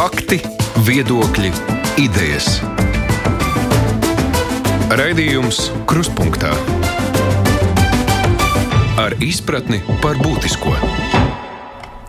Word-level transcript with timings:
Fakti, 0.00 0.38
viedokļi, 0.86 1.50
idejas. 2.00 2.46
Raidījums 4.96 5.58
Kruspunkta 5.84 6.54
ar 8.96 9.12
izpratni 9.20 9.82
par 10.00 10.16
būtisko. 10.24 10.72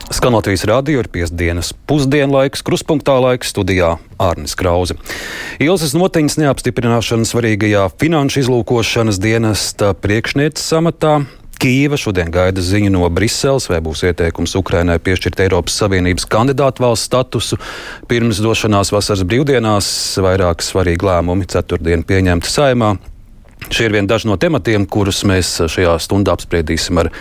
Skan 0.07 0.37
Latvijas 0.37 0.63
rādio 0.71 1.03
ir 1.03 1.11
piesdienas 1.11 1.73
pusdienlaiks, 1.91 2.63
kruspunktā 2.63 3.17
laiks 3.25 3.51
studijā 3.51 3.97
Ārnis 4.23 4.55
Krause. 4.55 4.95
Ilzas 5.59 5.91
notiņas 5.91 6.39
neapstiprināšana 6.45 7.27
svarīgajā 7.27 7.89
finanšu 7.99 8.45
izlūkošanas 8.45 9.19
dienesta 9.19 9.91
priekšnieces 9.99 10.71
amatā 10.79 11.17
Kīva 11.61 11.93
šodien 11.93 12.31
gaida 12.33 12.57
ziņu 12.57 12.89
no 12.89 13.05
Briseles, 13.13 13.67
vai 13.69 13.77
būs 13.85 14.01
ieteikums 14.07 14.55
Ukrainai 14.57 14.95
piešķirt 14.97 15.43
Eiropas 15.43 15.75
Savienības 15.77 16.25
kandidātu 16.25 16.81
valsts 16.81 17.05
statusu. 17.05 17.59
Pirms 18.09 18.41
došanās 18.41 18.89
vasaras 18.89 19.21
brīvdienās 19.29 19.91
vairāk 20.25 20.65
svarīgi 20.65 21.05
lēmumi 21.05 21.45
ceturtdien 21.53 22.01
pieņemti 22.09 22.49
saimā. 22.49 22.95
Šie 23.69 23.85
ir 23.87 23.93
vieni 23.93 24.09
daži 24.09 24.27
no 24.27 24.35
tematiem, 24.41 24.87
kurus 24.89 25.21
mēs 25.27 25.53
šajā 25.69 25.93
stundā 26.01 26.33
apspriedīsim 26.33 26.97
ar 27.03 27.11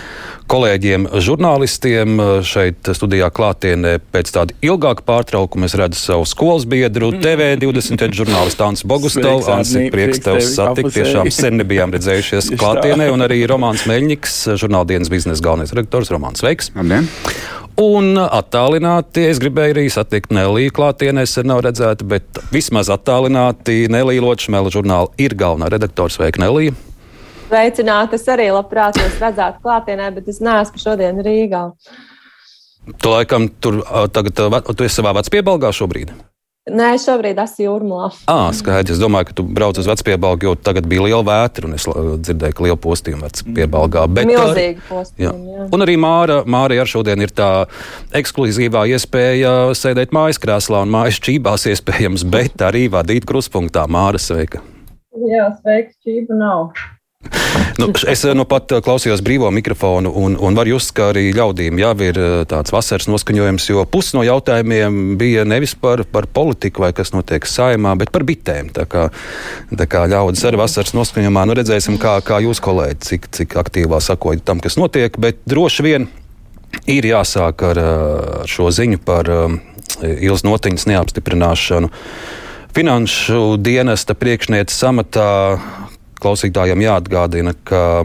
kolēģiem, 0.51 1.07
žurnālistiem. 1.23 2.16
Šeit 2.47 2.91
studijā 2.97 3.29
klātienē 3.35 3.99
pēc 4.11 4.33
tāda 4.35 4.57
ilgāka 4.65 5.05
pārtraukuma 5.07 5.69
es 5.69 5.77
redzu 5.79 6.01
savu 6.01 6.27
skolas 6.27 6.66
biedru, 6.71 7.13
TV20 7.23 8.16
žurnālistu 8.16 8.66
Ansu 8.66 8.91
Bogustovu. 8.91 9.45
Ansi, 9.53 9.87
prieks 9.95 10.25
tev 10.25 10.41
satikt. 10.43 10.91
Tiešām 10.97 11.30
sen 11.35 11.61
nebijām 11.61 11.95
redzējušies 11.95 12.52
klātienē. 12.61 13.13
Un 13.15 13.29
arī 13.29 13.45
Romāns 13.51 13.87
Meļņiks, 13.91 14.43
žurnāldienas 14.65 15.13
biznesa 15.13 15.45
galvenais 15.45 15.77
redaktors. 15.77 16.11
Romāns, 16.11 16.43
sveiks! 16.43 16.73
Labdien. 16.75 17.07
Un 17.80 18.19
attālināti 18.20 19.23
es 19.30 19.39
gribēju 19.41 19.73
arī 19.73 19.87
satikt 19.88 20.34
Neliju 20.37 20.73
klātienē, 20.77 21.23
es 21.25 21.38
nav 21.48 21.62
redzēta, 21.65 22.05
bet 22.05 22.41
vismaz 22.52 22.91
attālināti 22.93 23.87
Nelija 23.88 24.21
Ločmēla 24.21 24.73
žurnāla 24.74 25.09
ir 25.16 25.32
galvenā 25.38 25.71
redaktors. 25.73 26.19
Sveika, 26.19 26.43
Nelija! 26.43 26.74
Sveicināti! 27.49 28.19
Es 28.21 28.29
arī 28.29 28.51
labprāt 28.52 29.01
jūs 29.01 29.16
redzētu 29.23 29.65
klātienē, 29.65 30.10
bet 30.19 30.29
es 30.29 30.43
neesmu 30.45 30.82
šodien 30.82 31.23
Rīgā. 31.24 31.63
Tu 33.01 33.15
laikam 33.15 33.49
tur 33.65 33.80
tagad, 34.13 34.37
tu 34.76 34.85
esi 34.85 35.01
savā 35.01 35.15
vecpiebalgā 35.16 35.73
šobrīd? 35.73 36.13
Nē, 36.69 36.91
šobrīd 37.01 37.39
esmu 37.41 37.65
jūrmā. 37.65 38.11
Ah, 38.29 38.51
skaidrs. 38.53 38.99
Es 38.99 39.01
domāju, 39.01 39.30
ka 39.30 39.37
tu 39.39 39.45
brauc 39.49 39.79
uz 39.80 39.87
vecpiebalgu, 39.89 40.51
jo 40.51 40.53
tagad 40.61 40.85
bija 40.91 41.07
liela 41.07 41.23
vētra, 41.25 41.65
un 41.65 41.79
es 41.79 41.87
dzirdēju, 41.89 42.57
ka 42.59 42.66
liela 42.66 42.77
postījuma 42.77 43.30
vecpiebalgā. 43.30 44.05
Bet, 44.13 44.29
Milzīgi 44.29 44.85
postījumi, 44.91 45.55
jā. 45.55 45.57
jā. 45.57 45.69
Un 45.73 45.87
arī 45.87 45.97
Māra, 46.01 46.43
Māra 46.45 46.77
ar 46.83 46.93
šodien 46.93 47.25
ir 47.25 47.33
tā 47.33 47.49
ekskluzīvā 48.21 48.85
iespēja 48.93 49.55
sēdēt 49.73 50.13
mājas 50.13 50.43
krēslā 50.43 50.85
un 50.85 50.93
mājas 50.93 51.23
čībās 51.25 51.65
iespējams, 51.73 52.29
bet 52.29 52.61
arī 52.69 52.91
vadīt 52.93 53.25
kruspunktā. 53.31 53.88
Māra, 53.88 54.21
sveika! 54.21 54.61
Jā, 55.16 55.49
sveiks, 55.63 55.97
čība 56.05 56.37
nav. 56.37 56.77
Nu, 57.80 57.88
es 58.09 58.23
nu 58.37 58.45
pat 58.49 58.73
klausījos 58.85 59.23
brīvo 59.24 59.49
mikrofonu, 59.54 60.10
un, 60.23 60.35
un 60.40 60.57
var 60.57 60.68
just, 60.68 60.93
ka 60.96 61.10
arī 61.13 61.30
ļaudīm 61.37 61.79
jau 61.80 61.93
ir 62.04 62.18
tāds 62.51 62.73
vasaras 62.74 63.09
noskaņojums, 63.10 63.68
jo 63.73 63.85
pusi 63.88 64.16
no 64.16 64.25
jautājumiem 64.26 65.16
bija 65.21 65.47
nevis 65.48 65.75
par, 65.81 66.03
par 66.04 66.28
politiku 66.28 66.84
vai 66.84 66.93
kas 66.97 67.15
notiek 67.15 67.47
saimā, 67.48 67.94
bet 68.00 68.12
par 68.15 68.25
bitēm. 68.28 68.71
Tā 68.76 68.87
kā, 68.91 69.06
tā 69.72 69.88
kā 69.91 70.04
ļaudis 70.12 70.44
ar 70.48 70.59
vasaras 70.60 70.94
noskaņojumā, 70.97 71.47
nu 71.48 71.56
redzēsim, 71.56 71.98
kā, 72.00 72.19
kā 72.26 72.41
jūs 72.44 72.62
kolēģi, 72.65 73.00
cik, 73.06 73.31
cik 73.38 73.56
aktīvā 73.65 74.00
sakojat 74.04 74.44
tam, 74.47 74.60
kas 74.65 74.76
notiek, 74.81 75.16
bet 75.21 75.41
droši 75.48 75.87
vien 75.87 76.09
ir 76.91 77.09
jāsāk 77.09 77.65
ar, 77.71 77.84
ar 77.84 78.50
šo 78.50 78.71
ziņu 78.75 79.00
par 79.04 79.32
Ilas 80.00 80.44
notiņas 80.47 80.87
neapstiprināšanu. 80.88 81.91
Finanšu 82.76 83.56
dienesta 83.60 84.15
priekšniece 84.16 84.72
samatā 84.72 85.31
klausītājiem 86.22 86.84
jāatgādina, 86.84 87.54
ka 87.64 88.04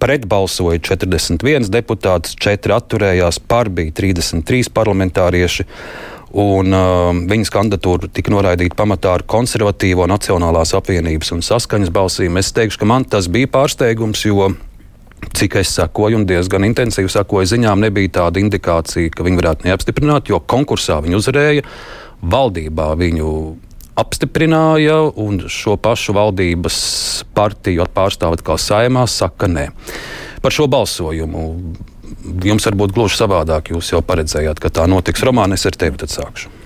pretbalsoja 0.00 0.80
41 0.90 1.68
deputāts, 1.72 2.36
4 2.40 2.76
atturējās, 2.78 3.40
par 3.50 3.70
bija 3.72 3.92
33 4.00 4.72
parlamentārieši. 4.74 5.66
Un, 6.40 6.70
uh, 6.70 7.10
viņas 7.26 7.50
kandidatūra 7.50 8.06
tika 8.14 8.30
noraidīta 8.30 8.76
pamatā 8.78 9.16
ar 9.18 9.24
konservatīvo 9.26 10.06
Nacionālās 10.06 10.76
apvienības 10.78 11.32
un 11.34 11.42
saskaņas 11.42 11.90
balsīm. 11.90 12.38
Es 12.38 12.52
teikšu, 12.54 12.78
ka 12.78 12.86
man 12.86 13.06
tas 13.10 13.26
bija 13.26 13.50
pārsteigums, 13.50 14.22
jo 14.28 14.52
cik 15.34 15.58
es 15.60 15.72
sakoju 15.74 16.20
un 16.20 16.28
diezgan 16.30 16.64
intensīvi 16.68 17.10
sakoju 17.10 17.50
ziņām, 17.50 17.82
nebija 17.82 18.14
tāda 18.20 18.40
indikācija, 18.42 19.10
ka 19.10 19.26
viņi 19.26 19.40
varētu 19.42 19.66
neapstiprināt, 19.66 20.30
jo 20.30 20.38
konkursā 20.38 21.00
viņi 21.02 21.18
uzvarēja, 21.18 21.66
valdībā 22.22 22.92
viņu 23.00 23.34
apstiprināja, 23.98 25.00
un 25.18 25.42
šo 25.50 25.76
pašu 25.80 26.14
valdības 26.16 26.78
partiju 27.36 27.86
pārstāvot 27.94 28.44
kā 28.46 28.58
saimā 28.60 29.06
saka 29.10 29.50
nē. 29.50 29.70
Par 30.40 30.54
šo 30.54 30.68
balsojumu 30.70 31.46
jums 32.44 32.66
varbūt 32.68 32.94
gluži 32.96 33.20
savādāk. 33.20 33.72
Jūs 33.74 33.92
jau 33.94 34.00
paredzējāt, 34.04 34.60
ka 34.62 34.72
tā 34.72 34.86
notiks. 34.90 35.24
Romāna, 35.26 35.58
es 35.58 35.66
ar 35.68 35.76
tevi 35.78 36.00
tad 36.00 36.12
sākšu. 36.12 36.59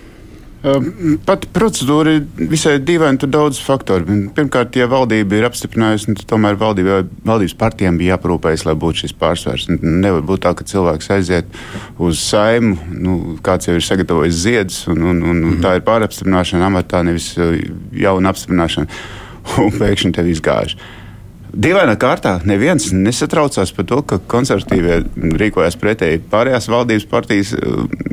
Pati 0.64 1.48
procedūra 1.52 2.14
ir 2.16 2.47
visai 2.48 2.78
dīvaina, 2.80 3.19
tur 3.20 3.28
daudz 3.28 3.58
faktoru. 3.60 4.06
Pirmkārt, 4.32 4.78
ja 4.78 4.86
valdība 4.88 5.36
ir 5.36 5.44
apstiprinājusi, 5.50 6.14
tad 6.16 6.25
tomēr 6.30 6.56
valdība, 6.60 7.02
valdības 7.28 7.56
partijām 7.60 7.98
bija 8.00 8.14
jāprūpējas, 8.14 8.64
lai 8.64 8.76
būtu 8.80 9.02
šis 9.02 9.14
pārsvars. 9.20 9.69
Nevar 9.82 10.25
būt 10.25 10.47
tā, 10.47 10.54
ka 10.56 10.64
cilvēks 10.70 11.12
aiziet 11.19 11.60
uz 12.00 12.22
saimu, 12.25 12.78
nu, 12.97 13.19
kāds 13.44 13.69
jau 13.69 13.76
ir 13.76 13.84
sagatavojis 13.84 14.41
ziedus, 14.47 14.80
un, 14.88 15.04
un, 15.04 15.20
un 15.20 15.44
mm. 15.50 15.60
tā 15.66 15.76
ir 15.76 15.84
pārapstiprināšana 15.84 16.70
amatā, 16.72 17.04
nevis 17.04 17.34
jauna 17.36 18.32
apstiprināšana, 18.32 19.00
un 19.66 19.81
pēkšņi 19.84 20.16
tev 20.16 20.32
izgāž. 20.32 20.78
Dīvainā 21.54 21.98
kārtā 22.00 22.38
neviens 22.48 22.88
nesatraucās 22.96 23.70
par 23.76 23.86
to, 23.86 24.00
ka 24.08 24.25
konservatīvie 24.32 25.02
rīkojas 25.38 25.76
pretēji 25.78 26.25
pārējās 26.32 26.72
valdības 26.72 27.12
partijas 27.12 27.52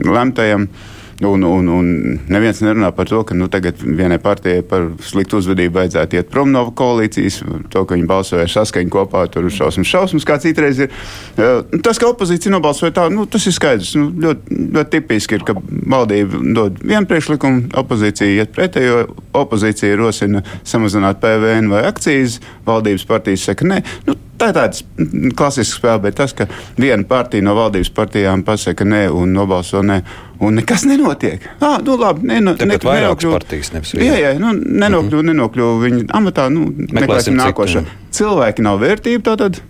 lemtajam. 0.03 0.67
Uh, 0.67 0.97
Un, 1.21 1.43
un, 1.45 1.67
un 1.69 1.89
neviens 2.33 2.61
nerunā 2.65 2.89
par 2.97 3.05
to, 3.05 3.19
ka 3.27 3.35
nu, 3.37 3.45
tagad 3.51 3.77
vienai 3.81 4.17
partijai 4.21 4.63
par 4.65 4.87
sliktu 5.05 5.37
uzvedību 5.37 5.77
vajadzētu 5.77 6.17
iet 6.17 6.31
prom 6.33 6.49
no 6.49 6.63
koalīcijas. 6.77 7.41
To, 7.69 7.83
ka 7.85 7.93
viņi 7.93 8.07
balsoja 8.09 8.47
saskaņu 8.49 8.89
kopā, 8.93 9.27
tur 9.29 9.45
ir 9.45 9.53
šausmas, 9.53 9.89
šausmas, 9.91 10.25
kā 10.25 10.39
citreiz 10.41 10.81
ir. 10.81 10.95
Tas, 11.37 12.01
ka 12.01 12.09
opozīcija 12.09 12.53
nobalsoja 12.55 12.95
tā, 12.97 13.05
nu, 13.13 13.27
tas 13.29 13.45
ir 13.45 13.53
skaidrs. 13.53 13.93
Nu, 13.99 14.09
ļoti, 14.25 14.57
ļoti 14.79 14.93
tipiski 14.95 15.37
ir, 15.37 15.45
ka 15.45 15.55
valdība 15.61 16.41
dod 16.57 16.81
vienu 16.81 17.05
priekšlikumu, 17.11 17.69
opozīcija 17.83 18.41
iet 18.41 18.57
pretējo, 18.57 19.05
opozīcija 19.37 20.01
rosina 20.01 20.41
samazināt 20.65 21.21
PVN 21.21 21.69
vai 21.69 21.85
akcijas, 21.91 22.39
valdības 22.65 23.05
partijas 23.13 23.45
saka 23.51 23.69
nē. 23.69 23.83
Nu, 24.09 24.17
Tā 24.41 24.47
ir 24.49 24.55
tāda 24.57 25.33
klasiska 25.37 25.77
spēle, 25.77 26.01
bet 26.07 26.15
tas, 26.17 26.31
ka 26.33 26.47
viena 26.81 27.05
partija 27.05 27.45
no 27.45 27.53
valdības 27.53 27.91
partijām 27.93 28.41
pasaka 28.45 28.87
nē 28.87 29.03
un 29.13 29.35
nobalso 29.37 29.83
nē, 29.85 29.99
un 30.41 30.57
nekas 30.57 30.87
nenotiek. 30.89 31.45
Ah, 31.61 31.77
nu, 31.85 31.97
labi, 32.01 32.25
neno, 32.31 32.55
ne, 32.57 32.77
nenokļuvu 32.77 33.35
partijas, 33.35 33.69
nevis 33.75 33.93
viena. 33.93 34.07
Jā, 34.09 34.31
jā, 34.31 34.39
nu, 34.41 34.55
nenokļuvu, 34.57 35.11
mm 35.11 35.19
-hmm. 35.19 35.29
nenokļuvu 35.29 35.83
viņa 35.83 36.07
amatā, 36.17 36.47
nu, 36.49 36.71
meklēsim 36.89 37.37
nākošo. 37.37 37.85
Cilvēki 38.17 38.65
nav 38.65 38.81
vērtība 38.81 39.27
tātad 39.29 39.61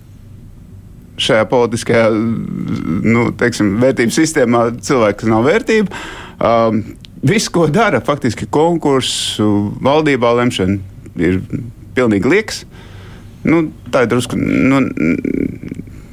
šajā 1.22 1.46
politiskajā 1.52 2.08
nu, 2.16 3.28
teiksim, 3.38 3.76
vērtības 3.82 4.20
sistēmā 4.22 4.64
cilvēks 4.80 5.28
nav 5.30 5.46
vērtība. 5.50 6.00
Um, 6.40 6.84
viss, 7.28 7.52
ko 7.52 7.68
dara, 7.68 8.00
faktiski 8.00 8.48
konkursu 8.48 9.50
valdībā 9.84 10.32
lemšana, 10.40 10.80
ir 11.20 11.42
pilnīgi 11.98 12.32
liekas. 12.32 12.64
Nu, 13.48 13.64
tā 13.94 14.06
ir 14.06 14.12
drusku 14.12 14.38
nu, 14.38 14.84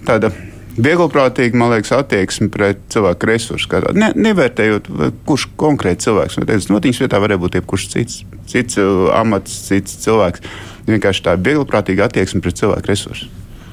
tāda 0.09 0.31
vieglprātīga, 0.78 1.59
man 1.59 1.72
liekas, 1.75 1.93
attieksme 1.97 2.49
pret 2.55 2.81
cilvēku 2.93 3.28
resursu. 3.28 3.81
Ne, 3.99 4.12
nevērtējot, 4.16 4.91
kurš 5.28 5.49
konkrēti 5.61 6.07
cilvēks 6.09 6.39
ir. 6.39 6.53
Notiņas 6.72 7.03
vietā 7.04 7.21
varēja 7.22 7.42
būt 7.42 7.59
jebkurš 7.59 7.89
cits, 7.95 8.21
cits 8.51 8.78
uh, 8.80 9.09
amats, 9.19 9.57
cits 9.69 9.98
cilvēks. 10.04 10.45
Vienkārši 10.89 11.25
tā 11.27 11.34
vieglprātīga 11.36 12.07
attieksme 12.09 12.41
pret 12.45 12.60
cilvēku 12.60 12.92
resursu. 12.92 13.28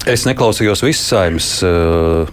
Es 0.09 0.25
neklausījos 0.27 0.83
visas 0.85 1.05
saimnes 1.13 1.51
uh, 1.65 2.27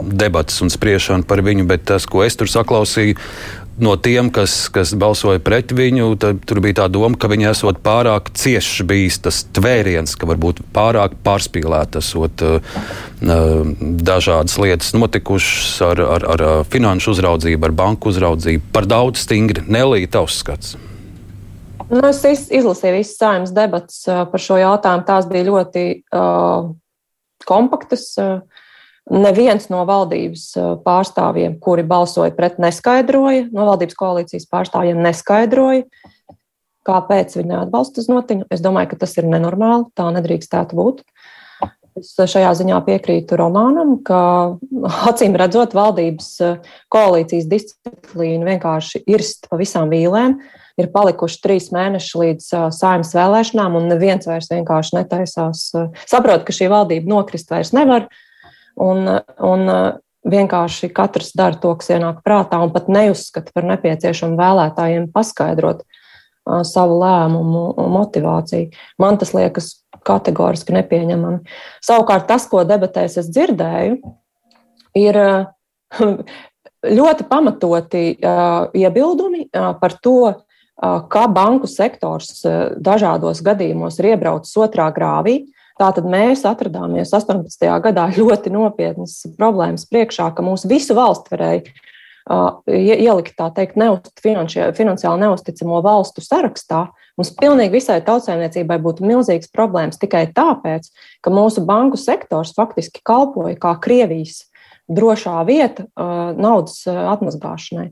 debatas 0.00 0.58
un 0.64 0.72
spriešanu 0.72 1.24
par 1.28 1.44
viņu, 1.44 1.68
bet 1.68 1.86
tas, 1.88 2.08
ko 2.10 2.24
es 2.24 2.36
tur 2.36 2.50
saklausīju, 2.50 3.16
no 3.78 3.94
tiem, 3.96 4.30
kas, 4.34 4.68
kas 4.72 4.92
balsoja 4.98 5.40
pret 5.42 5.72
viņu, 5.74 6.14
tur 6.18 6.60
bija 6.64 6.82
tā 6.82 6.86
doma, 6.92 7.18
ka 7.18 7.30
viņi 7.30 7.48
esot 7.50 7.80
pārāk 7.84 8.30
ciešs 8.36 8.84
bijis 8.88 9.18
tas 9.24 9.42
tvēriens, 9.56 10.14
ka 10.18 10.28
varbūt 10.30 10.62
pārāk 10.74 11.16
pārspīlēta 11.26 12.02
esot 12.04 12.44
uh, 12.46 12.80
dažādas 14.10 14.56
lietas 14.62 14.94
notikušas 14.96 15.76
ar, 15.88 16.02
ar, 16.16 16.26
ar 16.36 16.46
finanšu 16.70 17.14
uzraudzību, 17.16 17.70
ar 17.70 17.76
banku 17.76 18.12
uzraudzību, 18.14 18.70
par 18.74 18.88
daudz 18.90 19.24
stingri. 19.26 19.66
Nelīja 19.66 20.12
tavs 20.18 20.40
skats. 20.42 20.76
Nu, 21.90 22.00
es 22.08 22.22
izlasīju 22.24 22.96
visas 22.96 23.18
saimnes 23.20 23.52
debatas 23.54 24.04
par 24.06 24.40
šo 24.40 24.56
jautājumu. 24.56 25.04
Tās 25.06 25.26
bija 25.30 25.50
ļoti 25.50 25.84
uh, 26.14 26.70
kompaktas. 27.48 28.12
Uh, 28.20 28.53
Neviens 29.12 29.66
no 29.68 29.82
valdības 29.84 30.46
pārstāvjiem, 30.84 31.58
kuri 31.60 31.84
balsoja 31.84 32.32
pret, 32.32 32.56
neskaidroja, 32.62 33.50
no 33.52 33.66
valdības 33.68 33.98
koalīcijas 34.00 34.48
pārstāvjiem 34.48 35.02
neskaidroja, 35.04 35.84
kāpēc 36.88 37.36
viņi 37.36 37.58
atbalsta 37.58 38.04
znotiņu. 38.04 38.48
Es 38.52 38.64
domāju, 38.64 38.94
ka 38.94 39.02
tas 39.04 39.12
ir 39.20 39.28
nenormāli, 39.28 39.90
tā 39.96 40.08
nedrīkstētu 40.16 40.80
būt. 40.80 41.04
Es 42.00 42.16
šajā 42.16 42.48
ziņā 42.58 42.80
piekrītu 42.88 43.36
Romanam, 43.38 43.98
ka 44.02 44.56
acīm 45.12 45.36
redzot, 45.38 45.76
valdības 45.76 46.32
koalīcijas 46.90 47.46
disciplīna 47.52 48.54
vienkārši 48.54 49.04
irst 49.04 49.50
pa 49.50 49.60
visām 49.60 49.92
vīlēm. 49.92 50.40
Ir 50.80 50.88
palikuši 50.90 51.42
trīs 51.44 51.68
mēneši 51.76 52.18
līdz 52.18 52.46
saimnes 52.74 53.12
vēlēšanām, 53.14 53.76
un 53.78 53.92
neviens 53.92 54.26
vairs 54.26 54.48
vienkārši 54.50 54.96
netaisās. 54.96 55.68
Saprot, 56.08 56.42
ka 56.48 56.56
šī 56.56 56.72
valdība 56.72 57.12
nokrist 57.12 57.52
vairs 57.52 57.70
nevar, 57.76 58.08
un, 58.80 59.08
un 59.38 59.74
vienkārši 60.24 60.90
katrs 60.94 61.34
dara 61.36 61.58
to, 61.60 61.74
kas 61.78 61.92
ienāk 61.94 62.22
prātā, 62.24 62.60
un 62.64 62.72
pat 62.74 62.88
neuzskata 62.92 63.52
par 63.54 63.66
nepieciešamu 63.68 64.38
vēlētājiem 64.40 65.10
paskaidrot 65.14 65.84
savu 66.68 66.98
lēmumu 67.00 67.64
motivāciju. 67.92 68.72
Man 69.00 69.16
tas 69.20 69.32
liekas 69.36 69.70
kategoriski 70.04 70.74
nepieņemami. 70.76 71.40
Savukārt 71.84 72.26
tas, 72.28 72.44
ko 72.50 72.64
debatēs 72.68 73.16
es 73.22 73.30
dzirdēju, 73.32 74.00
ir 75.00 75.20
ļoti 76.98 77.28
pamatoti 77.30 78.04
iebildumi 78.20 79.48
par 79.52 79.96
to, 80.04 80.34
ka 80.82 81.26
banku 81.30 81.70
sektors 81.70 82.42
dažādos 82.76 83.40
gadījumos 83.46 84.00
ir 84.00 84.14
iebraucis 84.14 84.56
otrā 84.60 84.90
grāvī. 84.94 85.44
Tātad 85.80 86.06
mēs 86.06 86.44
atradāmies 86.46 87.10
18. 87.16 87.66
gadā 87.82 88.06
ļoti 88.14 88.52
nopietnas 88.54 89.24
problēmas 89.38 89.88
priekšā, 89.90 90.28
ka 90.36 90.44
mūsu 90.46 90.70
visu 90.70 90.94
valstu 90.94 91.34
varēja 91.34 91.64
ielikt 92.24 93.34
tā 93.36 93.50
teikt, 93.52 93.74
neust, 93.76 94.12
finansiāli 94.24 95.20
neusticamo 95.20 95.80
valstu 95.84 96.22
sarakstā, 96.24 96.86
mums 97.18 97.34
pilnīgi 97.36 97.74
visai 97.74 97.98
tautsēmniecībai 98.06 98.78
būtu 98.80 99.04
milzīgas 99.04 99.50
problēmas 99.52 100.00
tikai 100.00 100.28
tāpēc, 100.32 100.88
ka 101.20 101.34
mūsu 101.34 101.66
banku 101.66 102.00
sektors 102.00 102.54
faktiski 102.56 103.02
kalpoja 103.04 103.58
kā 103.60 103.74
Krievijas 103.82 104.46
drošā 104.88 105.36
vieta 105.48 105.88
naudas 106.38 106.80
atmazgāšanai. 106.88 107.90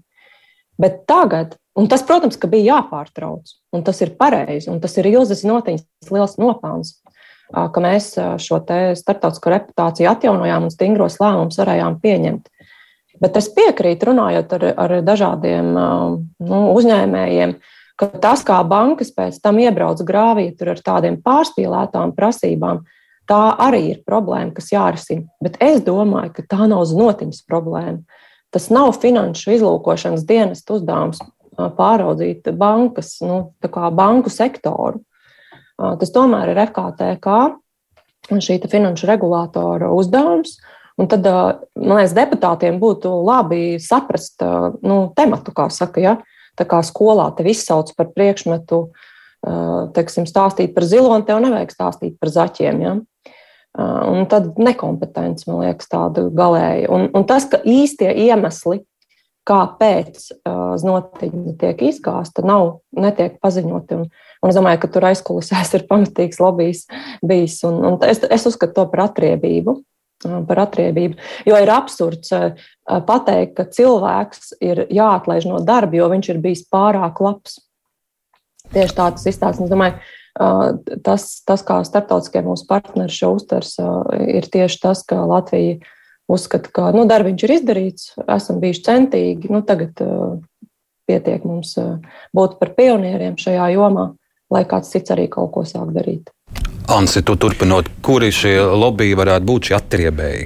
Bet 0.80 1.02
tagad, 1.10 1.58
un 1.76 1.90
tas, 1.92 2.02
protams, 2.06 2.40
bija 2.48 2.78
jāpārtrauc, 2.78 3.52
un 3.76 3.84
tas 3.84 4.00
ir 4.00 4.14
pareizi, 4.16 4.70
un 4.72 4.80
tas 4.80 4.96
ir 4.96 5.10
Ilzas 5.12 5.44
notiņas 5.44 6.08
liels 6.08 6.38
nopelns, 6.40 6.96
ka 7.52 7.82
mēs 7.84 8.14
šo 8.40 8.60
starptautisko 8.98 9.52
reputāciju 9.52 10.10
atjaunojām 10.10 10.68
un 10.68 10.72
stingros 10.72 11.18
lēmumus 11.20 11.60
varējām 11.60 11.98
pieņemt. 12.02 12.48
Bet 13.22 13.36
es 13.38 13.50
piekrītu, 13.54 14.08
runājot 14.08 14.56
ar, 14.56 14.64
ar 14.82 14.94
dažādiem 15.06 15.68
nu, 15.76 16.62
uzņēmējiem, 16.72 17.54
ka 18.00 18.08
tas, 18.22 18.42
kā 18.46 18.58
bankas 18.66 19.12
pēc 19.14 19.38
tam 19.44 19.60
iebrauc 19.62 20.00
grāvī 20.06 20.48
ar 20.64 20.80
tādiem 20.82 21.20
pārspīlētām 21.22 22.16
prasībām, 22.16 22.82
tā 23.30 23.42
arī 23.62 23.82
ir 23.92 24.02
problēma, 24.06 24.50
kas 24.56 24.72
jārisina. 24.72 25.28
Bet 25.44 25.60
es 25.62 25.84
domāju, 25.86 26.32
ka 26.38 26.46
tā 26.56 26.66
nav 26.66 26.82
znotiņas 26.90 27.44
problēma. 27.46 28.02
Tas 28.52 28.68
nav 28.74 28.90
finanšu 29.00 29.54
izlūkošanas 29.54 30.26
dienas 30.28 30.64
uzdevums 30.68 31.22
pāraudzīt 31.56 32.50
bankas, 32.58 33.14
nu, 33.24 33.52
banku 33.96 34.32
sektoru. 34.32 35.00
Tas 35.78 36.12
tomēr 36.14 36.52
ir 36.52 36.62
FKTK 36.66 37.36
un 38.32 38.42
šī 38.44 38.60
finanšu 38.70 39.08
regulātora 39.10 39.90
uzdevums. 39.94 40.58
Un 41.00 41.08
tad, 41.08 41.24
man 41.24 41.96
liekas, 41.98 42.12
deputātiem 42.16 42.76
būtu 42.82 43.10
labi 43.24 43.78
saprast 43.80 44.44
nu, 44.84 45.06
tematu, 45.16 45.54
kā 45.56 45.70
saka, 45.72 46.02
ja? 46.04 46.18
tā 46.58 46.66
kā 46.68 46.82
skolā 46.84 47.30
tevi 47.36 47.54
izsauc 47.56 47.94
par 47.96 48.10
priekšmetu, 48.12 48.82
teiksim, 49.96 50.28
stāstīt 50.28 50.74
par 50.76 50.84
ziloņu, 50.86 51.24
tev 51.26 51.40
nevajag 51.42 51.72
stāstīt 51.72 52.18
par 52.20 52.32
zaķiem. 52.34 52.82
Ja? 52.84 52.94
Un 53.80 54.26
tad 54.28 54.58
nekompetence, 54.60 55.48
man 55.48 55.62
liekas, 55.64 55.88
tāda 55.90 56.26
galēja. 56.28 56.90
Un, 56.92 57.08
un 57.16 57.24
tas, 57.28 57.48
ka 57.48 57.62
īstie 57.64 58.12
iemesli, 58.26 58.82
kāpēc 59.48 60.28
znotiņa 60.82 61.56
tiek 61.58 61.80
izgāzta, 61.88 62.44
nav, 62.46 62.82
netiek 62.94 63.40
paziņoti. 63.42 63.98
Un, 63.98 64.10
un 64.42 64.50
es 64.50 64.58
domāju, 64.58 64.82
ka 64.82 64.92
tur 64.92 65.08
aizkulisēs 65.12 65.72
ir 65.78 65.86
pamatīgs 65.90 66.42
lobbyis 66.42 66.84
bijis. 67.22 67.62
Un, 67.68 67.80
un 67.86 67.98
es, 68.08 68.22
es 68.26 68.46
uzskatu 68.50 68.80
to 68.80 68.90
par 68.92 69.08
atriebību 69.08 69.78
par 70.22 70.60
atriebību. 70.66 71.18
Jo 71.48 71.58
ir 71.58 71.70
absurds 71.72 72.32
pateikt, 73.08 73.56
ka 73.58 73.66
cilvēks 73.66 74.52
ir 74.62 74.84
jāatlaiž 74.92 75.48
no 75.50 75.60
darba, 75.66 75.98
jo 75.98 76.08
viņš 76.12 76.28
ir 76.30 76.42
bijis 76.42 76.64
pārāk 76.70 77.22
labs. 77.24 77.58
Tieši 78.72 78.96
tā 78.96 79.08
tas 79.16 79.26
izstāsta. 79.28 79.64
Es 79.66 79.72
domāju, 79.72 79.98
tas, 81.04 81.26
tas, 81.46 81.64
kā 81.66 81.80
starptautiskie 81.84 82.44
mūsu 82.46 82.68
partneri 82.70 83.12
šo 83.12 83.34
uztvers, 83.36 83.74
ir 84.30 84.48
tieši 84.52 84.80
tas, 84.84 85.02
ka 85.04 85.20
Latvija 85.28 85.80
uzskata, 86.30 86.70
ka 86.72 86.90
nu, 86.96 87.04
darbs 87.10 87.44
ir 87.44 87.56
izdarīts, 87.58 88.12
esam 88.30 88.62
bijuši 88.62 88.86
centīgi, 88.86 89.50
nu, 89.52 89.60
tagad 89.66 89.98
pietiek 91.10 91.42
mums 91.44 91.74
būt 92.32 92.56
par 92.60 92.72
pionieriem 92.78 93.34
šajā 93.40 93.72
jomā, 93.74 94.12
lai 94.52 94.64
kāds 94.68 94.92
cits 94.92 95.14
arī 95.14 95.28
kaut 95.32 95.52
ko 95.54 95.64
sāk 95.68 95.92
darīt. 95.96 96.30
Ansi, 96.92 97.22
tu 97.24 97.38
turpinot, 97.40 97.86
kuri 98.04 98.28
šie 98.34 98.58
lobby 98.76 99.14
varētu 99.16 99.46
būt 99.48 99.68
šie 99.70 99.74
atriebēji? 99.78 100.42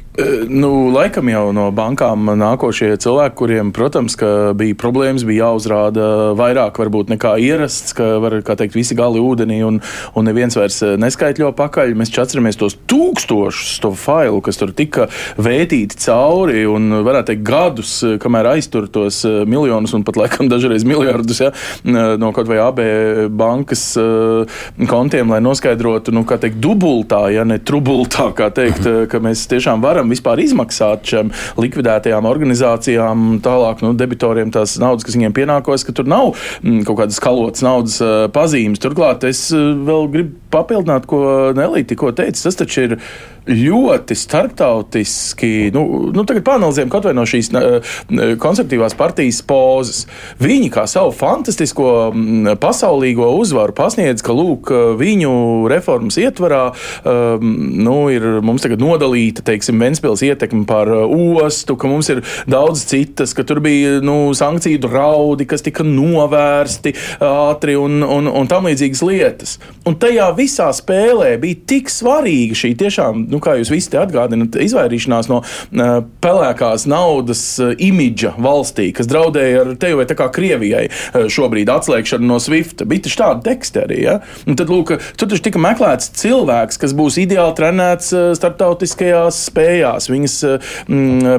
Nu, 0.47 0.93
laikam 0.95 1.27
jau 1.27 1.49
no 1.51 1.65
bankām 1.75 2.29
nākošie 2.39 2.93
cilvēki, 3.03 3.35
kuriem, 3.41 3.73
protams, 3.75 4.15
bija 4.55 4.77
problēmas, 4.79 5.25
bija 5.27 5.49
jāuzrāda 5.49 6.05
vairāk 6.39 6.79
varbūt 6.79 7.11
nekā 7.11 7.33
ierasts, 7.43 7.97
ka 7.99 8.21
var, 8.23 8.37
kā 8.47 8.55
teikt, 8.61 8.77
visi 8.79 8.95
gali 8.95 9.19
ūdenī 9.19 9.59
un, 9.67 9.81
un 10.15 10.29
neviens 10.29 10.55
vairs 10.55 10.79
neskaitļo 11.03 11.51
pakaļ. 11.59 11.97
Mēs 11.99 12.15
atceramies 12.15 12.61
tos 12.61 12.79
tūkstošus 12.87 13.83
to 13.83 13.91
failu, 13.99 14.39
kas 14.45 14.63
tur 14.63 14.71
tika 14.77 15.09
vētīti 15.43 15.99
cauri 16.05 16.63
un, 16.71 17.01
varētu 17.09 17.33
teikt, 17.33 17.45
gadus, 17.51 17.97
kamēr 18.23 18.53
aiztur 18.53 18.87
tos 18.87 19.25
miljonus 19.27 19.97
un 19.99 20.07
pat 20.07 20.23
laikam 20.23 20.53
dažreiz 20.53 20.87
miljardus 20.87 21.43
ja, 21.43 21.51
no 21.83 22.31
kaut 22.37 22.47
vai 22.47 22.63
AB 22.63 22.81
bankas 23.35 23.89
kontiem, 24.95 25.35
lai 25.35 25.43
noskaidrotu, 25.43 26.15
nu, 26.15 26.23
kā 26.37 26.43
teikt, 26.45 26.61
dubultā, 26.63 27.23
ja 27.33 27.45
ne 27.49 27.59
trubultā, 27.59 28.29
kā 28.37 28.51
teikt, 28.55 28.87
ka 29.11 29.21
mēs 29.23 29.47
tiešām 29.51 29.83
varam 29.85 30.13
vispār 30.13 30.43
izmaksāt 30.45 31.09
šiem 31.09 31.33
likvidētajām 31.61 32.29
organizācijām, 32.29 33.27
tālāk 33.45 33.83
nu, 33.85 33.95
debitoriem 33.97 34.53
tās 34.55 34.77
naudas, 34.83 35.07
kas 35.07 35.17
viņiem 35.17 35.37
pienākos, 35.37 35.87
ka 35.87 35.97
tur 35.97 36.09
nav 36.11 36.35
m, 36.35 36.37
mm, 36.63 36.83
kaut 36.89 37.01
kādas 37.03 37.21
skalotas 37.21 37.65
naudas 37.67 38.01
uh, 38.05 38.27
pazīmes. 38.33 38.83
Turklāt 38.83 39.25
es 39.29 39.49
uh, 39.55 39.73
vēl 39.87 40.11
gribu 40.13 40.37
papildināt, 40.57 41.09
ko 41.09 41.53
Nelī 41.57 41.85
tikko 41.87 42.15
teica. 42.17 42.47
Tas 42.49 42.59
taču 42.59 42.87
ir 42.89 42.99
ļoti 43.47 44.17
starptautiski. 44.19 45.71
Nu, 45.75 46.11
nu, 46.15 46.25
tagad 46.27 46.45
panelizējam 46.47 46.91
kaut 46.91 47.07
vai 47.07 47.15
no 47.15 47.23
šīs 47.29 47.53
konservatīvās 48.43 48.97
partijas 48.99 49.39
pozas. 49.47 50.05
Viņi 50.43 50.71
kā 50.75 50.87
savu 50.91 51.13
fantastisko 51.15 51.91
pasaulīgo 52.63 53.29
uzvaru 53.39 53.75
pasniedz, 53.77 54.25
ka 54.27 54.35
lūk, 54.35 54.73
viņu 54.99 55.33
reformas 55.71 56.19
ietvarā 56.21 56.63
um, 56.73 57.53
nu, 57.87 57.97
ir 58.15 58.27
mums 58.45 58.67
tagad 58.67 58.83
nodalīta, 58.83 59.45
teiksim, 59.47 59.79
Ventspils 59.83 60.25
ietekme 60.27 60.65
par 60.67 60.91
ostu, 60.91 61.77
ka 61.79 61.91
mums 61.91 62.11
ir 62.13 62.25
daudz 62.51 62.83
citas, 62.91 63.35
ka 63.37 63.47
tur 63.47 63.63
bija 63.65 64.01
nu, 64.05 64.35
sankciju 64.37 64.83
draudi, 64.83 65.47
kas 65.49 65.63
tika 65.67 65.87
novērsti 65.87 66.97
ātri 67.23 67.79
un, 67.79 68.03
un, 68.03 68.31
un 68.33 68.51
tam 68.51 68.67
līdzīgas 68.67 69.05
lietas. 69.07 69.57
Un 69.87 69.99
tajā 70.03 70.33
visā 70.35 70.46
spēlē 70.51 71.35
bija 71.43 71.61
tik 71.69 71.91
svarīga 71.93 72.57
šī 72.59 72.73
tiešām. 72.81 73.27
Nu, 73.33 73.41
kā 73.43 73.57
jūs 73.61 73.73
visi 73.73 73.91
te 73.93 74.01
atgādināt, 74.01 74.57
izvairīšanās 74.67 75.31
no 75.31 75.43
uh, 75.43 75.97
pelēkās 76.25 76.87
naudas 76.91 77.43
uh, 77.63 77.73
imidža 77.79 78.35
valstī, 78.43 78.91
kas 78.97 79.09
draudēja 79.11 79.65
ar 79.65 79.73
tevi 79.81 80.01
vai 80.01 80.09
tā 80.09 80.17
kā 80.19 80.29
Krievijai 80.33 80.87
uh, 80.89 81.27
šobrīd 81.33 81.71
atslēgšanu 81.73 82.29
no 82.31 82.39
SWIFT. 82.43 82.87
Bija 82.89 83.07
taču 83.07 83.21
tāda 83.23 83.45
teksta 83.51 83.85
arī. 83.87 84.01
Ja? 84.07 84.19
Un 84.47 84.59
tad, 84.59 84.71
lūk, 84.73 84.95
tur 85.19 85.31
taču 85.31 85.47
tika 85.49 85.63
meklēts 85.63 86.13
cilvēks, 86.21 86.81
kas 86.83 86.97
būs 86.97 87.19
ideāli 87.23 87.57
trenēts 87.59 88.13
uh, 88.17 88.29
starptautiskajās 88.39 89.43
spējās. 89.51 90.11
Viņas 90.13 90.39
uh, 90.49 90.71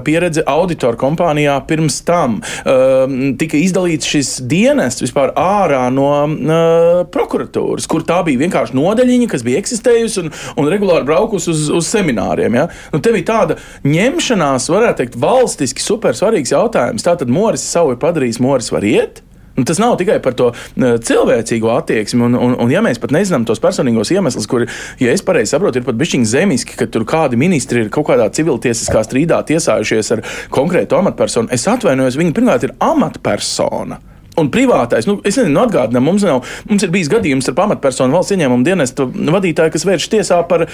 pieredze 0.07 0.45
auditoru 0.47 0.99
kompānijā 0.99 1.57
pirms 1.69 2.01
tam 2.07 2.39
uh, 2.41 3.05
tika 3.39 3.59
izdalīts 3.59 4.07
šis 4.07 4.33
dienests 4.47 5.03
vispār 5.03 5.33
ārā 5.37 5.85
no 5.93 6.09
uh, 6.25 7.03
prokuratūras, 7.13 7.87
kur 7.89 8.05
tā 8.07 8.21
bija 8.27 8.43
vienkārši 8.45 8.77
nodaļiņa, 8.87 9.29
kas 9.35 9.45
bija 9.45 9.61
eksistējusi 9.61 10.23
un, 10.23 10.33
un 10.57 10.71
regulāri 10.71 11.07
braukusi 11.07 11.51
uz, 11.53 11.67
uz 11.77 11.91
semināriem. 11.91 12.57
Ja? 12.57 12.67
Nu, 12.95 13.03
tev 13.03 13.19
ir 13.19 13.27
tāda 13.27 13.59
ņemšanās, 13.85 14.71
varētu 14.73 15.03
teikt, 15.03 15.21
valstiski 15.21 15.83
super 15.83 16.17
svarīgs 16.17 16.55
jautājums. 16.55 17.05
Tātad 17.05 17.31
Moris 17.31 17.65
savu 17.67 17.95
ir 17.95 18.01
padarījis, 18.01 18.41
Moris 18.43 18.73
var 18.73 18.87
iet. 18.87 19.23
Un 19.57 19.65
tas 19.65 19.79
nav 19.81 19.95
tikai 19.97 20.19
par 20.21 20.35
to 20.37 20.51
cilvēcīgo 20.77 21.71
attieksmi, 21.73 22.21
un, 22.27 22.37
un, 22.37 22.51
un 22.61 22.69
ja 22.69 22.83
mēs 22.85 22.99
pat 23.01 23.13
nezinām 23.15 23.47
tos 23.49 23.61
personīgos 23.63 24.11
iemeslus, 24.13 24.45
kur, 24.49 24.67
ja 25.01 25.15
es 25.15 25.25
pareizi 25.25 25.55
saprotu, 25.55 25.81
ir 25.81 25.87
pat 25.87 25.97
bišķiņi 25.97 26.29
zemiski, 26.29 26.77
ka 26.77 26.85
tur 26.93 27.07
kādi 27.09 27.39
ministri 27.41 27.81
ir 27.81 27.89
kaut 27.93 28.05
kādā 28.11 28.29
civiltiesiskā 28.37 29.01
strīdā 29.07 29.41
tiesājušies 29.49 30.13
ar 30.13 30.21
konkrētu 30.53 30.99
amatpersonu. 30.99 31.49
Es 31.57 31.65
atvainojos, 31.71 32.19
viņi 32.21 32.37
pirmkārt 32.37 32.69
ir 32.69 32.75
amatpersona. 32.85 33.97
Un 34.37 34.51
privātais, 34.53 35.07
nu, 35.09 35.17
es 35.25 35.37
nezinu, 35.39 35.63
atgādinām, 35.63 36.03
mums, 36.05 36.21
nav, 36.27 36.43
mums 36.69 36.83
ir 36.85 36.91
bijis 36.93 37.09
gadījums 37.09 37.49
ar 37.49 37.55
pamatpersonu 37.57 38.13
valsts 38.13 38.35
ieņēmumu 38.35 38.67
dienestu 38.67 39.07
vadītāju, 39.09 39.73
kas 39.73 39.85
vērš 39.89 40.09
tiesā 40.13 40.37
par 40.49 40.67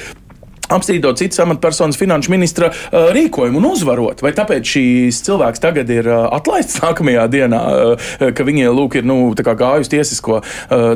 apstrīdot 0.72 1.20
citas 1.20 1.41
amatpersonas 1.43 1.98
finanšu 2.00 2.32
ministra 2.32 2.70
uh, 2.72 3.10
rīkojumu 3.13 3.60
un 3.60 3.70
uzvarot. 3.74 4.24
Vai 4.24 4.34
tāpēc 4.36 4.70
šīs 4.75 5.22
cilvēks 5.27 5.63
tagad 5.63 5.91
ir 5.93 6.08
uh, 6.10 6.27
atlaists 6.36 6.79
nākamajā 6.84 7.27
dienā, 7.34 7.62
uh, 7.63 8.13
ka 8.36 8.48
viņi 8.48 8.72
lūk, 8.74 9.00
ir 9.00 9.08
nu, 9.08 9.20
gājuši 9.34 9.91
tiesisko 9.91 10.39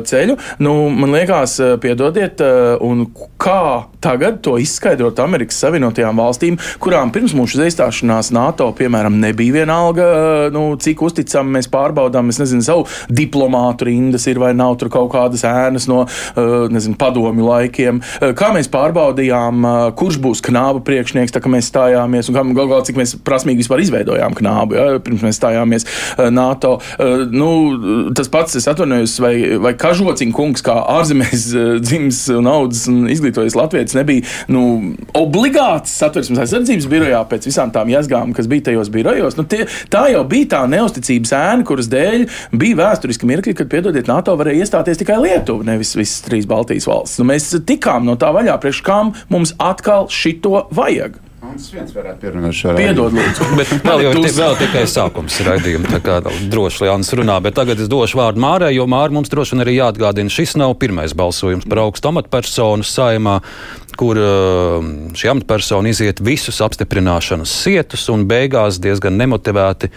ceļu? 0.08 0.34
Nu, 0.64 0.72
man 0.90 1.12
liekas, 1.14 1.58
piedodiet, 1.82 2.40
un 2.84 3.04
kā 3.40 3.86
tagad 4.02 4.40
to 4.44 4.56
izskaidrot 4.60 5.20
Amerikas 5.22 5.60
Savienotajām 5.62 6.18
valstīm, 6.18 6.56
kurām 6.82 7.12
pirms 7.14 7.34
mūsu 7.36 7.60
iestāšanās 7.62 8.32
NATO, 8.34 8.70
piemēram, 8.78 9.18
nebija 9.22 9.60
vienalga, 9.60 10.08
nu, 10.54 10.64
cik 10.80 11.04
uzticami 11.06 11.58
mēs 11.58 11.70
pārbaudām, 11.72 12.32
es 12.32 12.40
nezinu, 12.42 12.64
savu 12.66 12.86
diplomātu 13.12 13.88
rindas 13.90 14.26
ir 14.30 14.40
vai 14.42 14.50
nav 14.58 14.78
tur 14.80 14.90
kaut 14.92 15.12
kādas 15.14 15.44
ēnas 15.48 15.88
no, 15.90 16.04
nezinu, 16.72 16.98
padomju 16.98 17.46
laikiem. 17.48 18.02
Kā 18.38 18.50
mēs 18.56 18.70
pārbaudījām 18.72 19.57
kurš 19.98 20.18
būs 20.22 20.42
knāba 20.44 20.82
priekšnieks, 20.86 21.34
tā 21.34 21.42
kā 21.42 21.50
mēs 21.52 21.70
stājāmies, 21.72 22.30
un 22.30 22.38
galu 22.38 22.70
galā 22.70 22.84
cik 22.86 22.98
mēs 23.00 23.16
prasmīgi 23.24 23.62
vispār 23.64 23.82
izveidojām 23.84 24.36
knābu, 24.38 24.78
ja, 24.78 24.98
pirms 25.04 25.24
mēs 25.26 25.38
stājāmies 25.40 25.86
NATO. 26.34 26.76
Nu, 27.32 27.50
tas 28.16 28.30
pats, 28.32 28.56
es 28.58 28.68
atvainojos, 28.70 29.18
vai, 29.22 29.34
vai 29.62 29.74
Kažociņa 29.78 30.34
kungs, 30.36 30.64
kā 30.66 30.76
ārzemēs 30.98 31.48
dzimis 31.82 32.24
un 32.36 32.50
audzis 32.50 32.88
un 32.90 33.08
izglītojies 33.10 33.56
Latvijas, 33.58 33.96
nebija 33.98 34.26
nu, 34.52 34.94
obligāts 35.18 35.94
satversmes 35.98 36.42
aizsardzības 36.44 36.88
birojā 36.90 37.22
pēc 37.30 37.48
visām 37.48 37.72
tām 37.74 37.90
jāsgām, 37.92 38.34
kas 38.36 38.48
bija 38.50 38.68
tajos 38.70 38.90
birojos. 38.92 39.38
Nu, 39.38 39.46
tie, 39.48 39.64
tā 39.92 40.06
jau 40.12 40.24
bija 40.28 40.52
tā 40.56 40.62
neusticības 40.70 41.34
ēna, 41.38 41.66
kuras 41.68 41.90
dēļ 41.92 42.26
bija 42.58 42.78
vēsturiski 42.82 43.28
mirkļi, 43.28 43.56
kad, 43.58 43.70
piedodiet, 43.72 44.10
NATO 44.10 44.34
varēja 44.38 44.64
iestāties 44.64 45.00
tikai 45.02 45.18
Lietuva, 45.22 45.66
nevis 45.68 45.94
visas 45.98 46.22
trīs 46.26 46.48
Baltijas 46.48 46.88
valstis. 46.88 47.20
Nu, 47.20 47.28
mēs 47.28 47.50
tikām 47.68 48.06
no 48.08 48.16
tā 48.20 48.30
vaļā, 48.34 48.56
priekš 48.62 48.82
kam 48.86 49.12
mums 49.32 49.47
atkal 49.58 50.10
šito 50.12 50.66
vajag. 50.74 51.18
Tas 51.38 51.68
viens 51.70 51.92
varētu 51.94 52.18
pierunāt 52.22 52.54
šo 52.56 52.72
Piedod, 52.76 53.14
lūdzu. 53.14 53.46
Bet 53.58 53.70
vēl 53.86 54.02
jau 54.04 54.10
ir 54.18 54.32
vēl 54.34 54.56
tikai 54.58 54.82
sākums 54.90 55.36
raidījuma, 55.46 55.90
tā 55.94 56.00
kā 56.02 56.16
droši 56.50 56.88
Jānis 56.88 57.12
runā, 57.18 57.38
bet 57.44 57.54
tagad 57.58 57.78
es 57.82 57.90
došu 57.90 58.18
vārdu 58.18 58.42
Mārai, 58.42 58.72
jo 58.74 58.88
Māra 58.90 59.14
mums 59.14 59.30
droši 59.30 59.54
vien 59.54 59.64
arī 59.64 59.76
jāatgādina, 59.76 60.32
šis 60.34 60.56
nav 60.58 60.74
pirmais 60.82 61.14
balsojums 61.18 61.68
par 61.70 61.84
augstu 61.84 62.10
amatpersonu 62.10 62.86
saimā, 62.86 63.38
kur 63.98 64.18
uh, 64.18 64.90
šī 65.18 65.30
amatpersona 65.34 65.94
iziet 65.94 66.22
visus 66.26 66.58
apstiprināšanas 66.64 67.54
sietus 67.62 68.08
un 68.12 68.26
beigās 68.30 68.82
diezgan 68.82 69.18
nemotivēti 69.18 69.92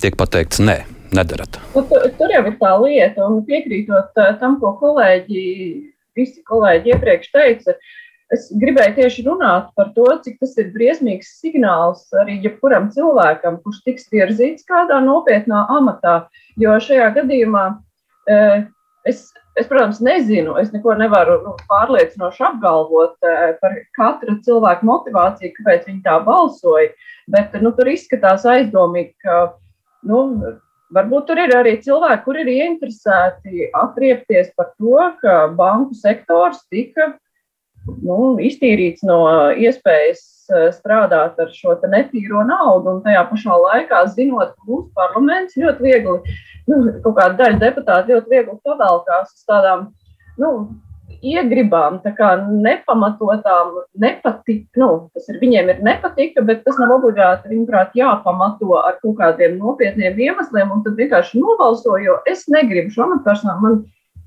tiek 0.00 0.16
pateikts 0.16 0.64
nē. 0.64 0.80
Nedarat. 1.16 1.54
Nu, 1.72 1.80
tur, 1.88 2.02
tur 2.18 2.32
jau 2.34 2.42
ir 2.44 2.56
tā 2.60 2.74
lieta, 2.82 3.24
un 3.24 3.38
piekrītot 3.48 4.18
uh, 4.20 4.34
tam, 4.40 4.58
ko 4.60 4.74
kolēģi, 4.76 5.44
visi 6.16 6.42
kolēģi 6.44 6.92
iepriekš 6.92 7.30
teica, 7.32 7.72
uh, 7.72 7.94
es 8.34 8.48
gribēju 8.60 8.96
tieši 8.98 9.24
runāt 9.26 9.70
par 9.78 9.92
to, 9.96 10.06
cik 10.24 10.38
tas 10.42 10.54
ir 10.60 10.70
briesmīgs 10.74 11.30
signāls 11.40 12.06
arī 12.22 12.38
jebkuram 12.44 12.90
cilvēkam, 12.94 13.60
kurš 13.64 13.82
tiks 13.86 14.08
virzīts 14.12 14.66
kādā 14.68 15.00
nopietnā 15.04 15.64
amatā. 15.78 16.20
Jo 16.60 16.76
šajā 16.82 17.08
gadījumā 17.16 17.64
e, 18.28 18.38
es, 19.08 19.24
es 19.56 19.70
protams, 19.70 20.02
nezinu, 20.04 20.58
es 20.60 20.72
neko 20.74 20.96
nevaru 21.00 21.38
nu, 21.46 21.56
pārliecinoši 21.70 22.46
apgalvot 22.50 23.16
e, 23.24 23.36
par 23.62 23.76
katra 23.96 24.38
cilvēka 24.44 24.88
motivāciju, 24.88 25.54
kāpēc 25.60 25.88
viņi 25.88 26.04
tā 26.04 26.20
balsoja. 26.26 26.92
Bet 27.32 27.56
nu, 27.64 27.72
tur 27.76 27.92
izskatās 27.92 28.48
aizdomīgi, 28.48 29.14
ka 29.24 29.44
nu, 30.08 30.24
Varbūt 30.88 31.26
tur 31.28 31.36
ir 31.36 31.50
arī 31.52 31.74
cilvēki, 31.84 32.22
kur 32.24 32.38
ir 32.40 32.48
ieinteresēti 32.48 33.66
atriepties 33.76 34.54
par 34.56 34.70
to, 34.80 34.94
ka 35.20 35.34
banku 35.52 35.92
sektors 35.92 36.62
tika 36.72 37.10
nu, 38.02 38.18
iztīrīts 38.42 39.04
no 39.06 39.20
iespējas 39.58 40.24
eh, 40.52 40.66
strādāt 40.74 41.38
ar 41.40 41.52
šo 41.54 41.76
netīro 41.90 42.44
naudu, 42.48 42.96
un 42.96 43.04
tajā 43.04 43.24
pašā 43.30 43.60
laikā 43.64 44.02
zinot, 44.14 44.54
ka 44.56 44.70
mūsu 44.70 44.90
parlaments 44.98 45.58
ļoti 45.60 45.86
viegli, 45.86 46.36
nu, 46.70 46.82
kaut 47.04 47.16
kāda 47.20 47.38
daļa 47.42 47.62
deputāti 47.62 48.14
ļoti 48.14 48.34
viegli 48.34 48.60
pavalkās 48.66 49.32
uz 49.34 49.48
tādām, 49.48 49.88
nu, 50.40 50.52
iegribām, 51.24 51.98
tā 52.04 52.12
kā 52.14 52.34
nepamatotām, 52.46 53.72
nepatīk, 53.98 54.66
nu, 54.78 55.08
tas 55.14 55.28
ir 55.32 55.40
viņiem 55.42 55.72
ir 55.72 55.80
nepatika, 55.82 56.44
bet 56.46 56.62
tas 56.66 56.78
nav 56.78 56.94
obligāti, 56.98 57.50
viņuprāt, 57.50 57.96
jāpamato 57.98 58.76
ar 58.78 58.98
kaut 59.02 59.16
kādiem 59.18 59.56
nopietniem 59.58 60.18
iemesliem, 60.28 60.70
un 60.74 60.84
tad 60.86 60.98
vienkārši 61.00 61.40
nobalso, 61.42 61.96
jo 62.02 62.20
es 62.30 62.46
negribu 62.52 62.92
šo 62.94 63.08
amatpersonu, 63.08 63.56
man 63.64 63.80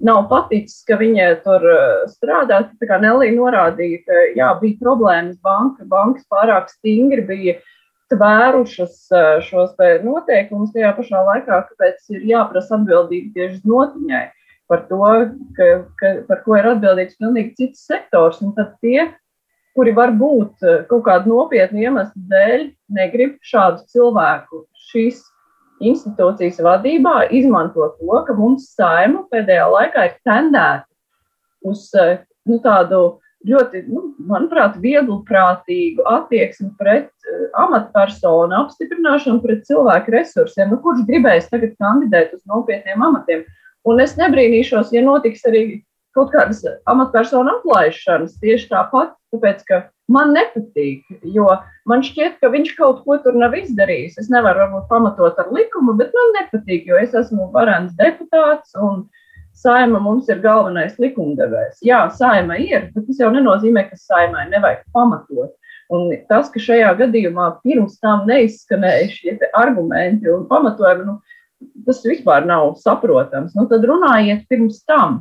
nav 0.06 0.26
paticis, 0.30 0.82
ka 0.88 0.98
viņa 1.00 1.28
tur 1.46 1.66
eh, 1.72 1.84
strādā. 2.12 2.64
Tā 2.80 2.90
kā 2.90 3.00
Nelija 3.02 3.36
norādīja, 3.38 4.02
ka 4.08 4.24
jā, 4.38 4.50
bija 4.62 4.80
problēmas 4.82 5.38
banka, 5.46 5.86
bankas 5.90 6.26
pārāk 6.32 6.70
stingri 6.74 7.26
bija 7.28 7.56
tvērušas 8.12 8.98
eh, 9.16 9.32
šos 9.48 9.74
noteikumus 10.06 10.74
tajā 10.76 10.94
pašā 10.98 11.24
laikā, 11.30 11.64
kāpēc 11.72 12.14
ir 12.18 12.28
jāprasa 12.34 12.78
atbildība 12.80 13.34
tieši 13.38 13.62
notiņai 13.72 14.28
par 14.72 14.86
to, 14.88 15.02
ka, 15.58 15.66
ka, 16.00 16.14
par 16.30 16.46
ko 16.46 16.56
ir 16.56 16.70
atbildīgs 16.76 17.18
pilnīgi 17.20 17.58
cits 17.60 17.84
sektors. 17.90 18.40
Un 18.44 18.54
tad 18.56 18.78
tie, 18.84 19.10
kuri 19.76 19.96
varbūt 19.96 20.66
eh, 20.68 20.80
kaut 20.92 21.06
kādu 21.08 21.36
nopietnu 21.36 21.86
iemeslu 21.86 22.26
dēļ 22.32 22.70
negrib 22.98 23.38
šādu 23.48 23.86
cilvēku 23.92 24.66
šīs 24.92 25.22
institūcijas 25.82 26.62
vadībā 26.64 27.16
izmanto 27.34 27.90
to, 27.98 28.22
ka 28.28 28.36
mums 28.38 28.70
saima 28.76 29.26
pēdējā 29.32 29.68
laikā 29.74 30.08
ir 30.10 30.16
tendēta 30.28 30.88
uz 31.68 31.90
eh, 31.98 32.22
nu, 32.50 32.60
tādu 32.64 33.02
ļoti, 33.48 33.84
nu, 33.90 34.04
manuprāt, 34.30 34.78
vieglprātīgu 34.82 36.06
attieksmi 36.10 36.70
pret 36.78 37.10
uh, 37.10 37.48
amatpersonu 37.64 38.54
apstiprināšanu, 38.60 39.42
pret 39.42 39.64
cilvēku 39.66 40.14
resursiem. 40.14 40.70
Nu, 40.70 40.78
kurš 40.84 41.06
gribēs 41.08 41.50
tagad 41.50 41.74
kandidēt 41.82 42.36
uz 42.38 42.44
nopietniem 42.50 43.02
amatiem? 43.08 43.46
Un 43.90 44.02
es 44.04 44.14
nebrīnīšos, 44.20 44.92
ja 44.94 45.02
notiks 45.06 45.42
arī 45.50 45.64
kaut 46.18 46.34
kādas 46.34 46.62
amatpersonu 46.92 47.58
atlaišanas 47.58 48.38
tieši 48.42 48.70
tāpat, 48.72 49.14
tāpēc 49.34 49.64
ka 49.68 49.82
man 50.12 50.34
nepatīk, 50.36 51.06
jo 51.36 51.48
man 51.88 52.04
šķiet, 52.04 52.40
ka 52.42 52.52
viņš 52.52 52.76
kaut 52.80 53.02
ko 53.06 53.18
tur 53.24 53.38
nav 53.40 53.56
izdarījis. 53.56 54.20
Es 54.20 54.30
nevaru 54.34 54.66
varbūt 54.66 54.90
pamatot 54.92 55.40
ar 55.40 55.50
likumu, 55.56 55.96
bet 56.00 56.12
man 56.18 56.36
nepatīk, 56.42 56.88
jo 56.90 57.00
es 57.00 57.16
esmu 57.18 57.50
varens 57.56 57.96
deputāts 58.00 58.76
saima 59.62 60.00
mums 60.00 60.30
ir 60.32 60.42
galvenais 60.44 60.96
likumdevējs. 61.02 61.82
Jā, 61.86 62.06
saima 62.16 62.58
ir, 62.62 62.90
bet 62.96 63.08
tas 63.08 63.20
jau 63.22 63.32
nenozīmē, 63.34 63.88
ka 63.90 64.00
saimai 64.00 64.48
nevajag 64.52 64.86
pamatot. 64.96 65.54
Un 65.92 66.08
tas, 66.30 66.48
ka 66.52 66.62
šajā 66.64 66.94
gadījumā 67.02 67.50
pirms 67.66 67.98
tam 68.00 68.24
neizskanēja 68.30 69.10
šie 69.12 69.36
argumenti 69.60 70.32
un 70.32 70.46
pamatojumi, 70.48 71.08
nu, 71.10 71.18
tas 71.86 72.00
vispār 72.08 72.48
nav 72.48 72.78
saprotams. 72.80 73.52
Nu, 73.58 73.68
tad 73.70 73.84
runājiet 73.88 74.48
pirms 74.50 74.80
tam, 74.88 75.20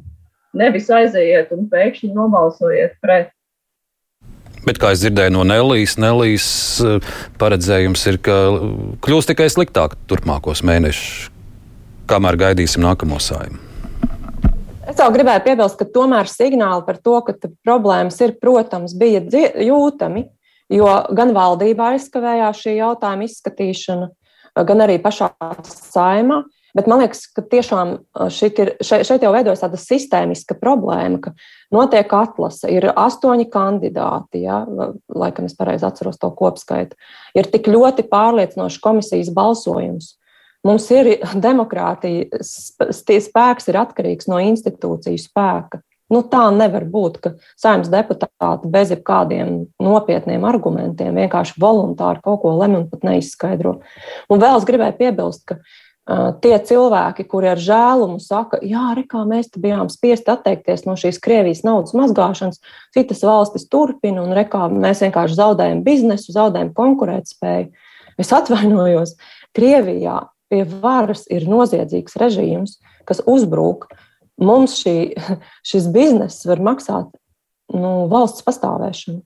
nevis 0.57 0.89
aizejiet 0.91 1.53
un 1.55 1.69
pēkšņi 1.71 2.13
nobalsojiet 2.15 2.97
pret. 3.03 3.31
Bet, 4.67 4.77
kā 4.77 4.91
es 4.93 5.01
dzirdēju 5.01 5.33
no 5.33 5.45
Nelijas, 5.49 5.97
Nelijas 6.01 6.51
eh, 6.85 7.13
paredzējums 7.41 8.03
ir, 8.11 8.21
ka 8.21 8.37
kļūs 9.07 9.31
tikai 9.31 9.49
sliktāk 9.49 9.97
turpmākos 10.11 10.61
mēnešus, 10.69 11.31
kamēr 12.11 12.37
gaidīsim 12.45 12.85
nākamo 12.85 13.21
sājumu. 13.23 13.71
Es 14.91 14.99
vēl 14.99 15.13
gribēju 15.15 15.45
piebilst, 15.47 15.79
ka 15.79 15.87
tomēr 15.87 16.29
signāli 16.29 16.83
par 16.85 16.99
to, 16.99 17.15
ka 17.25 17.37
problēmas 17.65 18.19
ir, 18.25 18.35
protams, 18.43 18.93
bija 18.99 19.23
jūtami, 19.63 20.25
jo 20.75 20.89
gan 21.17 21.35
valdībā 21.37 21.93
aizkavējās 21.95 22.65
šī 22.65 22.75
jautājuma 22.81 23.29
izskatīšana, 23.29 24.09
gan 24.67 24.83
arī 24.85 24.99
pašā 25.03 25.31
saimā. 25.71 26.43
Bet 26.77 26.87
man 26.91 27.03
liekas, 27.03 27.25
ka 27.35 27.43
tiešām 27.43 27.97
šeit, 28.31 28.61
ir, 28.63 28.73
šeit, 28.85 29.07
šeit 29.09 29.25
jau 29.27 29.33
veidojas 29.35 29.65
tāda 29.65 29.81
sistēmiska 29.81 30.57
problēma, 30.61 31.19
ka 31.25 31.35
notiek 31.75 32.13
atlase, 32.15 32.71
ir 32.71 32.91
astoņi 32.93 33.49
kandidāti, 33.51 34.45
ja, 34.47 34.63
laikam 35.11 35.49
es 35.51 35.57
pareizi 35.59 35.89
atceros 35.89 36.21
to 36.21 36.31
kopskaitu, 36.39 36.99
ir 37.35 37.51
tik 37.51 37.71
ļoti 37.71 38.07
pārliecinošs 38.11 38.81
komisijas 38.85 39.33
balsojums. 39.35 40.15
Mums 40.67 40.91
ir 40.93 41.15
demokrātija, 41.47 42.43
spēks 42.45 43.71
ir 43.71 43.81
atkarīgs 43.81 44.31
no 44.31 44.41
institūciju 44.45 45.21
spēka. 45.21 45.83
Nu, 46.11 46.25
tā 46.27 46.49
nevar 46.51 46.83
būt, 46.91 47.21
ka 47.23 47.31
saimnes 47.61 47.91
deputāti 47.93 48.71
bez 48.71 48.91
jebkādiem 48.91 49.69
nopietniem 49.79 50.43
argumentiem 50.49 51.15
vienkārši 51.15 51.55
voluntāri 51.63 52.23
kaut 52.25 52.41
ko 52.43 52.57
lemj 52.59 52.81
un 52.81 52.89
pat 52.91 53.07
neizskaidro. 53.07 53.77
Un 54.27 54.43
vēl 54.43 54.59
es 54.59 54.67
gribēju 54.67 54.97
piebilst, 54.99 55.45
ka 55.47 55.61
tie 56.43 56.57
cilvēki, 56.67 57.25
kuri 57.31 57.53
ar 57.53 57.61
žēlumu 57.63 58.19
saka, 58.23 58.59
jā, 58.67 58.91
re, 58.97 59.05
kā 59.07 59.23
mēs 59.29 59.51
bijām 59.55 59.91
spiesti 59.93 60.33
atteikties 60.33 60.83
no 60.89 60.97
šīs 60.99 61.21
Krievijas 61.23 61.63
naudas 61.67 61.95
mazgāšanas, 61.95 62.59
citas 62.97 63.23
valstis 63.27 63.69
turpina, 63.71 64.25
un 64.25 64.35
re, 64.35 64.43
kā 64.51 64.67
mēs 64.73 65.05
vienkārši 65.05 65.39
zaudējam 65.39 65.85
biznesu, 65.87 66.35
zaudējam 66.35 66.73
konkurētspēju. 66.75 67.71
Es 68.21 68.35
atvainojos, 68.35 69.15
Krievijā 69.57 70.19
pie 70.51 70.65
varas 70.83 71.27
ir 71.31 71.47
noziedzīgs 71.51 72.19
režīms, 72.21 72.79
kas 73.07 73.23
uzbrūk. 73.31 73.87
Mums 74.41 74.81
šī, 74.83 74.97
šis 75.71 75.89
bizness 75.95 76.47
var 76.49 76.63
maksāt 76.65 77.11
nu, 77.71 78.09
valsts 78.11 78.43
pastāvēšanu. 78.47 79.23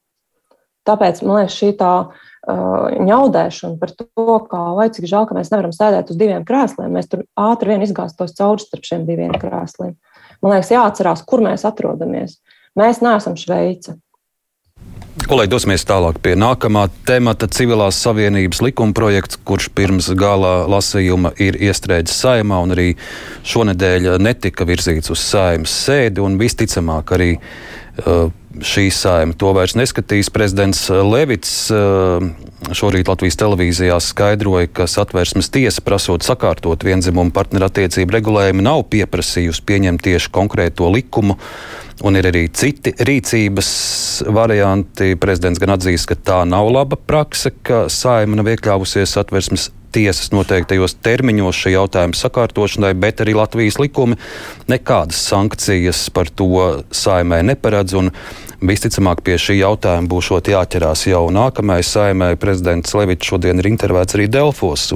Tāpēc 0.85 1.23
man 1.25 1.41
liekas, 1.41 1.57
šī 1.57 1.71
tā 1.81 1.93
uh, 2.05 2.87
ņaudēšana 3.09 3.79
par 3.81 3.93
to, 3.97 4.39
kā 4.51 4.63
vai 4.77 4.89
cik 4.93 5.09
žēl, 5.09 5.29
ka 5.29 5.37
mēs 5.39 5.53
nevaram 5.55 5.73
sēdēt 5.75 6.13
uz 6.13 6.21
diviem 6.21 6.45
krēsliem, 6.49 6.93
mēs 6.93 7.09
tur 7.13 7.25
ātri 7.41 7.73
vien 7.73 7.85
izgāztos 7.87 8.37
cauri 8.37 8.65
starp 8.65 8.89
šiem 8.89 9.07
diviem 9.09 9.33
krēsliem. 9.33 9.95
Man 10.45 10.57
liekas, 10.57 10.75
jāatcerās, 10.75 11.25
kur 11.25 11.45
mēs 11.45 11.65
atrodamies. 11.65 12.41
Mēs 12.77 13.01
neesam 13.05 13.39
Šveice. 13.39 13.97
Kolēģi, 15.25 15.49
dosimies 15.55 15.87
tālāk 15.89 16.19
pie 16.21 16.35
nākamā 16.37 16.83
temata- 17.09 17.47
civilās 17.57 17.97
savienības 17.97 18.61
likuma 18.61 18.93
projekts, 18.93 19.39
kurš 19.41 19.71
pirms 19.73 20.11
gala 20.21 20.67
lasījuma 20.69 21.33
ir 21.41 21.55
iestrēdzis 21.55 22.19
saimā 22.25 22.59
un 22.63 22.75
arī 22.75 22.97
šonadēļ 23.43 24.19
netika 24.21 24.67
virzīts 24.69 25.09
uz 25.11 25.23
saimas 25.25 25.73
sēdi 25.87 26.21
un 26.21 26.37
visticamāk 26.37 27.15
arī 27.17 27.39
šī 27.95 28.89
saima 28.95 29.35
to 29.39 29.53
vairs 29.55 29.75
neskatīs. 29.79 30.31
Prezidents 30.35 30.87
Levits 30.91 31.53
uh, 31.75 32.23
šorīt 32.75 33.09
Latvijas 33.11 33.39
televīzijā 33.41 33.97
skaidroja, 34.03 34.71
ka 34.73 34.89
satversmes 34.91 35.51
tiesa 35.55 35.83
prasot 35.85 36.27
sakārtot 36.27 36.87
vienzimumu 36.87 37.35
partnerattiecību 37.35 38.19
regulējumu 38.19 38.65
nav 38.65 38.85
pieprasījusi 38.93 39.65
pieņemt 39.67 40.05
tieši 40.07 40.33
konkrēto 40.35 40.91
likumu. 40.95 41.39
Un 42.05 42.19
ir 42.19 42.27
arī 42.27 42.49
citi 42.51 42.91
rīcības 43.07 43.69
varianti. 44.35 45.15
Prezidents 45.21 45.63
gan 45.63 45.77
atzīst, 45.77 46.09
ka 46.11 46.19
tā 46.19 46.41
nav 46.49 46.67
laba 46.75 46.99
prakse, 46.99 47.55
ka 47.63 47.85
saima 47.93 48.41
nav 48.41 48.51
iekļāvusies 48.51 49.15
atversmes 49.23 49.71
tiesas 49.95 50.33
noteiktajos 50.35 50.97
termiņos 51.05 51.61
šī 51.65 51.75
jautājuma 51.77 52.19
sakārtošanai, 52.19 52.93
bet 52.99 53.23
arī 53.25 53.37
Latvijas 53.39 53.79
likumi 53.81 54.19
nekādas 54.71 55.21
sankcijas 55.31 56.09
par 56.15 56.31
to 56.31 56.85
saimē 56.95 57.43
neparedz. 57.47 57.97
Visticamāk, 58.65 59.21
pie 59.27 59.37
šī 59.41 59.59
jautājuma 59.61 60.09
būs 60.09 60.31
jāķerās 60.49 61.07
jau 61.11 61.27
nākamajai 61.35 61.85
saimē. 61.85 62.31
Prezidents 62.41 62.95
Levits 62.97 63.29
šodien 63.29 63.61
ir 63.61 63.69
intervēts 63.69 64.17
arī 64.17 64.29
Delfos. 64.31 64.89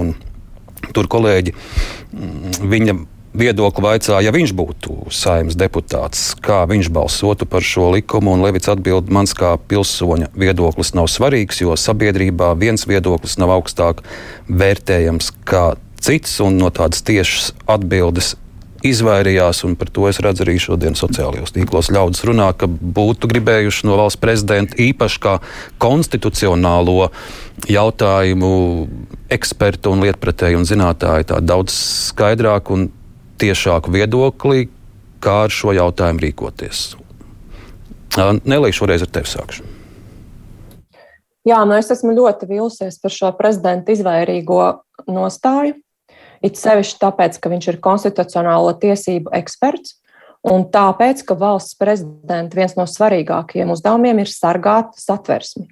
Tur 0.94 1.08
kolēģi 1.10 1.52
mm, 1.52 2.68
viņa 2.70 2.94
viedokli 3.38 3.84
vaicāja, 3.84 4.22
ja 4.26 4.32
viņš 4.34 4.54
būtu 4.58 4.96
saimnes 5.14 5.56
deputāts, 5.58 6.32
kā 6.42 6.64
viņš 6.68 6.90
balsotu 6.94 7.46
par 7.48 7.64
šo 7.64 7.92
likumu. 7.94 8.36
Levits 8.42 8.70
atbild, 8.72 9.12
mans 9.14 9.34
kā 9.38 9.54
pilsoņa 9.70 10.32
viedoklis 10.38 10.94
nav 10.98 11.10
svarīgs, 11.12 11.62
jo 11.62 11.76
sabiedrībā 11.78 12.54
viens 12.58 12.86
viedoklis 12.88 13.38
nav 13.40 13.54
augstāk 13.58 14.02
vērtējams 14.48 15.32
kā 15.48 15.70
cits, 16.02 16.38
un 16.44 16.60
no 16.62 16.70
tādas 16.74 17.02
tiešas 17.06 17.52
atbildes 17.70 18.36
izvairījās, 18.86 19.64
un 19.66 19.74
par 19.78 19.90
to 19.90 20.06
es 20.10 20.20
redzu 20.22 20.44
arī 20.44 20.54
šodien 20.62 20.94
sociālajos 20.98 21.50
tīklos. 21.54 21.90
Ļaudis 21.94 22.22
runā, 22.28 22.52
ka 22.54 22.68
būtu 22.68 23.30
gribējuši 23.30 23.88
no 23.88 23.98
valsts 23.98 24.20
prezidenta 24.22 24.78
īpaši 24.82 25.22
kā 25.24 25.38
konstitucionālo 25.82 27.08
jautājumu 27.66 28.52
ekspertu 29.34 29.92
un 29.92 30.06
lietpratēju 30.06 30.60
un 30.60 30.68
zinātāju 30.68 31.26
tā 31.32 31.40
daudz 31.42 31.74
skaidrāk 32.12 32.70
un 32.74 32.86
tiešāku 33.40 33.92
viedokli, 33.94 34.68
kā 35.22 35.44
ar 35.46 35.54
šo 35.54 35.74
jautājumu 35.76 36.22
rīkoties. 36.26 36.86
Nelīdz 38.18 38.78
šoreiz 38.78 39.04
ar 39.04 39.12
tevi 39.14 39.30
sākšu. 39.30 39.66
Jā, 41.48 41.62
nu 41.64 41.76
es 41.78 41.88
esmu 41.94 42.12
ļoti 42.16 42.48
vīlusies 42.50 42.98
par 43.00 43.14
šo 43.14 43.30
prezidenta 43.38 43.94
izvairīgo 43.94 44.62
nostāju. 45.08 45.78
It 46.44 46.58
sevišķi 46.58 47.00
tāpēc, 47.02 47.38
ka 47.40 47.50
viņš 47.50 47.70
ir 47.72 47.80
konstitucionālo 47.82 48.74
tiesību 48.78 49.32
eksperts, 49.38 49.96
un 50.46 50.68
tāpēc, 50.70 51.24
ka 51.26 51.34
valsts 51.38 51.78
prezidenta 51.78 52.58
viens 52.58 52.76
no 52.78 52.86
svarīgākajiem 52.86 53.72
uzdevumiem 53.74 54.22
ir 54.22 54.30
sargāt 54.30 54.94
satversmi. 55.00 55.66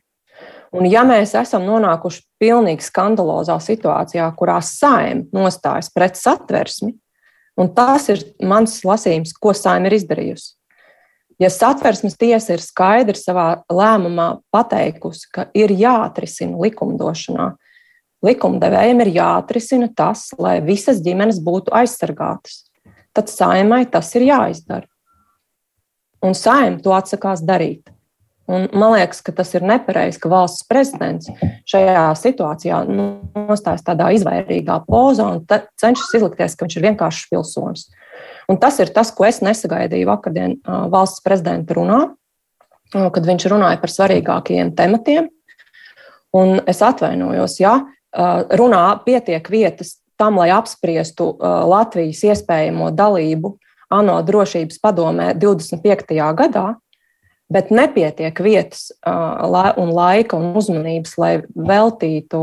Un 0.77 0.88
ja 0.90 1.05
mēs 1.07 1.37
esam 1.38 1.64
nonākuši 1.69 2.25
pilnīgi 2.43 2.85
skandalozā 2.85 3.57
situācijā, 3.62 4.27
kurā 4.37 4.59
saima 4.64 5.25
nostājas 5.35 5.93
pret 5.95 6.19
satversmi, 6.19 6.97
Un 7.57 7.73
tas 7.73 8.11
ir 8.12 8.21
mans 8.45 8.83
lasījums, 8.85 9.33
ko 9.40 9.55
Saima 9.57 9.88
ir 9.88 9.97
izdarījusi. 9.97 10.53
Ja 11.40 11.51
satversmes 11.53 12.16
tiesa 12.16 12.55
ir 12.55 12.62
skaidri 12.64 13.19
savā 13.21 13.62
lēmumā 13.73 14.38
pateikusi, 14.53 15.29
ka 15.33 15.47
ir 15.57 15.73
jāatrisina 15.77 16.57
likumdošanā, 16.64 17.51
likumdevējiem 18.25 19.03
ir 19.05 19.11
jāatrisina 19.19 19.90
tas, 19.97 20.31
lai 20.40 20.59
visas 20.64 21.03
ģimenes 21.05 21.42
būtu 21.45 21.75
aizsargātas, 21.77 22.62
tad 23.16 23.29
saimai 23.33 23.85
tas 23.92 24.14
ir 24.16 24.29
jāizdara. 24.31 24.88
Un 26.25 26.33
saima 26.33 26.81
to 26.81 26.97
atsakās 26.97 27.45
darīt. 27.45 27.92
Un 28.47 28.69
man 28.71 28.93
liekas, 28.95 29.25
ka 29.27 29.33
tas 29.35 29.51
ir 29.57 29.65
nepareizi, 29.67 30.21
ka 30.23 30.31
valsts 30.31 30.67
prezidents 30.71 31.27
šajā 31.67 32.05
situācijā 32.15 32.79
nostājas 32.87 33.83
tādā 33.87 34.13
izvairīgā 34.15 34.79
pozā 34.87 35.27
un 35.35 35.41
cenšas 35.81 36.15
izlikties, 36.15 36.55
ka 36.55 36.67
viņš 36.67 36.77
ir 36.79 36.87
vienkāršs 36.87 37.27
pilsonis. 37.33 37.89
Un 38.47 38.61
tas 38.63 38.79
ir 38.79 38.93
tas, 38.95 39.11
ko 39.11 39.27
es 39.27 39.43
nesagaidīju 39.43 40.07
vakardien 40.07 40.57
valsts 40.93 41.25
prezidenta 41.27 41.75
runā, 41.75 42.01
kad 42.95 43.27
viņš 43.27 43.49
runāja 43.51 43.83
par 43.83 43.91
svarīgākajiem 43.91 44.73
tematiem. 44.79 45.29
Un 46.37 46.61
es 46.71 46.83
atvainojos, 46.87 47.59
ja 47.59 47.81
runā 48.15 48.87
pietiek 49.03 49.51
vietas 49.51 49.97
tam, 50.17 50.39
lai 50.39 50.53
apspriestu 50.55 51.33
Latvijas 51.43 52.23
iespējamo 52.31 52.93
dalību 52.95 53.57
ANO 53.93 54.21
drošības 54.27 54.79
padomē 54.83 55.33
25. 55.35 56.15
gadā 56.39 56.69
bet 57.53 57.71
nepietiek 57.71 58.41
vietas 58.43 58.91
un 59.07 59.93
laika 59.95 60.39
un 60.39 60.57
uzmanības, 60.59 61.15
lai 61.21 61.33
veltītu, 61.55 62.43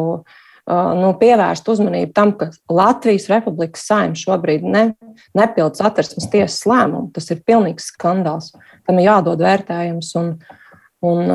nu, 0.99 1.11
pievērstu 1.19 1.75
uzmanību 1.75 2.13
tam, 2.15 2.33
ka 2.39 2.49
Latvijas 2.71 3.27
Republikas 3.31 3.83
saimnes 3.89 4.23
šobrīd 4.23 4.63
ne, 4.63 4.85
nepilda 5.35 5.83
satversmes 5.83 6.29
tiesas 6.31 6.63
lēmumu. 6.69 7.11
Tas 7.15 7.29
ir 7.35 7.43
pilnīgs 7.43 7.91
skandāls. 7.91 8.53
Tam 8.87 8.99
ir 8.99 9.09
jādod 9.09 9.43
vērtējums, 9.43 10.13
un, 10.21 10.33
un 11.03 11.33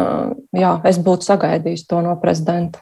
jā, 0.56 0.74
es 0.88 1.00
būtu 1.04 1.28
sagaidījis 1.28 1.88
to 1.90 2.00
no 2.04 2.16
prezidenta. 2.22 2.80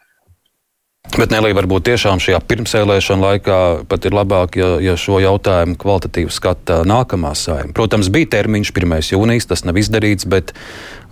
Bet 1.15 1.31
Nelī, 1.33 1.53
varbūt 1.57 1.87
tiešām 1.87 2.19
šajā 2.21 2.41
pirmsēlēšana 2.51 3.23
laikā 3.23 3.59
pat 3.89 4.09
ir 4.09 4.17
labāk, 4.17 4.59
ja, 4.59 4.75
ja 4.83 4.97
šo 5.01 5.21
jautājumu 5.23 5.79
kvalitatīvi 5.81 6.35
skata 6.35 6.83
nākamā 6.85 7.31
saima. 7.39 7.71
Protams, 7.77 8.11
bija 8.13 8.35
termiņš 8.35 8.73
1. 8.75 8.97
jūnijas, 9.15 9.47
tas 9.49 9.63
nav 9.65 9.79
izdarīts, 9.81 10.27
bet 10.29 10.53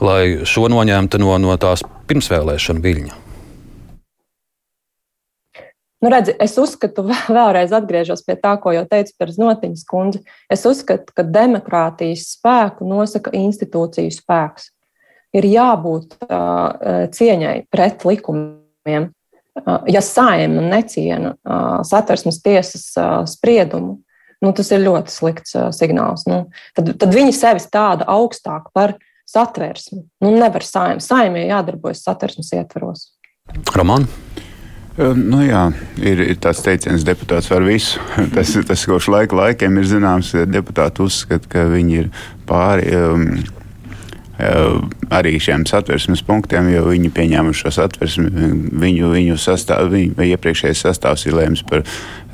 lai 0.04 0.44
šo 0.44 0.66
noņemtu 0.74 1.22
no, 1.22 1.38
no 1.40 1.54
tās 1.62 1.86
pirmsvēlēšana 2.10 2.84
viļņa. 2.84 3.20
Nu, 6.04 6.10
redzi, 6.12 6.34
es 6.36 6.58
uzskatu, 6.60 7.06
vēlreiz 7.38 7.72
atgriežos 7.72 8.26
pie 8.26 8.36
tā, 8.36 8.58
ko 8.60 8.74
jau 8.76 8.84
teicu 8.90 9.14
par 9.16 9.32
Znotiņas 9.32 9.88
kundzi. 9.88 10.20
Es 10.52 10.66
uzskatu, 10.68 11.16
ka 11.16 11.24
demokrātijas 11.24 12.26
spēku 12.34 12.84
nosaka 12.90 13.32
institūciju 13.38 14.12
spēks. 14.12 14.68
Ir 15.34 15.48
jābūt 15.48 16.18
uh, 16.28 17.08
cieņai 17.14 17.56
pret 17.72 18.04
likumiem 18.04 19.13
ja 19.88 20.02
saima 20.02 20.62
neciena 20.66 21.34
satversmes 21.86 22.40
tiesas 22.42 22.88
spriedumu, 23.30 23.98
nu, 24.44 24.52
tas 24.52 24.70
ir 24.74 24.84
ļoti 24.84 25.12
slikts 25.12 25.56
signāls. 25.76 26.26
Nu, 26.28 26.44
tad, 26.76 26.94
tad 27.00 27.14
viņi 27.14 27.34
sevi 27.36 27.62
stāda 27.62 28.08
augstāk 28.10 28.70
par 28.76 28.96
satversmi. 29.30 30.02
Nu, 30.24 30.34
nevar 30.34 30.66
saima. 30.66 31.02
Saimē 31.02 31.46
jādarbojas 31.48 32.04
satversmes 32.04 32.52
ietvaros. 32.56 33.08
Roman. 33.74 34.08
Nu, 34.94 35.40
jā, 35.42 35.64
ir, 35.98 36.20
ir 36.22 36.36
tāds 36.38 36.60
teiciens, 36.62 37.02
ka 37.02 37.10
deputāts 37.10 37.50
var 37.50 37.64
visu. 37.66 37.98
tas, 38.36 38.52
tas 38.68 38.84
kopš 38.86 39.10
laika 39.10 39.38
laikiem 39.40 39.80
ir 39.80 39.88
zināms, 39.90 40.30
ka 40.36 40.46
deputāti 40.46 41.02
uzskata, 41.02 41.50
ka 41.50 41.66
viņi 41.72 41.96
ir 42.04 42.10
pāri. 42.46 42.92
Um, 42.94 43.26
arī 44.38 45.36
šiem 45.38 45.62
satversmes 45.68 46.24
punktiem, 46.26 46.66
jo 46.72 46.88
viņi 46.88 47.10
pieņēmuši 47.14 47.62
šo 47.62 47.70
satversmi, 47.76 48.48
viņu, 48.82 49.12
viņu 49.12 49.38
sastāv, 49.38 49.92
viņu 49.92 50.26
iepriekšējais 50.34 50.82
sastāvs 50.88 51.26
ir 51.28 51.36
lēms 51.38 51.62
par 51.68 51.84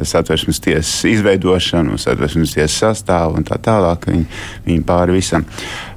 satversmes 0.08 0.60
tiesas 0.62 1.04
izveidošanu, 1.08 1.98
satversmes 2.00 2.54
tiesas 2.56 2.78
sastāvu 2.84 3.40
un 3.40 3.46
tā 3.48 3.58
tālāk. 3.62 4.08
Viņi, 4.10 4.26
viņi 4.66 4.84
pāri 4.88 5.16
visam. 5.18 5.44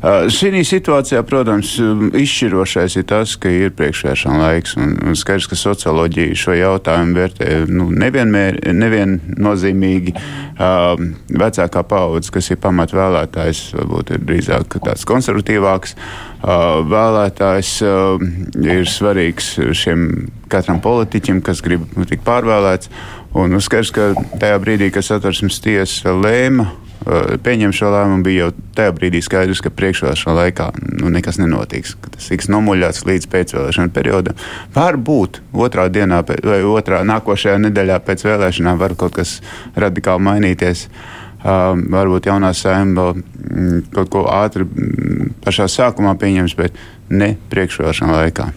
Uh, 0.03 0.27
šī 0.31 0.63
situācijā, 0.67 1.23
protams, 1.27 1.75
izšķirošais 2.19 2.97
ir 2.99 3.07
tas, 3.09 3.35
ka 3.39 3.51
ir 3.51 3.73
priekšvēršana 3.77 4.41
laiks. 4.41 4.75
Un, 4.79 4.97
un 5.07 5.17
skaidrs, 5.19 5.49
ka 5.51 5.59
socioloģija 5.59 6.39
šo 6.39 6.57
jautājumu 6.57 7.17
vērtē 7.19 7.49
nu, 7.71 7.89
nevienmēr, 8.03 8.59
neviennozīmīgi. 8.83 10.17
Uh, 10.53 10.93
vecākā 11.33 11.85
paudze, 11.89 12.33
kas 12.33 12.51
ir 12.53 12.61
pamatvēlētājs, 12.63 13.65
varbūt 13.79 14.13
ir 14.17 14.27
drīzāk 14.27 14.77
tāds 14.83 15.07
konservatīvāks. 15.09 15.97
Uh, 15.97 16.32
vēlētājs 16.43 17.73
uh, 17.87 18.23
ir 18.59 18.87
svarīgs 18.89 19.55
šiem 19.77 20.29
katram 20.51 20.81
politiķim, 20.83 21.41
kas 21.45 21.63
grib 21.63 21.85
tikt 22.09 22.25
pārvēlēts. 22.27 22.91
Un 23.39 23.55
uzskats, 23.57 23.89
ka 23.95 24.11
tajā 24.41 24.59
brīdī, 24.61 24.91
kad 24.93 25.05
satversmes 25.07 25.61
tiesa 25.63 26.11
lēma 26.13 26.67
uh, 26.67 27.33
pieņemt 27.41 27.77
šo 27.77 27.93
lēmumu, 27.95 28.27
bija 28.27 28.43
jau 28.43 28.51
tajā 28.75 28.93
brīdī 28.99 29.23
skaidrs, 29.23 29.63
ka 29.63 29.71
priekšvēlēšana 29.73 30.35
laikā 30.41 30.67
nu, 30.99 31.09
nekas 31.15 31.39
nenotiks. 31.39 31.95
Tas 32.11 32.29
tiks 32.33 32.51
nomuļāts 32.51 33.07
līdz 33.07 33.31
pēcvēlēšana 33.31 33.95
periodam. 33.95 34.37
Varbūt 34.75 35.41
otrā 35.55 35.87
dienā 35.87 36.21
vai 36.27 36.61
otrā 36.67 37.01
nākošajā 37.07 37.57
nedēļā 37.69 38.03
pēc 38.03 38.27
vēlēšanām 38.27 38.83
var 38.83 38.99
kaut 38.99 39.15
kas 39.21 39.39
radikāli 39.79 40.27
mainīties. 40.27 40.89
Uh, 40.91 41.22
varbūt 41.43 42.29
jaunā 42.29 42.53
saimta 42.55 43.01
vēl 43.01 43.19
mm, 43.19 43.79
kaut 43.93 44.11
ko 44.13 44.25
ātri 44.31 44.63
mm, 44.63 45.33
pašā 45.43 45.67
sākumā 45.71 46.15
pieņems, 46.19 46.55
bet 46.59 46.77
ne 47.11 47.33
priekšvēlēšana 47.51 48.19
laikā. 48.21 48.49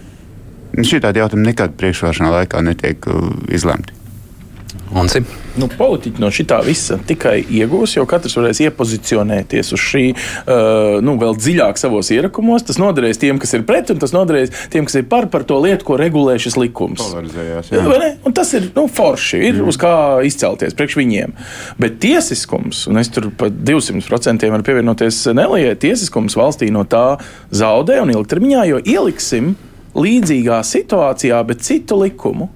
Šī 0.76 1.00
tāda 1.02 1.24
jautājuma 1.24 1.48
nekad 1.48 1.76
priekšvēlēšana 1.80 2.32
laikā 2.40 2.62
netiek 2.66 3.08
uh, 3.10 3.30
izlemti. 3.50 3.94
Monsi. 4.94 5.22
Nu, 5.56 5.66
politiķi 5.72 6.20
no 6.20 6.28
šī 6.32 6.44
visa 6.66 6.98
tikai 7.08 7.40
iegūs, 7.42 7.96
jo 7.96 8.04
katrs 8.08 8.36
varēs 8.36 8.60
iepozicionēties 8.66 9.72
uz 9.72 9.82
šī 9.82 10.02
uh, 10.12 10.98
nu, 11.04 11.16
vēl 11.20 11.36
dziļāk 11.38 11.80
savos 11.80 12.10
ierakumos. 12.14 12.66
Tas 12.68 12.78
noderēs 12.80 13.20
tiem, 13.22 13.40
kas 13.42 13.56
ir 13.56 13.64
pret, 13.68 13.90
un 13.90 14.02
tas 14.02 14.12
noderēs 14.14 14.52
tiem, 14.72 14.86
kas 14.86 14.98
ir 15.00 15.06
par, 15.10 15.30
par 15.32 15.46
to 15.48 15.58
lietu, 15.64 15.86
ko 15.88 15.96
regulē 16.00 16.36
šis 16.42 16.58
likums. 16.60 17.02
Tas 18.36 18.52
ir 18.58 18.68
nu, 18.76 18.84
forši, 18.92 19.40
ir 19.40 19.54
mm. 19.56 19.70
uz 19.72 19.78
kā 19.80 19.94
izcelties 20.28 20.76
priekš 20.76 20.98
viņiem. 21.00 21.32
Bet 21.80 21.96
tiesiskums, 22.04 22.84
un 22.90 23.00
es 23.00 23.10
tur 23.12 23.30
pat 23.38 23.56
200% 23.66 24.50
varu 24.52 24.66
pievienoties 24.66 25.22
Nelijai, 25.36 25.72
tiesiskums 25.80 26.36
valstī 26.38 26.68
no 26.74 26.84
tā 26.84 27.16
zaudē 27.48 28.02
un 28.04 28.12
ilgtermiņā, 28.12 28.68
jo 28.70 28.82
ieliksim 28.84 29.54
līdzīgā 29.96 30.60
situācijā, 30.68 31.40
bet 31.48 31.64
citu 31.64 31.98
likumu, 32.02 32.50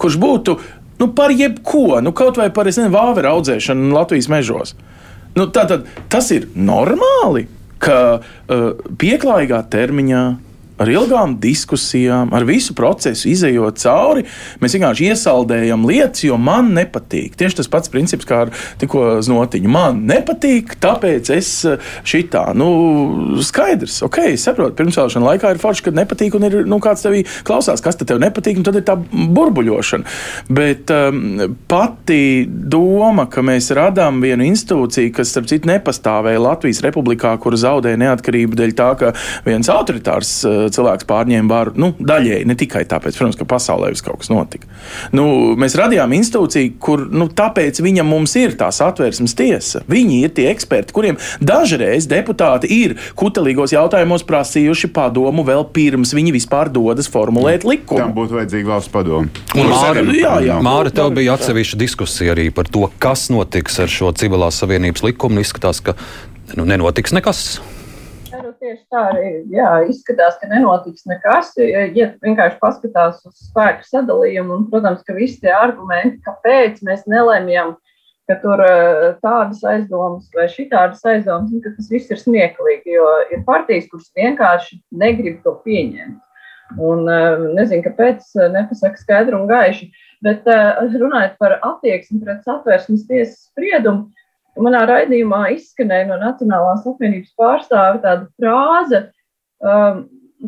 kurš 0.00 0.16
būtu 0.22 0.56
nu, 0.98 1.10
par 1.14 1.34
jebko, 1.34 2.00
nu, 2.04 2.12
kaut 2.16 2.40
vai 2.40 2.48
par 2.54 2.68
nezinu, 2.68 2.90
vāveru 2.94 3.32
audzēšanu 3.36 3.94
Latvijas 3.94 4.30
mežos. 4.32 4.74
Nu, 5.36 5.46
tātad, 5.54 5.86
tas 6.10 6.30
ir 6.34 6.48
normāli, 6.56 7.46
ka 7.82 7.98
uh, 8.18 8.68
pieklājīgā 8.98 9.62
termiņā 9.70 10.22
ar 10.78 10.90
ilgām 10.90 11.36
diskusijām, 11.42 12.32
ar 12.34 12.46
visu 12.48 12.74
procesu 12.78 13.28
izējot 13.32 13.80
cauri, 13.82 14.24
mēs 14.62 14.76
vienkārši 14.76 15.10
iesaldējam 15.12 15.86
lietas, 15.88 16.24
jo 16.26 16.38
man 16.40 16.70
nepatīk. 16.76 17.36
Tieši 17.38 17.60
tas 17.60 17.70
pats 17.70 17.92
princips, 17.92 18.26
kā 18.28 18.44
ar 18.46 18.52
tikko 18.80 19.18
znotiņu. 19.24 19.70
Man 19.72 20.04
nepatīk, 20.08 20.76
tāpēc 20.82 21.32
es 21.34 21.50
eh, 21.68 21.90
šitā. 22.06 22.44
Nu, 22.58 22.68
skaidrs, 23.44 24.00
ok, 24.06 24.20
saprotu, 24.40 24.76
pirmsvēlēšana 24.78 25.32
laikā 25.32 25.52
ir 25.54 25.62
forši, 25.62 25.88
kad 25.88 25.98
nepatīk, 25.98 26.38
un 26.38 26.48
ir 26.48 26.58
nu, 26.68 26.80
kāds 26.82 27.04
tevī 27.06 27.24
klausās, 27.46 27.82
kas 27.84 27.98
te 27.98 28.06
tev 28.08 28.22
nepatīk, 28.22 28.60
un 28.60 28.66
tad 28.68 28.78
ir 28.78 28.86
tā 28.86 28.96
burbuļošana. 28.98 30.16
Bet 30.54 30.92
um, 30.94 31.58
pati 31.70 32.46
doma, 32.48 33.26
ka 33.30 33.42
mēs 33.46 33.72
radām 33.76 34.22
vienu 34.22 34.46
institūciju, 34.48 35.12
kas, 35.18 35.32
starp 35.34 35.50
citu, 35.50 35.70
nepastāvēja 35.70 36.42
Latvijas 36.42 36.82
republikā, 36.86 37.34
kur 37.42 37.56
zaudēja 37.58 38.00
neatkarību 38.04 38.58
dēļ 38.58 38.74
tā, 38.78 38.90
ka 39.00 39.12
viens 39.46 39.70
autoritārs 39.72 40.32
uh, 40.46 40.67
cilvēks 40.74 41.06
pārņēma 41.08 41.50
varu. 41.50 41.74
Nu, 41.78 41.90
daļēji, 41.98 42.46
ne 42.48 42.56
tikai 42.58 42.84
tāpēc, 42.88 43.16
protams, 43.18 43.38
ka 43.38 43.46
pasaulē 43.48 43.92
viss 43.92 44.04
kaut 44.04 44.20
kas 44.22 44.30
notika. 44.32 44.68
Nu, 45.16 45.26
mēs 45.58 45.76
radījām 45.78 46.14
institūciju, 46.18 46.74
kur 46.82 47.04
nu, 47.10 47.28
tāpēc 47.32 47.80
viņam 47.84 48.08
mums 48.08 48.34
ir 48.40 48.56
tā 48.58 48.70
satversmes 48.74 49.36
tiesa. 49.38 49.82
Viņi 49.90 50.20
ir 50.26 50.34
tie 50.36 50.48
eksperti, 50.52 50.94
kuriem 50.96 51.20
dažreiz 51.40 52.08
deputāti 52.10 52.70
ir 52.74 52.96
kutelīgos 53.18 53.74
jautājumos 53.76 54.26
prasījuši 54.28 54.92
padomu 54.94 55.44
vēl 55.46 55.66
pirms 55.74 56.14
viņi 56.16 56.34
vispār 56.36 56.72
dodas 56.72 57.10
formulēt 57.12 57.66
likumu. 57.68 58.02
Tam 58.02 58.14
būtu 58.16 58.38
vajadzīga 58.40 58.72
valsts 58.74 58.92
padoma. 58.92 59.30
Māra, 59.56 60.04
jā, 60.14 60.34
jā. 60.48 60.60
Māra, 60.64 60.92
tev 60.94 61.12
bija 61.16 61.36
atsevišķa 61.38 61.80
diskusija 61.80 62.36
arī 62.36 62.48
par 62.54 62.70
to, 62.70 62.86
kas 63.02 63.28
notiks 63.32 63.80
ar 63.82 63.92
šo 63.92 64.12
civilās 64.18 64.60
savienības 64.62 65.06
likumu. 65.06 65.42
Izskatās, 65.44 65.82
ka 65.84 65.96
nu, 66.56 66.66
nenotiks 66.68 67.14
nekas 67.16 67.58
tieši 68.60 68.84
tā 68.92 69.02
arī 69.12 69.28
jā, 69.52 69.70
izskatās, 69.90 70.38
ka 70.40 70.48
nenotiks 70.50 71.06
nekas. 71.08 71.52
Ja 71.96 72.10
vienkārši 72.24 72.58
paskatās 72.62 73.20
uz 73.28 73.36
spēku 73.48 73.86
sadalījumu, 73.88 74.56
un, 74.56 74.66
protams, 74.72 75.04
ka 75.06 75.16
visi 75.16 75.40
tie 75.42 75.52
argumenti, 75.54 76.20
kāpēc 76.26 76.82
mēs 76.86 77.06
nelemjam, 77.10 77.76
ka 78.28 78.36
tur 78.42 78.60
tādas 79.22 79.62
aizdomas 79.64 80.28
vai 80.36 80.46
šitādas 80.52 81.04
aizdomas, 81.08 81.52
nu, 81.54 81.62
ka 81.64 81.72
tas 81.78 81.88
viss 81.92 82.12
ir 82.12 82.20
smieklīgi, 82.20 82.98
jo 82.98 83.06
ir 83.32 83.44
partijas, 83.46 83.88
kuras 83.92 84.10
vienkārši 84.18 84.82
negrib 85.00 85.40
to 85.46 85.56
pieņemt. 85.64 86.20
Un 86.84 87.08
nezinu, 87.56 87.80
kāpēc 87.86 88.26
nepasaka 88.52 89.00
skaidru 89.00 89.40
un 89.40 89.48
gaišu, 89.48 89.88
bet 90.26 90.44
runājot 90.44 91.38
par 91.40 91.56
attieksmi 91.64 92.20
pret 92.20 92.44
satversmes 92.44 93.06
tiesas 93.08 93.46
spriedumu, 93.48 94.10
manā 94.64 94.84
raidījumā 94.88 95.48
izskanēja 95.54 96.08
no 96.10 96.18
Nacionālās 96.22 96.86
apvienības 96.88 97.34
pārstāve 97.38 98.02
tāda 98.04 98.26
frāze, 98.38 99.02
um, 99.62 100.04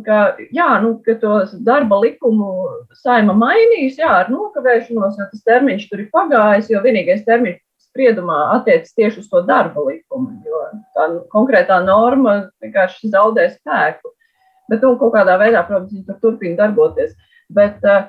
ka, 0.07 0.21
jā, 0.55 0.69
nu, 0.83 0.95
ka 1.05 1.17
to 1.23 1.41
darba 1.67 1.99
likumu 2.03 2.51
saima 3.03 3.35
mainīs, 3.37 3.99
jā, 4.01 4.11
ar 4.23 4.31
nokavēšanos, 4.33 5.19
jo 5.19 5.27
tas 5.33 5.43
termiņš 5.47 5.89
tur 5.91 6.05
ir 6.05 6.13
pagājis, 6.15 6.71
jo 6.73 6.83
vienīgais 6.85 7.27
termiņš 7.27 7.59
spriedumā 7.91 8.39
attiecas 8.55 8.95
tieši 8.95 9.25
uz 9.25 9.29
to 9.33 9.43
darba 9.49 9.83
likumu, 9.89 10.37
jo 10.47 10.63
tā 10.95 11.09
konkrētā 11.33 11.81
norma 11.85 12.37
vienkārši 12.63 13.11
zaudē 13.11 13.49
spēku. 13.57 14.15
Bet, 14.71 14.85
nu, 14.87 14.95
kaut 15.01 15.17
kādā 15.17 15.35
veidā, 15.41 15.65
protams, 15.67 15.91
viņi 15.91 16.07
tur 16.07 16.21
turpina 16.23 16.61
darboties. 16.61 17.17
Bet 17.51 17.83
uh, 17.83 18.05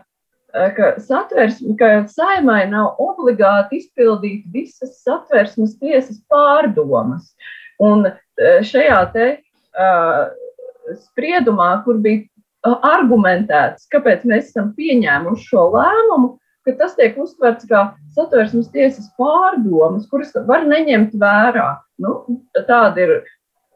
ka 0.51 0.93
satversme, 0.99 1.75
ka 1.79 1.91
saimai 2.11 2.65
nav 2.69 2.99
obligāti 3.01 3.81
izpildīt 3.81 4.45
visas 4.53 4.99
satversmes 5.05 5.77
tiesas 5.79 6.19
pārdomas. 6.31 7.31
Un 7.81 8.05
šajā 8.67 8.99
te 9.13 9.27
uh, 9.37 10.27
spriedumā, 11.07 11.71
kur 11.85 12.01
bija 12.03 12.27
argumentēts, 12.85 13.87
kāpēc 13.93 14.25
mēs 14.29 14.51
esam 14.51 14.71
pieņēmuši 14.77 15.47
šo 15.49 15.65
lēmumu, 15.73 16.35
ka 16.67 16.75
tas 16.77 16.93
tiek 16.97 17.17
uztverts 17.17 17.65
kā 17.69 17.87
satversmes 18.15 18.69
tiesas 18.73 19.07
pārdomas, 19.17 20.07
kuras 20.11 20.35
var 20.47 20.67
neņemt 20.69 21.15
vērā. 21.21 21.71
Nu, 22.01 22.19
tāda 22.67 23.01
ir 23.01 23.15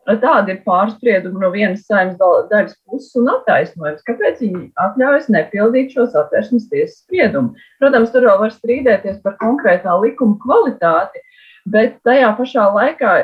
Tāda 0.06 0.54
ir 0.54 0.60
pārsprieduma 0.62 1.42
no 1.42 1.48
vienas 1.50 1.88
saimnes 1.90 2.20
daļas 2.20 2.76
puses 2.86 3.16
un 3.18 3.30
attaisnojums, 3.32 4.04
kāpēc 4.06 4.44
viņi 4.44 4.68
atļaujas 4.84 5.32
nepildīt 5.34 5.96
šo 5.96 6.06
satversmes 6.14 6.68
tiesas 6.70 7.00
spriedumu. 7.02 7.56
Protams, 7.82 8.12
tur 8.14 8.28
vēl 8.28 8.38
var 8.44 8.54
strīdēties 8.54 9.24
par 9.24 9.40
konkrētā 9.42 9.96
likuma 10.04 10.38
kvalitāti, 10.44 11.24
bet 11.66 11.98
tajā 12.06 12.30
pašā 12.38 12.68
laikā, 12.76 13.16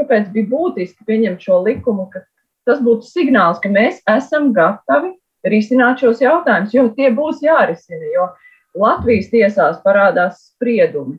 kāpēc 0.00 0.30
bija 0.32 0.48
būtiski 0.54 1.04
pieņemt 1.04 1.44
šo 1.44 1.60
likumu, 1.66 2.08
ka 2.14 2.24
tas 2.64 2.80
būtu 2.80 3.04
signāls, 3.10 3.60
ka 3.60 3.68
mēs 3.68 4.00
esam 4.08 4.54
gatavi 4.56 5.12
risināt 5.52 6.00
šos 6.00 6.22
jautājumus, 6.24 6.72
jo 6.72 6.86
tie 6.96 7.12
būs 7.12 7.44
jārisina, 7.44 8.08
jo 8.14 8.30
Latvijas 8.78 9.28
tiesās 9.28 9.82
parādās 9.84 10.40
spriedumi 10.46 11.18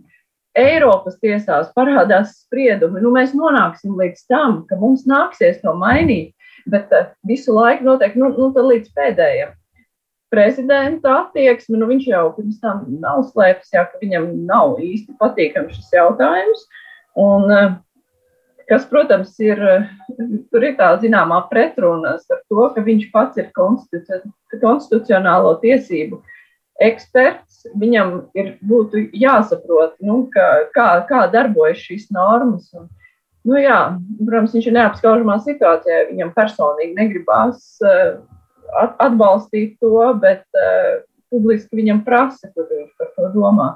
Eiropas 0.57 1.17
tiesās 1.21 1.71
parādās 1.73 2.31
spriedumi, 2.43 3.01
nu, 3.01 3.11
mēs 3.15 3.33
nonāksim 3.33 3.95
līdz 3.97 4.25
tam, 4.29 4.65
ka 4.69 4.75
mums 4.77 5.07
nāksies 5.09 5.61
to 5.63 5.73
mainīt, 5.77 6.35
bet 6.69 6.91
uh, 6.93 7.07
visu 7.27 7.53
laiku 7.55 7.83
noteikti 7.87 8.19
nu, 8.21 8.29
nu, 8.37 8.51
līdz 8.53 8.89
pēdējiem. 8.93 9.49
Prezidenta 10.33 11.09
attieksme, 11.23 11.77
nu, 11.77 11.85
viņš 11.89 12.05
jau 12.09 12.35
pirms 12.37 12.59
tam 12.61 12.85
nav 13.01 13.23
slēpis, 13.31 13.73
jā, 13.73 13.83
ka 13.89 13.97
viņam 14.01 14.23
nav 14.49 14.67
īsti 14.81 15.11
patīkams 15.21 15.75
šis 15.77 15.89
jautājums. 15.97 16.59
Un, 17.21 17.41
uh, 17.49 17.73
kas, 18.69 18.85
protams, 18.89 19.33
ir, 19.41 19.57
tur 20.53 20.61
ir 20.65 20.73
tā 20.77 20.89
zināmā 21.01 21.39
pretruna 21.49 22.09
ar 22.17 22.39
to, 22.45 22.69
ka 22.75 22.81
viņš 22.85 23.03
pats 23.13 23.37
ir 23.41 23.47
konstitucionālo 23.57 25.51
tiesību 25.65 26.21
eksperts, 26.81 27.63
viņam 27.79 28.13
ir 28.37 28.55
būtu 28.65 29.07
jāsaprot, 29.13 29.95
nu, 30.03 30.23
ka, 30.33 30.47
kā, 30.75 30.89
kā 31.09 31.25
darbojas 31.33 31.81
šīs 31.83 32.09
normas. 32.15 32.69
Un, 32.77 32.89
nu, 33.47 33.57
jā, 33.61 33.79
protams, 34.19 34.55
viņš 34.55 34.69
ir 34.69 34.77
neapskaužamā 34.79 35.39
situācijā. 35.45 36.03
Viņam 36.11 36.33
personīgi 36.35 36.97
negribās 36.97 37.65
uh, 37.85 38.19
atbalstīt 39.03 39.77
to, 39.83 40.09
bet 40.21 40.45
uh, 40.57 41.03
publiski 41.33 41.81
viņam 41.81 42.03
prasa, 42.05 42.51
ko 42.53 42.67
viņš 42.69 42.93
par 42.99 43.13
to 43.17 43.31
domā. 43.35 43.69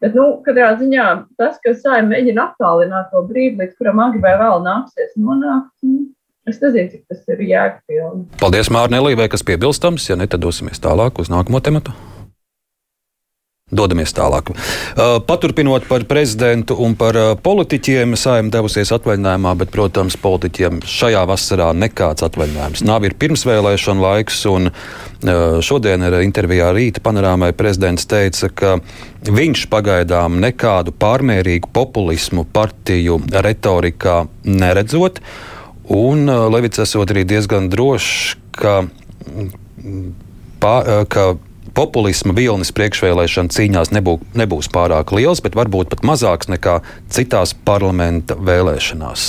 Bet, 0.00 0.14
nu, 0.16 0.38
katrā 0.44 0.72
ziņā 0.80 1.06
tas, 1.36 1.58
ka 1.60 1.74
saima 1.76 2.14
mēģina 2.14 2.46
attālināt 2.48 3.10
to 3.12 3.20
brīdi, 3.28 3.58
līdz 3.60 3.76
kuram 3.76 4.00
agri 4.00 4.22
vai 4.22 4.32
vēl 4.40 4.62
nāksies 4.64 5.12
nonākt, 5.20 5.74
nu, 5.84 6.06
es 6.48 6.56
nezinu, 6.62 6.88
cik 6.94 7.02
tas 7.12 7.34
ir 7.34 7.42
jēgpilni. 7.50 8.24
Paldies, 8.40 8.72
Mārne 8.72 9.02
Līvai, 9.04 9.28
kas 9.32 9.44
piebilstams. 9.44 10.08
Ja 10.08 10.16
ne, 10.16 10.30
tad 10.30 10.40
dosimies 10.46 10.80
tālāk 10.80 11.20
uz 11.20 11.28
nākamo 11.32 11.60
tematu. 11.60 11.92
Dodamies 13.70 14.10
tālāk. 14.10 14.50
Uh, 14.50 15.20
paturpinot 15.22 15.84
par 15.86 16.02
prezidentu 16.10 16.74
un 16.82 16.96
par 16.98 17.14
uh, 17.14 17.32
politiķiem, 17.38 18.16
Sājuma 18.18 18.50
devusies 18.50 18.90
atvaļinājumā, 18.96 19.52
bet, 19.60 19.70
protams, 19.70 20.16
politiķiem 20.18 20.80
šajā 20.82 21.20
vasarā 21.30 21.68
nekāds 21.78 22.24
atvaļinājums 22.26 22.82
nav. 22.88 23.06
Ir 23.06 23.14
pirmsvēlēšana 23.22 24.02
laiks, 24.02 24.40
un 24.50 24.72
uh, 24.72 25.60
šodien 25.62 26.02
ir 26.02 26.16
intervijā 26.24 26.72
rīta 26.74 27.02
panorāmai 27.04 27.52
prezidents 27.54 28.08
teica, 28.10 28.50
ka 28.50 28.72
viņš 29.30 29.68
pagaidām 29.70 30.40
nekādu 30.42 30.90
pārmērīgu 30.98 31.70
populismu 31.70 32.48
partiju 32.50 33.20
retorikā 33.30 34.24
neredzot, 34.50 35.22
un 35.94 36.26
Levits 36.26 36.82
esot 36.82 37.14
arī 37.14 37.22
diezgan 37.28 37.70
drošs, 37.70 38.34
ka, 38.58 38.80
pā, 40.58 40.74
ka 41.10 41.28
populisma 41.76 42.34
vilnis 42.36 42.72
priekšvēlēšana 42.76 43.54
cīņās 43.54 43.92
nebū, 43.96 44.18
nebūs 44.38 44.70
pārāk 44.74 45.14
liels, 45.16 45.42
bet 45.44 45.58
varbūt 45.58 45.92
pat 45.94 46.04
mazāks 46.06 46.50
nekā 46.52 46.80
citās 47.12 47.54
parlamenta 47.66 48.36
vēlēšanās. 48.36 49.26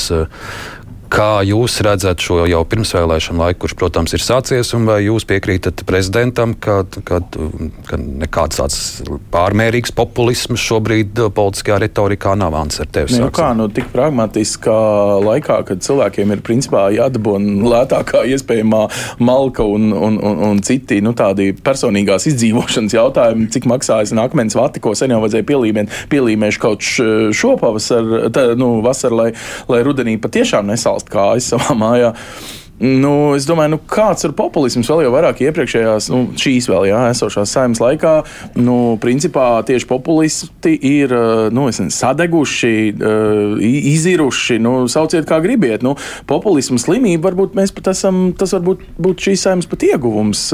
Kā 1.12 1.42
jūs 1.44 1.74
redzat 1.84 2.24
šo 2.24 2.46
jau 2.48 2.62
pirmsvēlēšanu 2.72 3.42
laiku, 3.44 3.66
kurš, 3.66 3.74
protams, 3.76 4.14
ir 4.16 4.24
sācies, 4.24 4.70
un 4.78 4.86
vai 4.88 5.02
jūs 5.04 5.26
piekrītat 5.28 5.84
prezidentam, 5.88 6.54
ka, 6.56 6.86
ka, 7.04 7.20
ka 7.90 8.00
nekāds 8.00 8.62
tāds 8.62 8.78
pārmērīgs 9.34 9.92
populisms 9.98 10.64
šobrīd 10.64 11.20
uh, 11.20 11.28
politiskajā 11.36 11.82
retorikā 11.84 12.36
nav 12.40 12.54
vāns 12.56 12.80
ar 12.80 12.88
tevi? 12.96 13.18
Nu, 13.20 13.28
kā, 13.36 13.50
nu, 13.60 13.68
tik 13.74 13.90
pragmatiskā 13.92 14.78
laikā, 15.26 15.58
kad 15.68 15.84
cilvēkiem 15.84 16.32
ir 16.32 16.46
principā 16.48 16.86
jādabūna 16.96 17.68
lētākā 17.74 18.24
iespējamā 18.32 18.86
malka 19.20 19.68
un, 19.68 19.92
un, 19.92 20.16
un, 20.16 20.40
un 20.48 20.64
citi 20.64 21.02
nu, 21.04 21.12
tādi 21.18 21.50
personīgās 21.60 22.30
izdzīvošanas 22.32 22.96
jautājumi, 22.96 23.50
cik 23.52 23.68
maksājas 23.74 24.16
akmens 24.16 24.56
vati, 24.56 24.80
ko 24.80 24.96
sen 24.96 25.12
jau 25.12 25.20
vajadzēja 25.26 25.50
pielīmēt, 25.52 26.00
pielīmēšu 26.16 26.64
kaut 26.64 26.88
šo 26.88 27.54
pavasaru, 27.60 28.24
nu, 28.56 28.74
vasaru, 28.86 29.22
lai, 29.26 29.30
lai 29.68 29.84
rudenī 29.84 30.16
patiešām 30.22 30.72
nesāls 30.72 31.01
salst 31.02 31.10
kājas 31.10 31.52
savā 31.52 31.76
mājā. 31.76 32.14
Nu, 32.82 33.36
es 33.38 33.46
domāju, 33.46 33.76
nu, 33.76 33.80
kāds 33.86 34.26
ir 34.26 34.34
populisms 34.34 34.90
vēl 34.90 35.04
jau 35.06 35.12
vairāk 35.14 35.44
iepriekšējās, 35.46 36.08
nu, 36.10 36.22
šīs 36.40 36.66
vēl 36.72 36.88
jā, 36.90 37.02
esošās 37.12 37.54
saimnes 37.54 37.82
laikā. 37.82 38.14
Nu, 38.58 38.98
principā 39.02 39.62
tieši 39.68 39.86
populisti 39.86 40.74
ir 40.90 41.14
nu, 41.54 41.68
nezinu, 41.70 41.94
sadeguši, 41.94 42.74
iziruši, 43.92 44.58
nu, 44.66 44.74
sauciet 44.90 45.28
kā 45.30 45.38
gribiet. 45.44 45.86
Nu, 45.86 45.94
populismu 46.30 46.80
slimība 46.82 47.30
varbūt 47.30 47.54
mēs 47.60 47.74
pat 47.76 47.92
esam, 47.94 48.32
tas 48.38 48.56
varbūt 48.58 48.82
būt 48.98 49.28
šīs 49.28 49.46
saimnes 49.46 49.70
pat 49.70 49.86
ieguvums. 49.86 50.48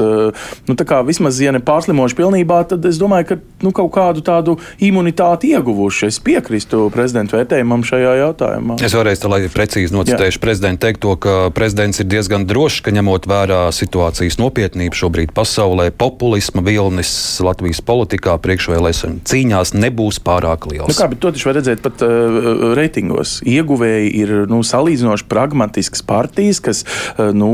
Nu, 0.68 0.76
tā 0.76 0.84
kā 0.88 1.00
vismaz, 1.08 1.40
ja 1.40 1.54
ne 1.56 1.62
pārslimoši 1.64 2.18
pilnībā, 2.18 2.60
tad 2.68 2.84
es 2.90 3.00
domāju, 3.00 3.30
ka 3.30 3.40
nu, 3.64 3.72
kaut 3.72 3.94
kādu 3.96 4.24
tādu 4.26 4.58
imunitāti 4.84 5.54
ieguvuši. 5.54 6.10
Es 6.12 6.20
piekrīstu 6.28 6.90
prezidentu 6.92 7.38
vērtējumam 7.38 7.88
šajā 7.88 8.14
jautājumā. 8.20 8.78
Es 8.84 8.92
vēlreiz, 8.96 9.24
lai 9.24 9.40
precīzi 9.52 9.96
nocitēšu 9.96 10.44
prezidentu 10.44 10.84
teikto, 10.84 11.16
ka 11.24 11.40
prezidents 11.56 12.04
ir 12.04 12.10
diezgan 12.18 12.46
drošs, 12.48 12.80
ka 12.82 12.90
ņemot 12.94 13.28
vērā 13.30 13.60
situācijas 13.74 14.40
nopietnību 14.40 14.96
šobrīd 14.98 15.30
pasaulē, 15.36 15.88
populisma 15.94 16.64
vilnis 16.66 17.10
Latvijas 17.44 17.78
politikā 17.86 18.34
priekšvēlēšana 18.42 19.22
cīņās 19.28 19.74
nebūs 19.78 20.18
pārāk 20.26 20.66
liels. 20.70 20.90
Nu 20.90 20.96
kā, 20.98 21.06
bet 21.12 21.22
to 21.22 21.30
taču 21.34 21.50
var 21.50 21.58
redzēt 21.60 21.82
pat 21.84 22.02
uh, 22.02 22.72
reitingos. 22.74 23.38
Ieguvēji 23.46 24.10
ir 24.18 24.32
nu, 24.50 24.64
salīdzinoši 24.66 25.28
pragmatisks 25.30 26.02
partijas, 26.08 26.58
kas 26.64 26.82
uh, 26.82 27.30
nu, 27.36 27.50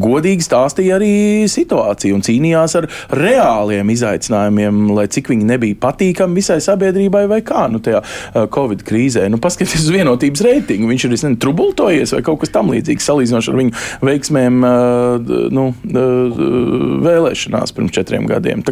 godīgi 0.00 0.46
stāstīja 0.46 0.96
arī 0.96 1.12
situāciju 1.52 2.16
un 2.16 2.24
cīnījās 2.24 2.78
ar 2.80 2.88
reāliem 3.12 3.92
izaicinājumiem, 3.92 4.80
lai 4.96 5.06
cik 5.12 5.32
viņi 5.34 5.50
nebija 5.52 5.80
patīkami 5.82 6.40
visai 6.40 6.58
sabiedrībai 6.64 7.26
vai 7.34 7.42
kā 7.44 7.66
nu, 7.72 7.82
tajā 7.84 8.00
uh, 8.00 8.48
Covid 8.52 8.86
krīzē. 8.86 9.26
Nu, 9.32 9.42
paskatieties 9.42 9.84
uz 9.90 9.92
vienotības 9.92 10.46
reitingu. 10.46 10.88
Viņš 10.94 11.08
ir 11.10 11.38
trubultojies 11.42 12.16
vai 12.16 12.24
kaut 12.24 12.40
kas 12.44 12.54
tam 12.54 12.72
līdzīgs 12.72 13.12
salīdzinoši 13.12 13.52
ar 13.52 13.60
viņu 13.60 13.86
veiksmēm 14.06 14.60
nu, 15.54 15.66
vēlēšanās 17.06 17.74
pirms 17.76 17.94
četriem 17.96 18.28
gadiem. 18.30 18.64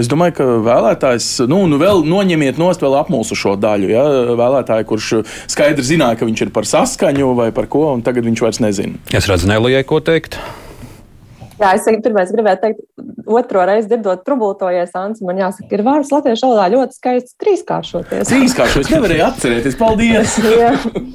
Es 0.00 0.10
domāju, 0.10 0.36
ka 0.38 0.48
vēlētājs, 0.66 1.28
nu, 1.50 1.64
nu 1.70 1.78
vēl 1.82 2.04
noņemiet 2.08 2.60
nost 2.60 2.84
vēl 2.84 2.98
apmulsušo 3.02 3.56
daļu. 3.62 3.92
Ja? 3.92 4.06
Vēlētāji, 4.38 4.88
kurš 4.90 5.12
skaidri 5.50 5.86
zināja, 5.86 6.20
ka 6.20 6.28
viņš 6.28 6.46
ir 6.46 6.54
par 6.54 6.68
saskaņu 6.68 7.32
vai 7.38 7.52
par 7.54 7.70
ko, 7.72 7.88
un 7.96 8.04
tagad 8.06 8.28
viņš 8.28 8.44
vairs 8.44 8.62
nezina. 8.64 9.00
Es 9.14 9.30
redzu, 9.30 9.50
Nelijai, 9.50 9.84
ko 9.88 10.02
teikt. 10.04 10.40
Jā, 11.62 11.76
es 11.78 11.84
pirmais 12.02 12.30
gribēju 12.34 12.58
teikt, 12.58 12.80
otro 13.30 13.62
reizi 13.68 13.90
dzirdot, 13.92 14.24
trubultojies, 14.26 14.90
Ants. 14.98 15.22
Man 15.22 15.38
jāsaka, 15.38 15.68
ir 15.76 15.84
vārds 15.86 16.10
latviešu 16.10 16.48
valodā 16.48 16.64
ļoti 16.74 16.98
skaists 16.98 17.36
trīskāršoties. 17.38 18.30
Trīskāršoties, 18.32 18.90
nevarēju 18.96 19.26
atcerēties. 19.28 19.76
Paldies! 19.78 20.38
jā, 20.62 20.72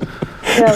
jā. 0.61 0.71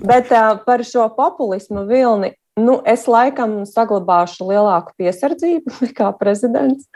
Bet 0.00 0.30
uh, 0.32 0.54
par 0.64 0.84
šo 0.86 1.08
populismu 1.16 1.84
vilni 1.88 2.34
nu, 2.60 2.78
es 2.88 3.06
laikam 3.10 3.62
saglabāšu 3.68 4.48
lielāku 4.50 4.94
piesardzību 5.00 5.80
nekā 5.88 6.12
prezidents. 6.20 6.88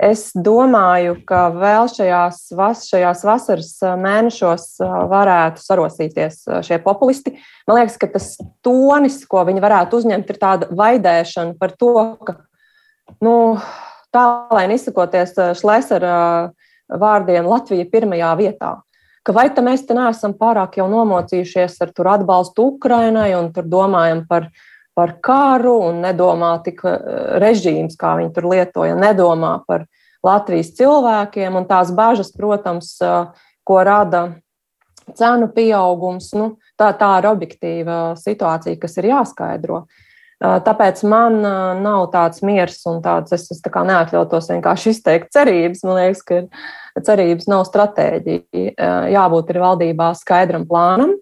Es 0.00 0.30
domāju, 0.32 1.18
ka 1.28 1.50
vēl 1.52 1.90
šajās, 1.92 2.46
vas, 2.56 2.86
šajās 2.88 3.20
vasaras 3.28 3.74
mēnešos 4.00 4.78
varētu 5.10 5.60
sarosīties 5.60 6.38
šie 6.64 6.78
populisti. 6.80 7.34
Man 7.68 7.82
liekas, 7.82 7.98
ka 8.00 8.08
tas 8.14 8.30
tonis, 8.64 9.18
ko 9.28 9.42
viņi 9.44 9.60
varētu 9.60 10.00
uzņemt, 10.00 10.32
ir 10.32 10.40
tāda 10.40 10.70
vaidēšana 10.72 11.52
par 11.60 11.76
to, 11.76 11.92
ka 12.24 12.38
nu, 13.20 13.34
tā, 14.08 14.24
lai 14.56 14.64
nesakoties 14.72 15.36
Šlesera 15.60 16.14
vārdiem, 16.88 17.44
Latvija 17.44 17.84
pirmajā 17.92 18.32
vietā 18.40 18.78
ka 19.30 19.36
vai 19.36 19.46
mēs 19.62 19.84
te 19.86 19.94
neesam 19.94 20.34
pārāk 20.34 20.80
jau 20.80 20.88
nomocījušies 20.90 21.78
ar 21.84 21.92
atbalstu 22.16 22.66
Ukrainai 22.74 23.30
un 23.38 23.52
tur 23.54 23.68
domājam 23.70 24.24
par, 24.26 24.48
par 24.98 25.14
karu 25.22 25.76
un 25.86 26.02
nedomā 26.02 26.56
tik 26.64 26.82
eh, 26.84 26.98
režīms, 27.38 27.94
kā 28.00 28.16
viņi 28.18 28.34
tur 28.34 28.50
lietoja, 28.50 28.98
nedomā 28.98 29.60
par 29.68 29.86
Latvijas 30.26 30.74
cilvēkiem 30.76 31.56
un 31.56 31.68
tās 31.70 31.94
bažas, 31.94 32.32
protams, 32.34 32.96
eh, 33.00 33.30
ko 33.62 33.78
rada 33.86 34.24
cenu 35.14 35.46
pieaugums. 35.54 36.32
Nu, 36.34 36.56
tā, 36.78 36.90
tā 36.98 37.12
ir 37.22 37.30
objektīva 37.30 38.00
situācija, 38.18 38.80
kas 38.82 38.98
ir 38.98 39.12
jāskaidro. 39.12 39.84
Tāpēc 40.40 41.02
man 41.04 41.34
nav 41.84 42.06
tāds 42.14 42.40
miers 42.40 42.78
un 42.88 43.02
tāds, 43.04 43.34
es, 43.36 43.44
es 43.52 43.58
tā 43.60 43.68
kā 43.72 43.82
neatļautos 43.84 44.48
vienkārši 44.48 44.94
izteikt 44.94 45.34
cerības. 45.36 45.82
Man 45.84 45.98
liekas, 45.98 46.22
ka 46.24 47.02
cerības 47.04 47.48
nav 47.50 47.66
stratēģija. 47.68 48.72
Jābūt 49.12 49.52
ir 49.52 49.58
valdībā 49.60 50.14
skaidram 50.16 50.64
plānam, 50.70 51.12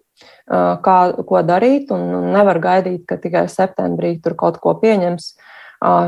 kā, 0.47 0.97
ko 1.27 1.41
darīt, 1.43 1.91
un 1.91 2.31
nevar 2.31 2.61
gaidīt, 2.63 3.03
ka 3.09 3.17
tikai 3.19 3.43
septembrī 3.51 4.15
tur 4.23 4.37
kaut 4.39 4.61
ko 4.63 4.77
pieņems 4.79 5.33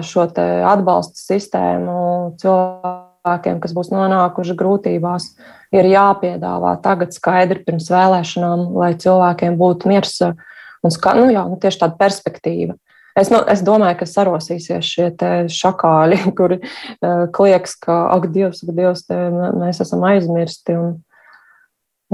šo 0.08 0.24
atbalsta 0.72 1.20
sistēmu 1.20 1.98
cilvēkiem, 2.40 3.60
kas 3.64 3.76
būs 3.76 3.92
nonākuši 3.92 4.56
grūtībās. 4.60 5.34
Ir 5.76 5.88
jāpiedāvā 5.88 6.78
tagad 6.84 7.12
skaidri 7.16 7.60
pirms 7.68 7.92
vēlēšanām, 7.92 8.72
lai 8.76 8.94
cilvēkiem 9.00 9.60
būtu 9.60 9.92
miers 9.92 10.16
un 10.24 10.96
nu, 11.20 11.28
jā, 11.30 11.44
nu, 11.46 11.60
tieši 11.62 11.84
tāda 11.84 12.00
perspektīva. 12.00 12.76
Es, 13.20 13.32
nu, 13.32 13.42
es 13.52 13.64
domāju, 13.68 14.00
ka 14.00 14.08
sarosīsies 14.08 14.88
šie 14.88 15.08
šakāļi, 15.52 16.20
kuri 16.38 16.62
uh, 16.62 17.26
klieks, 17.36 17.76
ka, 17.84 18.04
ak, 18.16 18.30
Dievs, 18.34 18.64
ak, 18.66 18.76
Dievs, 18.78 19.06
te, 19.10 19.18
mēs 19.60 19.82
esam 19.84 20.06
aizmirsti. 20.08 20.78
Un, 20.80 20.94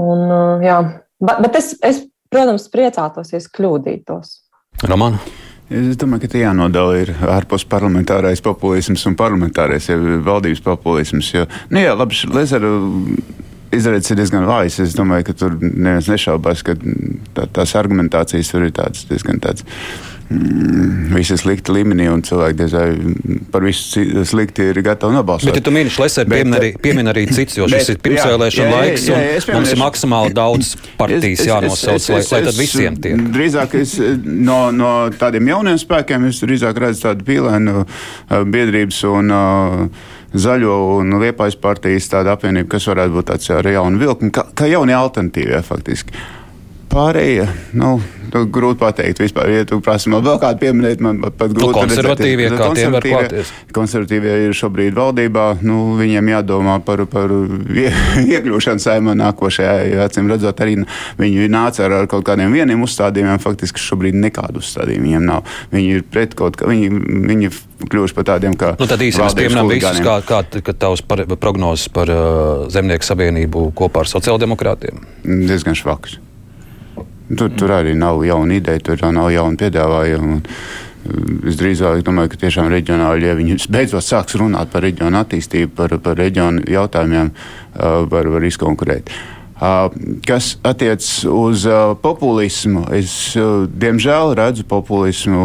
un, 0.02 0.24
uh, 0.26 0.64
jā. 0.64 0.80
bet, 1.22 1.44
bet 1.46 1.60
es, 1.60 1.74
es, 1.86 2.02
protams, 2.32 2.66
priecātos, 2.72 3.34
ja 3.34 3.42
es 3.42 3.50
kļūdītos. 3.54 4.34
Romāna. 4.88 5.22
Es 5.68 5.98
domāju, 6.00 6.22
ka 6.24 6.30
tie 6.32 6.46
jānodala 6.46 6.94
ir 6.96 7.10
ārpus 7.28 7.66
parlamentārais 7.68 8.40
populisms 8.40 9.02
un 9.10 9.18
parlamentārais 9.20 9.90
ja 9.90 9.98
valdības 10.24 10.62
populisms. 10.64 11.28
Jo, 11.34 11.44
nu 11.68 11.82
jā, 11.82 11.92
labi, 11.92 12.16
Lezera 12.32 12.70
izredzes 13.76 14.14
ir 14.14 14.20
diezgan 14.22 14.46
vājas. 14.48 14.78
Es 14.80 14.96
domāju, 14.96 15.26
ka 15.28 15.34
tur 15.36 15.58
neviens 15.60 16.08
nešaubās, 16.08 16.64
ka 16.64 16.76
tā, 17.36 17.44
tās 17.58 17.74
argumentācijas 17.76 18.52
tur 18.52 18.64
ir 18.64 18.72
tādas 18.76 19.04
diezgan 19.10 19.42
tādas 19.44 19.66
mm, 20.30 21.14
viss 21.14 21.32
ir 21.34 21.40
slikti 21.40 21.74
līmenī, 21.74 22.08
un 22.12 22.22
cilvēki 22.26 22.58
diez 22.58 22.74
vai 22.76 22.86
par 23.52 23.64
visu 23.66 24.04
slikti 24.28 24.68
ir 24.72 24.80
gatavi 24.86 25.16
nobalsot. 25.16 25.50
Bet, 25.50 25.60
ja 25.60 25.66
tu 25.66 25.74
mini 25.74 25.92
Šleseri, 25.92 26.30
piemin, 26.30 26.58
arī, 26.58 26.72
piemin 26.82 27.12
arī 27.12 27.24
cits, 27.30 27.58
jo 27.58 27.68
šis 27.70 27.78
bet, 27.78 27.94
ir 27.94 28.02
pirmsvēlēšana 28.06 28.74
laiks, 28.74 29.08
jā, 29.08 29.22
jā, 29.22 29.38
jā, 29.38 29.56
mums 29.56 29.72
ir 29.74 29.82
maksimāli 29.82 30.36
daudz 30.36 30.74
partijas 31.00 31.46
jānosauc, 31.48 32.10
lai, 32.14 32.22
lai 32.32 32.42
tad 32.50 32.60
visiem 32.60 33.00
tiek. 33.02 33.24
Drīzāk 33.38 33.78
es 33.80 33.96
no, 34.24 34.60
no 34.74 34.92
tādiem 35.18 35.52
jauniem 35.54 35.80
spēkiem, 35.80 36.28
es 36.30 36.44
drīzāk 36.44 36.84
redzu 36.84 37.08
tādu 37.08 37.26
pīlēnu 37.28 37.84
biedrības 38.52 39.02
un 39.08 39.34
uh, 39.34 40.14
zaļo 40.34 40.74
un 40.98 41.16
liepais 41.22 41.56
partijas 41.60 42.10
tāda 42.12 42.34
apvienība, 42.36 42.68
kas 42.74 42.88
varētu 42.90 43.14
būt 43.16 43.30
tāds 43.30 43.52
ar 43.54 43.68
jaunu 43.68 44.00
vilkmu, 44.00 44.32
kā, 44.34 44.44
kā 44.56 44.68
jauni 44.68 44.96
alternatīvi, 44.96 45.54
ja, 45.56 45.62
faktiski. 45.64 46.12
Pārējie, 46.98 47.44
nu, 47.78 47.92
nu, 48.32 48.40
grūti 48.50 48.80
pateikt, 48.80 49.20
vispār, 49.22 49.52
ja 49.52 49.66
tu 49.68 49.76
prasi 49.84 50.10
man 50.10 50.24
vēl 50.24 50.38
kādu 50.42 50.58
pieminēt, 50.64 51.02
man 51.04 51.20
pat 51.22 51.52
grūti 51.52 51.68
nu, 51.68 51.76
konservatīvie, 51.76 52.48
redzēt. 52.50 52.58
kā 52.58 52.68
tie 52.74 52.88
var 52.90 53.06
klāties. 53.06 53.52
Konservatīvie 53.76 54.34
ir 54.48 54.56
šobrīd 54.58 54.96
valdībā, 54.98 55.44
nu, 55.62 55.94
viņiem 56.00 56.32
jādomā 56.32 56.74
par, 56.82 57.04
par 57.12 57.30
ie, 57.70 57.86
iekļūšanu 58.34 58.82
saimā 58.82 59.14
nākošajā, 59.20 60.02
acīm 60.08 60.32
redzot, 60.32 60.64
arī 60.64 60.74
viņi 61.22 61.48
nāca 61.54 61.86
ar, 61.86 61.96
ar 62.00 62.10
kaut 62.10 62.26
kādiem 62.26 62.58
vieniem 62.58 62.82
uzstādījumiem, 62.88 63.38
faktiski 63.46 63.84
šobrīd 63.84 64.18
nekādu 64.18 64.58
uzstādījumu 64.64 65.06
viņiem 65.06 65.30
nav. 65.30 65.56
Viņi 65.70 65.98
ir 66.00 66.06
pret 66.10 66.34
kaut 66.38 66.58
kā, 66.58 66.66
viņi, 66.66 66.90
viņi 67.30 67.54
kļuvuši 67.86 68.18
par 68.18 68.30
tādiem 68.34 68.58
kā. 68.58 68.74
Nu, 68.80 68.90
tad 68.90 69.06
īsi 69.06 69.22
mēs 69.22 69.38
pieminām 69.38 69.70
visus, 69.70 70.02
kā, 70.02 70.18
kā, 70.26 70.42
kā 70.66 70.74
tavs 70.74 71.06
par, 71.06 71.28
prognozes 71.38 71.86
par 71.94 72.10
uh, 72.10 72.66
Zemnieku 72.74 73.06
savienību 73.06 73.68
kopā 73.78 74.02
ar 74.02 74.16
sociāldemokrātiem. 74.18 75.06
Diezgan 75.22 75.78
švaks. 75.78 76.24
Tur, 77.28 77.50
tur 77.52 77.72
arī 77.76 77.94
nav 77.98 78.22
jauna 78.24 78.56
ideja, 78.56 78.80
tur 78.80 79.02
nav 79.12 79.30
jauna 79.34 79.60
piedāvājuma. 79.60 80.38
Es 81.48 81.56
drīzāk 81.60 82.02
domāju, 82.04 82.32
ka 82.32 82.40
tiešām 82.44 82.68
reģionāli, 82.72 83.28
ja 83.28 83.36
viņi 83.38 83.58
beidzot 83.72 84.04
sāks 84.04 84.36
runāt 84.40 84.72
par 84.72 84.84
reģionu 84.84 85.20
attīstību, 85.20 85.72
par, 85.76 85.94
par 86.04 86.18
reģionu 86.20 86.64
jautājumiem, 86.68 87.30
var, 88.12 88.30
var 88.34 88.48
izkonkurēt. 88.48 89.12
Kas 89.58 90.52
attiecas 90.62 91.24
uz 91.26 91.64
populismu, 92.02 92.84
es 92.94 93.10
diemžēl 93.82 94.36
redzu 94.38 94.62
populismu 94.70 95.40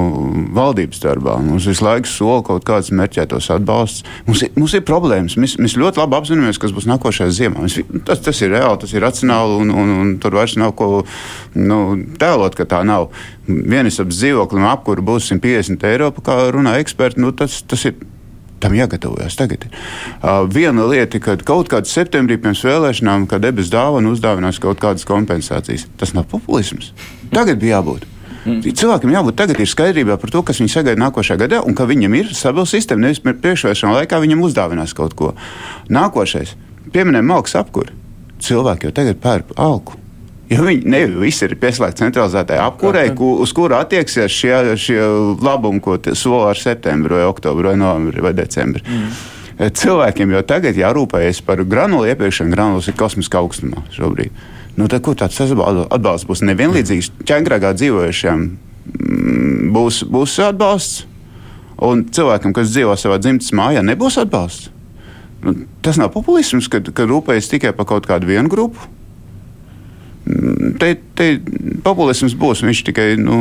valdības 0.53 1.01
darbā. 1.01 1.39
Mums 1.41 1.65
visu 1.65 1.85
laiku 1.85 2.11
sola 2.11 2.43
kaut 2.45 2.67
kāds 2.67 2.91
mērķētos 2.93 3.49
atbalsts. 3.55 4.05
Mums 4.27 4.45
ir, 4.45 4.53
mums 4.59 4.77
ir 4.77 4.85
problēmas. 4.85 5.37
Mēs, 5.41 5.57
mēs 5.57 5.77
ļoti 5.81 6.03
labi 6.03 6.19
apzināmies, 6.19 6.61
kas 6.61 6.75
būs 6.77 6.85
nākošais 6.91 7.33
ziemā. 7.39 7.65
Mēs, 7.65 7.79
tas, 8.05 8.21
tas 8.21 8.43
ir 8.45 8.53
reāli, 8.53 8.83
tas 8.85 8.93
ir 8.93 9.01
racionāli, 9.01 9.57
un, 9.63 9.73
un, 9.73 9.93
un 10.03 10.15
tur 10.21 10.37
vairs 10.37 10.59
nav 10.61 10.75
ko 10.77 10.91
nu, 11.57 11.81
tēlot, 12.21 12.53
ka 12.59 12.69
tā 12.69 12.83
nav. 12.85 13.09
Vienisabas 13.49 14.21
dzīvoklim 14.21 14.69
apkūra 14.75 15.09
būs 15.09 15.33
150 15.33 15.89
eiro, 15.89 16.13
kā 16.21 16.37
runā 16.53 16.77
eksperti. 16.85 17.23
Nu, 17.25 17.33
tas, 17.33 17.63
tas 17.65 17.89
ir 17.89 17.97
tam 18.63 18.77
jāgatavojas 18.77 19.37
tagad. 19.39 19.67
Uh, 19.67 20.45
viena 20.49 20.87
lieta, 20.89 21.19
kad 21.23 21.43
kaut 21.47 21.69
kādā 21.71 21.89
septembrī 21.89 22.39
pirms 22.41 22.63
vēlēšanām, 22.65 23.27
kad 23.31 23.43
debes 23.43 23.71
dāvana 23.73 24.13
uzdāvinās 24.13 24.61
kaut 24.63 24.81
kādas 24.83 25.07
kompensācijas, 25.09 25.87
tas 25.99 26.15
nav 26.15 26.29
populisms. 26.31 26.93
Tagad 27.33 27.61
bija 27.61 27.79
jābūt. 27.79 28.07
Mm. 28.43 28.59
Cilvēkam 28.75 29.13
jābūt 29.13 29.37
tagad 29.39 29.59
ir 29.63 29.69
skaidrībā 29.71 30.17
par 30.19 30.31
to, 30.33 30.41
kas 30.43 30.59
viņu 30.59 30.73
sagaida 30.73 30.99
nākošajā 30.99 31.39
gadā, 31.45 31.61
un 31.63 31.75
ka 31.77 31.87
viņam 31.87 32.17
ir 32.19 32.31
stabila 32.35 32.67
sistēma. 32.67 33.05
Nevis 33.05 33.23
priekšvēlēšana 33.23 34.01
laikā 34.01 34.19
viņam 34.19 34.43
uzdāvinās 34.43 34.95
kaut 34.97 35.15
ko. 35.19 35.31
Nākošais, 35.93 36.57
pieminējam, 36.91 37.29
malks 37.31 37.55
apkuri. 37.59 37.95
Cilvēki 38.43 38.89
jau 38.89 38.95
tagad 38.99 39.21
pērk 39.23 39.55
alku. 39.55 39.95
Jo 40.51 40.65
viņi 40.65 40.89
ne 40.91 41.03
visi 41.21 41.45
ir 41.47 41.55
pieslēgti 41.59 42.03
centralizētai 42.03 42.57
apkurei, 42.61 43.13
ku, 43.17 43.35
uz 43.43 43.53
kuru 43.55 43.77
attieksies 43.77 44.33
šie, 44.33 44.55
šie 44.79 44.99
labumi, 45.43 45.79
ko 45.83 45.95
sola 46.19 46.51
ar 46.51 46.59
septembri, 46.59 47.15
vai 47.15 47.29
oktobri, 47.29 47.71
vai 47.71 47.77
novembri 47.79 48.25
vai 48.25 48.33
decembri. 48.37 48.83
Mm. 48.83 49.13
Cilvēkiem 49.77 50.33
jau 50.33 50.41
tagad 50.49 50.77
jārūpējas 50.77 51.43
par 51.45 51.61
granulu 51.69 52.09
iepirkšanu. 52.09 52.51
Granulas 52.55 52.89
ir 52.89 52.97
kosmiskā 52.97 53.39
augstumā 53.39 53.85
šobrīd. 53.93 54.33
Nu, 54.75 54.87
tad, 54.89 55.03
kur 55.05 55.15
tāds 55.17 55.37
atbalsts 55.37 56.25
būs 56.25 56.41
nevienlīdzīgs 56.49 57.11
ķēngrāgā 57.29 57.75
dzīvojušiem, 57.77 58.45
mm, 58.89 59.67
būs, 59.75 60.01
būs 60.09 60.39
atbalsts. 60.41 61.05
Un 61.83 62.05
cilvēkam, 62.13 62.53
kas 62.55 62.71
dzīvo 62.73 62.95
savā 62.97 63.19
dzimtas 63.21 63.53
mājā, 63.55 63.83
nebūs 63.85 64.17
atbalsts. 64.21 64.71
Nu, 65.43 65.53
tas 65.85 65.99
nav 65.99 66.13
populisms, 66.13 66.69
kad, 66.71 66.87
kad 66.95 67.09
rūpējas 67.11 67.51
tikai 67.51 67.73
par 67.75 67.89
kaut 67.89 68.07
kādu 68.09 68.29
vienu 68.29 68.49
grupu. 68.49 68.89
Te, 70.79 70.93
te 71.19 71.27
populisms 71.83 72.35
būs. 72.39 72.63
Viņš 72.63 72.81
tikai, 72.87 73.07
nu, 73.19 73.39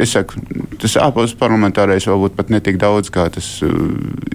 es 0.00 0.12
saku, 0.12 0.42
tas 0.82 0.96
ārpus 1.00 1.32
parlamentārais 1.40 2.04
varbūt 2.08 2.36
pat 2.36 2.52
netik 2.52 2.76
daudz 2.82 3.08
kā 3.12 3.28
tas 3.32 3.48
uh, 3.64 3.72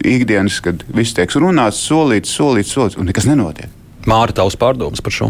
ikdienas, 0.01 0.57
kad 0.65 0.81
viss 0.97 1.13
tiek 1.17 1.31
runāts, 1.37 1.83
solīts, 1.85 2.33
solīts, 2.33 2.73
solīts, 2.73 2.97
un 2.97 3.09
nekas 3.09 3.29
nenotiek. 3.29 3.69
Māra, 4.09 4.33
tavs 4.33 4.57
pārdomas 4.57 5.03
par 5.05 5.13
šo? 5.13 5.29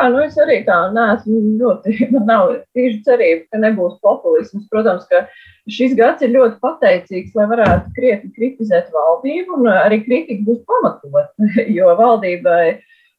Jā, 0.00 0.06
nu 0.14 0.20
es 0.22 0.36
arī 0.40 0.60
tā 0.64 0.76
neesmu 0.94 1.40
ļoti, 1.60 1.96
man 2.14 2.28
nav 2.28 2.52
tieši 2.76 3.02
cerība, 3.08 3.42
ka 3.50 3.64
nebūs 3.64 3.98
populisms. 4.04 4.68
Protams, 4.70 5.08
ka 5.10 5.24
šis 5.70 5.96
gads 5.98 6.22
ir 6.24 6.32
ļoti 6.36 6.60
pateicīgs, 6.62 7.34
lai 7.36 7.48
varētu 7.50 7.90
krietni 7.98 8.30
kritizēt 8.38 8.94
valdību, 8.94 9.58
un 9.58 9.68
arī 9.74 10.00
kritika 10.06 10.46
būs 10.46 10.62
pamatot, 10.70 11.34
jo 11.78 11.90
valdībai, 11.98 12.78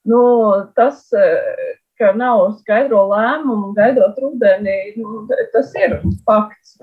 nu, 0.10 0.24
tas, 0.80 1.04
ka 2.02 2.12
nav 2.18 2.44
skaidro 2.60 3.06
lēmumu 3.14 3.72
gaidot 3.78 4.20
rudeni, 4.20 4.78
nu, 4.98 5.24
tas 5.54 5.72
ir 5.80 6.00
fakts. 6.28 6.80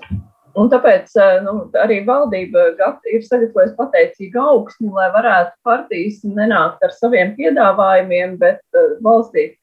Un 0.58 0.70
tāpēc 0.72 1.12
nu, 1.44 1.52
arī 1.78 2.00
valdība 2.06 2.70
ir 3.12 3.22
sagatavojusi 3.26 3.76
pateicīgu 3.78 4.40
augsni, 4.42 4.88
lai 4.90 5.10
varētu 5.14 5.54
partijas 5.66 6.24
nenākt 6.24 6.82
ar 6.82 6.94
saviem 6.96 7.36
piedāvājumiem, 7.36 8.38
bet 8.40 8.62
uh, 8.74 8.96
balstīt 9.04 9.58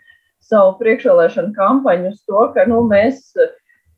savu 0.45 0.75
priekšvēlēšanu 0.79 1.55
kampaņu 1.57 2.11
uz 2.13 2.21
to, 2.29 2.45
ka 2.55 2.67
nu, 2.69 2.83
mēs 2.87 3.33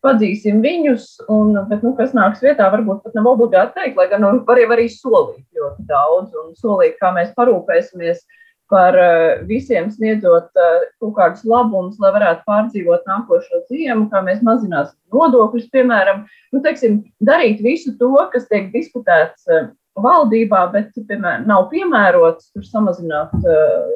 padzīsim 0.06 0.62
viņus, 0.64 1.08
un, 1.34 1.54
bet 1.70 1.84
nu, 1.86 1.94
kas 1.98 2.14
nāks 2.18 2.42
vietā, 2.46 2.70
varbūt 2.74 3.04
pat 3.04 3.16
nav 3.18 3.32
obligāti 3.34 3.76
teikt, 3.78 3.98
lai 4.00 4.08
gan 4.12 4.24
nu, 4.24 4.34
var 4.48 4.62
arī 4.78 4.88
solīt 4.94 5.46
ļoti 5.58 5.88
daudz 5.90 6.36
un 6.38 6.54
solīt, 6.58 6.98
kā 7.02 7.12
mēs 7.16 7.34
parūpēsimies 7.38 8.24
par 8.24 8.46
eh, 9.00 9.42
visiem 9.48 9.90
sniedzot 9.92 10.52
eh, 10.60 10.86
kaut 11.02 11.16
kādus 11.16 11.44
labumus, 11.48 11.98
lai 12.04 12.12
varētu 12.16 12.44
pārdzīvot 12.48 13.08
nākošo 13.08 13.64
ziemu, 13.72 14.08
kā 14.12 14.22
mēs 14.26 14.44
mazināsim 14.46 14.98
nodokļus, 15.14 15.70
piemēram, 15.72 16.26
nu, 16.54 16.62
teiksim, 16.66 17.02
darīt 17.24 17.64
visu 17.64 17.96
to, 18.00 18.12
kas 18.34 18.50
tiek 18.52 18.68
diskutēts 18.74 19.48
eh, 19.48 19.70
valdībā, 19.98 20.66
bet 20.74 20.92
piemēram, 20.98 21.48
nav 21.50 21.70
piemērots 21.72 22.52
tur 22.54 22.66
samazināt 22.68 23.32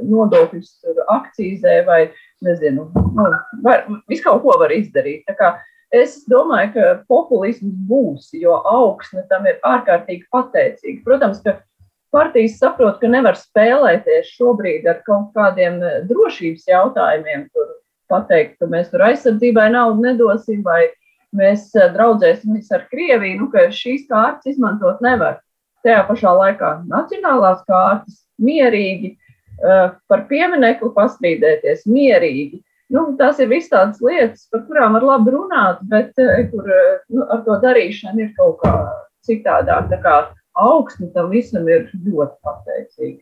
nodokļus 0.07 0.71
tur 0.81 1.03
akcīzē 1.13 1.75
vai, 1.86 1.99
nezinu, 2.41 2.88
nu, 2.95 3.27
var, 3.62 3.84
visu 4.10 4.25
kaut 4.25 4.41
ko 4.41 4.55
var 4.63 4.73
izdarīt. 4.73 5.29
Es 5.93 6.21
domāju, 6.31 6.71
ka 6.73 6.91
populisms 7.12 7.75
būs, 7.86 8.31
jo 8.39 8.55
augsne 8.65 9.25
tam 9.29 9.45
ir 9.45 9.60
ārkārtīgi 9.67 10.23
pateicīga. 10.31 11.03
Protams, 11.05 11.43
ka 11.43 11.60
partijas 12.12 12.60
saprot, 12.60 13.00
ka 13.02 13.10
nevar 13.10 13.38
spēlēties 13.39 14.34
šobrīd 14.36 14.88
ar 14.89 15.02
kaut 15.08 15.32
kādiem 15.38 15.80
eh, 15.84 16.00
drošības 16.10 16.67
jautājumiem. 16.69 17.47
Tur 17.56 17.69
pateikt, 18.12 18.58
ka 18.60 18.67
mēs 18.71 18.91
tur 18.91 19.06
aizsardzībai 19.08 19.69
naudu 19.74 20.04
nedosim, 20.06 20.62
vai 20.65 20.89
mēs 21.38 21.69
eh, 21.78 21.88
draudzēsimies 21.95 22.71
ar 22.76 22.88
Krieviju, 22.91 23.43
nu, 23.43 23.50
ka 23.54 23.69
šīs 23.76 24.08
kārtas 24.12 24.54
izmantot 24.54 25.02
nevar. 25.06 25.39
Tajā 25.86 26.04
pašā 26.10 26.34
laikā 26.38 26.74
nacionālās 26.86 27.63
kārtas 27.65 28.19
mierīgi 28.38 29.15
uh, 29.15 29.95
par 30.06 30.28
pieminekli 30.30 30.91
pastrīdēties, 30.93 31.88
mierīgi. 31.89 32.60
Nu, 32.93 33.08
tās 33.17 33.39
ir 33.41 33.50
visas 33.50 33.71
tādas 33.71 34.04
lietas, 34.06 34.43
par 34.54 34.62
kurām 34.67 34.93
var 35.00 35.08
labi 35.08 35.34
runāt, 35.34 35.80
bet 35.89 36.13
kur 36.52 36.69
nu, 36.69 37.24
ar 37.24 37.41
to 37.47 37.58
darīšana 37.63 38.28
ir 38.28 38.30
kaut 38.38 38.60
kā 38.62 38.76
citādāk. 39.26 39.89
Tā 39.89 40.00
kā 40.04 40.15
augsne 40.57 41.11
tam 41.15 41.29
visam 41.33 41.67
ir 41.69 41.89
ļoti 41.93 42.39
pateicīga. 42.45 43.21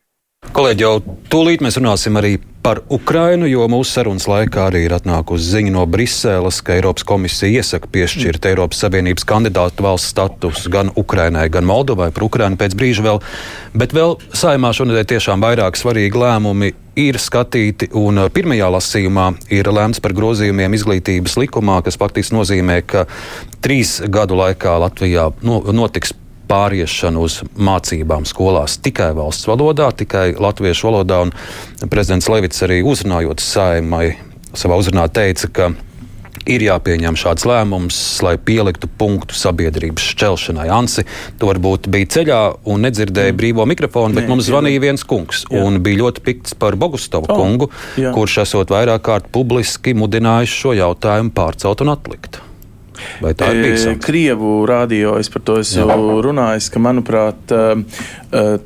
Kolēģi, 0.56 0.84
jau 0.86 1.18
tūlīt 1.28 1.60
mēs 1.60 1.76
runāsim 1.76 2.16
arī 2.16 2.38
par 2.64 2.80
Ukrainu, 2.96 3.44
jo 3.50 3.66
mūsu 3.68 3.92
sarunas 3.92 4.24
laikā 4.30 4.70
arī 4.70 4.86
ir 4.86 4.94
atnākusi 4.96 5.50
ziņa 5.52 5.74
no 5.76 5.82
Briseles, 5.84 6.62
ka 6.64 6.78
Eiropas 6.78 7.04
komisija 7.08 7.60
iesaka 7.60 7.90
piešķirt. 7.92 8.48
Eiropas 8.48 8.80
Savienības 8.86 9.28
kandidātu 9.28 9.84
valsts 9.84 10.14
statusu 10.14 10.72
gan 10.72 10.94
Ukrainai, 10.96 11.50
gan 11.52 11.68
Moldovai. 11.68 12.08
Par 12.16 12.24
Ukrainu 12.30 12.56
pēc 12.60 12.78
brīža 12.80 13.04
vēl. 13.04 13.20
Bet 13.76 13.96
vēl 13.96 14.16
saimā 14.32 14.72
šonadēļ 14.80 15.10
tiešām 15.12 15.44
vairāk 15.44 15.80
svarīgi 15.80 16.24
lēmumi 16.24 16.72
ir 17.00 17.20
skatīti, 17.20 17.92
un 18.00 18.24
pirmajā 18.32 18.72
lasījumā 18.78 19.28
ir 19.56 19.68
lēmts 19.76 20.00
par 20.04 20.16
grozījumiem 20.16 20.80
izglītības 20.80 21.36
likumā, 21.44 21.82
kas 21.84 22.00
faktiski 22.00 22.38
nozīmē, 22.40 22.80
ka 22.88 23.06
trīs 23.60 24.00
gadu 24.08 24.40
laikā 24.40 24.80
Latvijā 24.88 25.30
notiks 25.44 26.16
pāriešanu 26.50 27.26
uz 27.28 27.40
mācībām 27.56 28.26
skolās 28.30 28.80
tikai 28.84 29.12
valsts 29.18 29.48
valodā, 29.50 29.92
tikai 29.96 30.32
latviešu 30.40 30.90
valodā. 30.90 31.22
Un 31.28 31.92
prezidents 31.92 32.30
Levits 32.32 32.66
arī 32.66 32.82
uzrunājot 32.86 33.44
saimai 33.44 34.18
savā 34.58 34.80
uzrunā 34.82 35.06
teica, 35.14 35.50
ka 35.54 35.70
ir 36.50 36.64
jāpieņem 36.66 37.18
šāds 37.20 37.46
lēmums, 37.48 37.98
lai 38.26 38.36
pieliktu 38.42 38.90
punktu 39.00 39.38
sabiedrības 39.38 40.10
šķelšanai. 40.14 40.68
Ansi, 40.74 41.06
tu 41.40 41.50
varbūt 41.50 41.90
biji 41.92 42.10
ceļā 42.16 42.42
un 42.72 42.86
nedzirdēji 42.88 43.34
mm. 43.34 43.40
brīvo 43.40 43.68
mikrofonu, 43.70 44.18
bet 44.18 44.26
Nē, 44.26 44.34
mums 44.34 44.50
zvanīja 44.50 44.84
viens 44.84 45.06
kungs 45.08 45.46
jā. 45.46 45.64
un 45.64 45.82
bija 45.86 46.04
ļoti 46.04 46.26
pikts 46.26 46.58
par 46.60 46.80
Bogustovu 46.80 47.30
oh, 47.30 47.42
kungu, 47.42 47.70
jā. 48.00 48.14
kurš 48.16 48.42
esot 48.46 48.74
vairāk 48.74 49.06
kārt 49.06 49.32
publiski 49.36 49.96
mudinājis 49.98 50.60
šo 50.64 50.76
jautājumu 50.80 51.36
pārcelt 51.36 51.86
un 51.86 51.94
atlikt. 51.96 52.42
Vai 53.24 53.34
tā 53.38 53.52
ir 53.54 53.64
bijusi? 53.64 53.96
Krievu 54.04 54.54
radio 54.70 55.18
es 55.20 55.32
par 55.32 55.46
to 55.48 55.60
esmu 55.64 56.20
runājis, 56.26 56.70
ka, 56.74 56.82
manuprāt, 56.84 57.54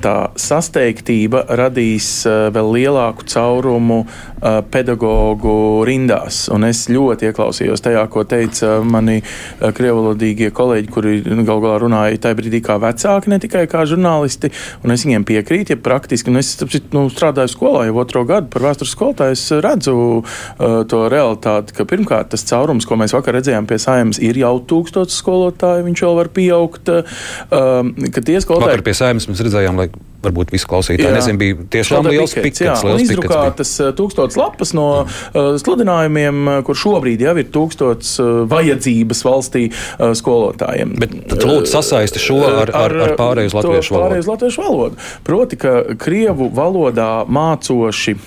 tā 0.04 0.16
sasteigtība 0.40 1.46
radīs 1.60 2.10
vēl 2.28 2.72
lielāku 2.78 3.28
caurumu 3.32 4.04
pedagoģu 4.44 5.56
rindās. 5.88 6.48
Un 6.54 6.68
es 6.68 6.86
ļoti 6.92 7.30
ieklausījos 7.30 7.84
tajā, 7.84 8.04
ko 8.12 8.26
teica 8.28 8.76
mani 8.84 9.22
krievalodīgie 9.62 10.52
kolēģi, 10.56 10.92
kuri 10.92 11.16
gal 11.48 11.64
galā 11.64 11.78
runāja 11.86 12.20
tajā 12.26 12.40
brīdī 12.40 12.60
kā 12.66 12.78
vecāki, 12.84 13.32
ne 13.32 13.40
tikai 13.44 13.64
kā 13.72 13.86
žurnālisti. 13.90 14.52
Un 14.84 14.96
es 14.96 15.06
viņiem 15.08 15.26
piekrītu, 15.28 15.76
ja 15.76 15.80
praktiski, 15.84 16.34
nu, 16.34 16.44
es 16.44 16.58
nu, 16.94 17.06
strādāju 17.14 17.54
skolā 17.54 17.88
jau 17.88 17.98
otro 18.04 18.26
gadu 18.28 18.52
par 18.54 18.68
vēstures 18.68 18.94
skolotāju, 18.96 19.38
es 19.38 19.46
redzu 19.64 19.96
uh, 20.20 20.82
to 20.90 21.04
realitāti, 21.12 21.76
ka 21.78 21.88
pirmkārt 21.88 22.34
tas 22.34 22.46
caurums, 22.50 22.88
ko 22.90 23.00
mēs 23.00 23.16
vakar 23.16 23.40
redzējām 23.40 23.68
pie 23.70 23.80
saimnes, 23.82 24.20
ir 24.30 24.42
jau 24.44 24.56
tūkstots 24.70 25.20
skolotāju, 25.22 25.88
viņš 25.90 26.06
vēl 26.08 26.18
var 26.22 26.32
pieaugt. 26.34 26.90
Um, 26.94 27.94
ka 28.10 28.24
tie 28.24 28.40
skolotāji. 28.44 28.70
Vakar 28.72 28.88
pie 28.88 28.98
saimnes 28.98 29.30
mēs 29.30 29.46
redzējām, 29.48 29.80
lai 29.80 29.92
varbūt 30.24 30.54
visi 30.54 30.68
klausītāji 30.70 31.10
jā. 31.10 31.14
nezinu, 31.18 31.40
bija 31.42 31.66
tiešām 31.76 32.08
liels 32.08 32.36
pikets. 32.38 32.64
Jā, 32.64 32.76
liels 32.88 33.04
izdrukātas 33.06 33.74
tūkstots 33.98 34.40
lapas 34.40 34.74
no 34.78 34.88
uh, 35.04 35.54
sludinājumiem, 35.60 36.64
kur 36.68 36.80
šobrīd 36.80 37.24
jau 37.26 37.36
ir 37.42 37.50
tūkstots 37.54 38.16
uh, 38.24 38.32
vajadzības 38.52 39.24
valstī 39.28 39.66
uh, 39.70 40.14
skolotājiem. 40.18 40.96
Bet 41.04 41.16
tad 41.34 41.46
lūdzu 41.48 41.74
sasaisti 41.74 42.24
šo 42.24 42.40
ar, 42.48 42.72
ar, 42.72 42.98
ar 43.10 43.16
pārēju 43.20 43.52
uz 43.52 43.58
latviešu 43.60 43.98
valodu. 43.98 44.08
Pārēju 44.08 44.26
uz 44.26 44.32
latviešu 44.34 44.66
valodu. 44.66 45.08
Proti, 45.28 45.60
ka 45.60 45.78
Krievu 46.00 46.50
valodā 46.56 47.12
mācoši 47.28 48.18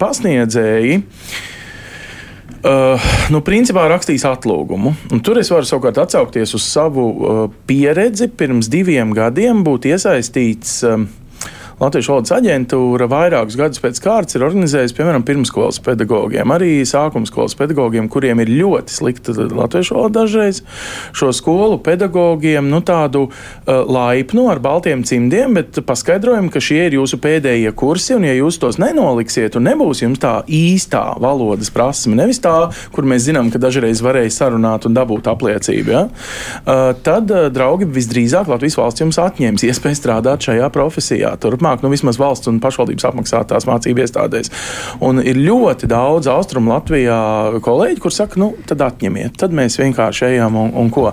pasniedzēji. 0.00 1.02
Uh, 2.64 2.96
nu, 3.28 3.42
principā 3.44 3.82
rakstīs 3.92 4.22
atlūgumu. 4.24 4.94
Un 5.12 5.20
tur 5.20 5.36
es 5.36 5.50
varu 5.52 5.68
savukārt 5.68 5.98
atsaukties 6.00 6.54
uz 6.56 6.64
savu 6.64 7.02
uh, 7.12 7.42
pieredzi. 7.68 8.30
Pirms 8.32 8.70
diviem 8.72 9.12
gadiem 9.12 9.60
būt 9.66 9.90
iesaistīts 9.90 10.78
uh, 10.88 11.02
Latvijas 11.80 12.06
valodas 12.06 12.32
aģentūra 12.36 13.08
vairākus 13.10 13.56
gadus 13.58 13.80
pēc 13.82 13.98
kārtas 14.02 14.36
ir 14.36 14.44
organizējusi, 14.46 14.94
piemēram, 14.94 15.24
pirmskolas 15.26 15.80
pedagogiem, 15.82 16.52
arī 16.54 16.70
sākuma 16.86 17.26
skolas 17.26 17.56
pedagogiem, 17.58 18.06
kuriem 18.12 18.42
ir 18.44 18.52
ļoti 18.60 18.94
slikta 18.94 19.34
latviešu 19.34 19.96
valoda 19.96 20.20
dažreiz. 20.20 20.60
Šo 21.16 21.32
skolu 21.34 21.80
pedagogiem 21.82 22.68
nu, 22.70 22.78
tādu 22.86 23.24
uh, 23.26 23.80
laipnu 23.90 24.46
ar 24.52 24.60
baltiem 24.62 25.02
cimdiem, 25.06 25.58
bet 25.58 25.80
paskaidrojumu, 25.86 26.52
ka 26.54 26.62
šie 26.62 26.84
ir 26.86 26.98
jūsu 27.00 27.18
pēdējie 27.24 27.74
kursi, 27.74 28.14
un 28.14 28.28
ja 28.28 28.36
jūs 28.36 28.60
tos 28.62 28.78
nenoliksiet, 28.78 29.58
un 29.58 29.66
nebūs 29.66 30.04
jums 30.04 30.22
tā 30.22 30.36
īstā 30.46 31.02
valodas 31.22 31.72
prasme, 31.74 32.14
nevis 32.20 32.38
tā, 32.44 32.54
kur 32.94 33.08
mēs 33.10 33.26
zinām, 33.26 33.50
ka 33.50 33.58
dažreiz 33.62 34.04
varēja 34.04 34.30
sarunāt 34.38 34.86
un 34.86 34.94
dabūt 34.94 35.26
apliecību, 35.34 35.90
ja? 35.90 36.06
uh, 36.06 36.86
tad, 37.02 37.34
uh, 37.34 37.50
draugi, 37.50 37.90
visdrīzāk 37.98 38.54
Latvijas 38.54 38.78
valsts 38.78 39.02
jums 39.02 39.20
atņems 39.26 39.66
iespēju 39.66 39.98
strādāt 39.98 40.46
šajā 40.46 40.70
profesijā. 40.74 41.34
Turp 41.42 41.63
turpmāk, 41.64 41.82
nu, 41.82 41.90
vismaz 41.92 42.18
valsts 42.20 42.48
un 42.50 42.60
pašvaldības 42.60 43.06
apmaksātās 43.08 43.66
mācību 43.68 44.04
iestādēs. 44.04 44.50
Un 45.04 45.20
ir 45.24 45.38
ļoti 45.40 45.88
daudz 45.88 46.28
austrumu 46.28 46.74
Latvijā 46.74 47.60
kolēģi, 47.64 48.00
kur 48.02 48.12
saka, 48.12 48.38
nu, 48.40 48.52
tad 48.68 48.82
atņemiet, 48.84 49.36
tad 49.40 49.54
mēs 49.54 49.78
vienkārši 49.80 50.26
ejam 50.28 50.56
un, 50.60 50.72
un 50.76 50.90
ko. 50.92 51.10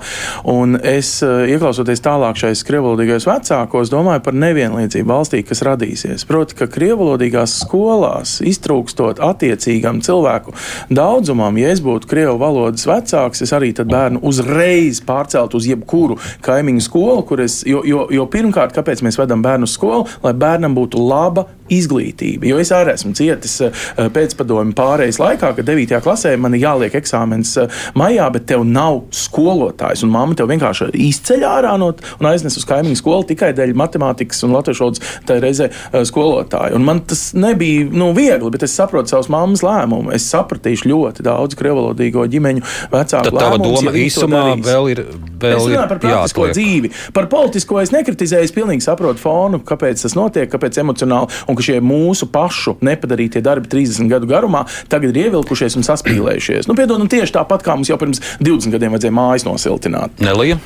Un 0.51 0.77
es, 0.77 1.21
eh, 1.23 1.53
ieklausoties 1.53 2.03
tālāk 2.03 2.39
šais 2.41 2.63
krievalodīgais 2.67 3.27
vecākos, 3.29 3.91
domāju 3.93 4.23
par 4.25 4.35
nevienlīdzību 4.35 5.07
valstī, 5.07 5.43
kas 5.47 5.63
radīsies. 5.67 6.25
Proti, 6.27 6.57
ka 6.59 6.67
krievalodīgās 6.71 7.55
skolās 7.63 8.39
iztrūkstot 8.43 9.21
attiecīgam 9.23 10.01
cilvēku 10.03 10.55
daudzumam, 10.91 11.57
ja 11.61 11.71
es 11.71 11.83
būtu 11.83 12.09
krievu 12.11 12.37
valodas 12.41 12.85
vecāks, 12.89 13.45
es 13.45 13.55
arī 13.55 13.71
tad 13.77 13.91
bērnu 13.91 14.21
uzreiz 14.27 15.01
pārcelt 15.05 15.55
uz 15.55 15.69
jebkuru 15.69 16.19
kaimiņu 16.43 16.83
skolu, 16.83 17.25
kur 17.27 17.43
es, 17.45 17.61
jo, 17.67 17.83
jo, 17.87 18.05
jo 18.11 18.27
pirmkārt, 18.31 18.75
kāpēc 18.75 19.03
mēs 19.05 19.19
vedam 19.21 19.43
bērnu 19.45 19.69
skolu, 19.69 20.07
lai 20.25 20.33
bērnam 20.41 20.77
būtu 20.77 21.01
laba 21.01 21.47
izglītība. 21.71 22.47
Jo 22.49 22.59
es 22.61 22.71
arī 22.75 22.95
esmu 22.95 23.13
cietis 23.17 23.55
eh, 23.63 23.83
pēcpadomu 24.11 24.75
pārejas 24.77 25.19
laikā, 25.21 25.53
kad 25.57 25.67
9. 25.67 25.93
klasē 26.03 26.33
man 26.41 26.55
ir 26.57 26.65
jāliek 26.65 26.95
eksāmens 26.99 27.53
eh, 27.61 27.81
maijā, 27.97 28.27
bet 28.33 28.47
tev 28.51 28.65
nav 28.67 29.03
skolotājs. 29.15 30.03
Un 30.05 30.13
mamma 30.13 30.37
tev 30.37 30.51
vienkārši 30.51 30.91
izceļ 31.07 31.45
ārā 31.47 31.75
no 31.79 31.91
un 31.93 32.29
aiznes 32.29 32.57
uz 32.59 32.67
kaimiņu 32.67 32.99
skolu 32.99 33.27
tikai 33.31 33.53
dēļ 33.57 33.73
matemātikas 33.79 34.43
un 34.47 34.55
latviešu 34.57 34.85
valodas 34.85 35.15
tajā 35.29 35.45
reizē 35.45 35.69
eh, 35.71 36.03
skolotāju. 36.07 36.75
Un 36.79 36.87
man 36.87 37.03
tas 37.07 37.29
nebija 37.37 37.87
nu, 37.91 38.11
viegli, 38.17 38.51
bet 38.53 38.67
es 38.67 38.75
saprotu 38.77 39.13
savas 39.13 39.31
mammas 39.31 39.63
lēmumu. 39.65 40.11
Es 40.15 40.27
sapratīšu 40.33 40.91
ļoti 40.91 41.25
daudz 41.27 41.57
krievalodīgo 41.59 42.27
ģimeņu 42.31 42.65
vecāku. 42.91 43.31
Tad 43.31 43.37
tava 43.37 43.55
lēmumus, 43.55 43.79
doma 43.79 43.95
ja 43.95 44.05
īsumā 44.07 44.43
vēl 44.59 44.91
ir. 44.95 45.03
Vēl 45.41 45.55
es 45.57 45.65
runāju 45.65 45.87
par 45.89 46.01
praktisko 46.03 46.45
jāatliek. 46.45 46.57
dzīvi. 46.57 46.91
Par 47.15 47.27
politisko 47.31 47.79
es 47.81 47.93
nekritizēju, 47.95 48.45
es 48.45 48.53
pilnīgi 48.53 48.85
saprotu 48.85 49.23
fonu, 49.23 49.61
kāpēc 49.65 50.03
tas 50.03 50.13
notiek, 50.17 50.30
kāpēc 50.51 50.79
emocionāli 50.81 51.41
un 51.47 51.57
ka 51.57 51.65
šie 51.65 51.79
mūsu 51.83 52.27
pašu 52.31 52.77
nepadarītie 52.81 53.43
darbi 53.45 53.69
30 53.71 54.11
gadu 54.11 54.29
garumā 54.29 54.65
tagad 54.91 55.11
ir 55.11 55.27
ievilkušies 55.27 55.77
un 55.79 55.87
saspīlējušies. 55.87 56.69
Nu, 56.69 56.77
piedod, 56.77 57.01
nu, 57.01 57.09
tieši 57.11 57.35
tāpat 57.39 57.65
kā 57.65 57.75
mums 57.77 57.91
jau 57.91 57.99
pirms 58.01 58.23
20 58.39 58.73
gadiem 58.73 58.95
vajadzēja 58.95 59.17
mājas 59.17 59.47
nosiltināt. 59.47 60.23
Nelija? 60.23 60.59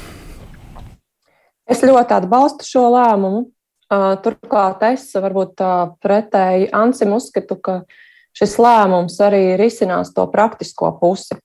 Es 1.65 1.81
ļoti 1.81 2.13
atbalstu 2.19 2.67
šo 2.67 2.87
lēmumu. 2.93 3.47
Turklāt 4.25 4.81
es 4.91 5.07
varbūt 5.13 5.61
pretēji 6.01 6.69
Ansim 6.73 7.13
uzskatu, 7.17 7.57
ka 7.61 7.79
šis 8.35 8.57
lēmums 8.61 9.17
arī 9.23 9.55
risinās 9.59 10.13
to 10.13 10.25
praktisko 10.31 10.91
pusi. 11.01 11.37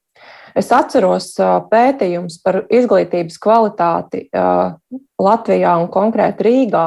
Es 0.57 0.71
atceros 0.75 1.35
pētījumus 1.71 2.41
par 2.43 2.65
izglītības 2.73 3.37
kvalitāti 3.43 4.25
Latvijā 5.21 5.77
un 5.79 5.91
konkrēti 5.93 6.47
Rīgā. 6.49 6.87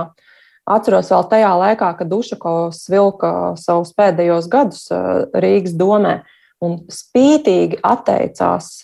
Atceros 0.63 1.09
vēl 1.11 1.25
tajā 1.27 1.49
laikā, 1.59 1.89
kad 1.99 2.13
Ušakovs 2.15 2.85
vilka 2.91 3.31
savus 3.59 3.91
pēdējos 3.97 4.47
gadus 4.51 4.85
Rīgas 5.35 5.75
domē 5.75 6.21
un 6.63 6.77
spītīgi 6.87 7.81
atteicās 7.83 8.77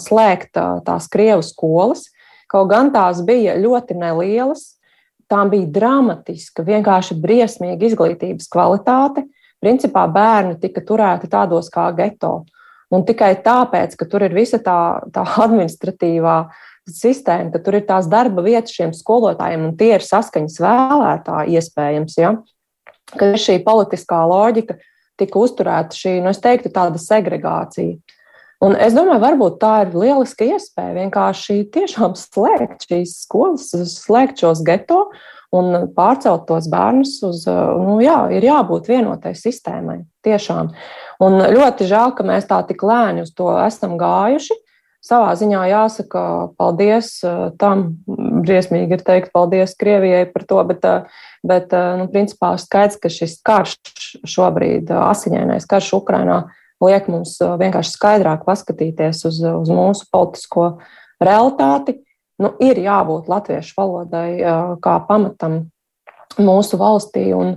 slēgt 0.00 0.56
tās 0.86 1.08
krievu 1.12 1.44
skolas. 1.44 2.06
Kaut 2.48 2.70
gan 2.70 2.88
tās 2.94 3.20
bija 3.26 3.58
ļoti 3.60 3.98
nelielas, 4.00 4.78
tām 5.28 5.50
bija 5.52 5.68
dramatiska, 5.74 6.64
vienkārši 6.64 7.18
briesmīga 7.20 7.90
izglītības 7.90 8.48
kvalitāte. 8.48 9.26
Principā 9.60 10.06
bērni 10.12 10.56
tika 10.62 10.80
turēti 10.84 11.28
tādos 11.32 11.68
kā 11.72 11.90
geto. 11.96 12.46
Un 12.92 13.02
tikai 13.04 13.34
tāpēc, 13.42 13.96
ka 13.98 14.06
tur 14.08 14.24
ir 14.24 14.36
visa 14.36 14.60
tā, 14.62 15.02
tā 15.12 15.24
administratīvā 15.44 16.36
uh, 16.46 16.64
sistēma, 16.90 17.50
ka 17.54 17.60
tur 17.64 17.78
ir 17.78 17.86
tās 17.88 18.08
darba 18.10 18.44
vietas 18.46 18.74
šiem 18.76 18.92
skolotājiem, 18.96 19.68
un 19.68 19.76
tie 19.78 19.94
ir 19.96 20.04
saskaņas 20.06 20.60
vēlētāji 20.62 21.56
iespējams. 21.58 22.18
Ja? 22.20 22.34
Ka 23.16 23.32
šī 23.40 23.60
politiskā 23.66 24.22
loģika 24.28 24.78
tika 25.20 25.40
uzturēta 25.40 25.96
šī, 25.96 26.18
nu, 26.24 26.32
es 26.34 26.42
teiktu, 26.42 26.72
tāda 26.74 27.00
segregācija. 27.00 27.96
Un 28.64 28.72
es 28.80 28.94
domāju, 28.96 29.20
varbūt 29.20 29.58
tā 29.60 29.72
ir 29.84 29.96
lieliska 29.96 30.46
iespēja 30.48 30.94
vienkārši 30.96 31.58
tiešām 31.74 32.14
slēgt 32.16 32.86
šīs 32.88 33.18
skolas, 33.26 33.68
slēgt 33.92 34.40
šos 34.40 34.62
geto 34.64 35.10
un 35.56 35.90
pārcelt 35.96 36.46
tos 36.48 36.68
bērnus 36.72 37.18
uz, 37.26 37.44
nu, 37.46 37.98
jā, 38.02 38.16
ir 38.32 38.46
jābūt 38.48 38.88
vienotai 38.90 39.34
sistēmai. 39.36 40.00
Tiešām. 40.26 40.72
Un 41.22 41.36
ļoti 41.52 41.86
žēl, 41.88 42.16
ka 42.16 42.24
mēs 42.26 42.48
tā 42.48 42.62
tik 42.66 42.82
lēni 42.84 43.26
uz 43.26 43.34
to 43.36 43.52
esam 43.62 43.94
gājuši 44.00 44.56
savā 45.06 45.32
ziņā 45.38 45.62
jāsaka 45.70 46.22
paldies 46.58 47.12
eh, 47.26 47.48
tam. 47.60 47.88
Briesmīgi 48.46 48.98
ir 48.98 49.02
teikt 49.06 49.32
paldies 49.34 49.74
Krievijai 49.78 50.26
par 50.32 50.46
to, 50.48 50.60
bet, 50.68 50.84
eh, 50.86 51.22
bet 51.46 51.74
eh, 51.74 51.88
nu, 52.00 52.08
principā 52.12 52.54
skaidrs, 52.60 52.98
ka 53.02 53.12
šis 53.12 53.38
karš 53.46 53.76
šobrīd, 54.26 54.90
asiņainais 54.90 55.68
karš 55.70 55.92
Ukrainā, 56.00 56.42
liek 56.82 57.08
mums 57.10 57.38
vienkārši 57.40 57.94
skaidrāk 57.94 58.44
paskatīties 58.46 59.24
uz, 59.28 59.40
uz 59.40 59.72
mūsu 59.72 60.08
politisko 60.12 60.68
realitāti. 61.22 62.00
Nu, 62.42 62.52
ir 62.60 62.76
jābūt 62.84 63.30
latviešu 63.32 63.78
valodai 63.78 64.28
kā 64.84 64.98
pamatam 65.08 65.62
mūsu 66.36 66.76
valstī, 66.76 67.30
un, 67.32 67.54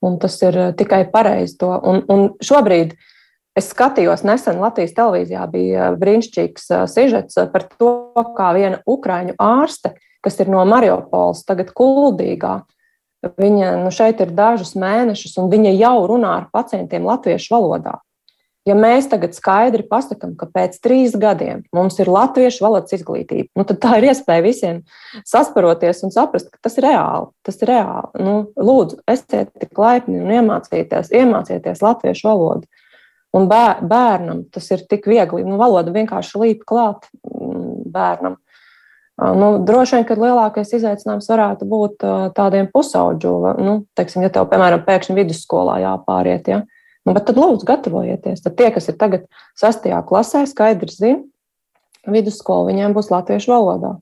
un 0.00 0.16
tas 0.22 0.38
ir 0.40 0.56
tikai 0.78 1.02
pareizi. 1.12 1.58
Un, 1.60 2.00
un 2.08 2.30
šobrīd 2.40 2.94
uh, 2.94 3.10
Es 3.58 3.68
skatījos 3.68 4.22
nesen 4.24 4.62
Latvijas 4.62 4.94
televīzijā, 4.96 5.42
bija 5.52 5.90
brīnišķīgs 6.00 6.70
sižets 6.88 7.36
par 7.52 7.66
to, 7.76 7.92
kā 8.36 8.52
viena 8.56 8.78
ukraiņu 8.88 9.36
ārste, 9.36 9.92
kas 10.24 10.40
ir 10.40 10.48
no 10.52 10.62
Mariupoles, 10.68 11.44
tagad 11.44 11.74
kuldīgā. 11.76 12.62
Viņa 13.38 13.74
nu, 13.84 13.90
šeit 13.94 14.22
ir 14.24 14.32
dažus 14.34 14.72
mēnešus, 14.78 15.36
un 15.38 15.52
viņa 15.52 15.76
jau 15.76 15.98
runā 16.10 16.32
ar 16.40 16.48
pacientiem 16.54 17.04
latviešu 17.06 17.54
valodā. 17.54 18.00
Ja 18.66 18.76
mēs 18.78 19.08
tagad 19.10 19.34
skaidri 19.34 19.82
pasakām, 19.90 20.36
ka 20.38 20.46
pēc 20.46 20.76
trīs 20.82 21.16
gadiem 21.18 21.64
mums 21.74 21.96
ir 21.98 22.10
latviešu 22.10 22.62
valodas 22.62 22.94
izglītība, 22.94 23.48
nu, 23.58 23.64
tad 23.66 23.80
tā 23.82 23.96
ir 23.98 24.06
iespēja 24.12 24.44
visiem 24.44 24.76
sasparoties 25.26 26.04
un 26.06 26.14
saprast, 26.14 26.46
ka 26.52 26.62
tas 26.62 26.78
ir 26.78 26.86
reāli. 26.86 27.28
Tas 27.42 27.58
ir 27.58 27.72
reāli. 27.72 28.22
Nu, 28.22 28.34
lūdzu, 28.54 29.00
esiet 29.10 29.50
tik 29.58 29.82
laipni 29.82 30.22
un 30.22 30.30
iemācieties, 30.38 31.10
iemācieties 31.10 31.82
latviešu 31.82 32.30
valodu. 32.30 32.70
Un 33.32 33.48
bērnam 33.48 34.44
tas 34.52 34.66
ir 34.74 34.84
tik 34.88 35.06
viegli. 35.08 35.44
Nu, 35.46 35.56
valoda 35.60 35.94
vienkārši 35.94 36.40
līp 36.42 36.66
klāt. 36.68 37.08
Mm, 37.24 37.62
bērnam. 37.92 38.38
Nu, 39.22 39.48
droši 39.62 39.98
vien, 39.98 40.06
ka 40.08 40.16
lielākais 40.16 40.72
izaicinājums 40.74 41.28
varētu 41.30 41.66
būt 41.68 42.04
tādiem 42.34 42.66
pusauģu, 42.72 43.32
nu, 43.60 43.74
teiksim, 43.98 44.24
ja 44.24 44.32
tev, 44.32 44.48
piemēram, 44.50 44.82
pēkšņi 44.86 45.18
vidusskolā 45.18 45.76
jāpāriet. 45.84 46.48
Ja? 46.48 46.62
Nu, 47.06 47.12
bet 47.12 47.26
tad 47.28 47.38
lūdzu, 47.38 47.66
gatavojieties. 47.68 48.42
Tad 48.42 48.56
tie, 48.58 48.70
kas 48.74 48.88
ir 48.88 48.96
tagad 48.98 49.28
sastajā 49.60 50.00
klasē, 50.08 50.46
skaidri 50.48 50.90
zina, 50.94 51.20
vidusskolu 52.08 52.72
viņiem 52.72 52.96
būs 52.96 53.12
latviešu 53.12 53.52
valodā. 53.52 53.92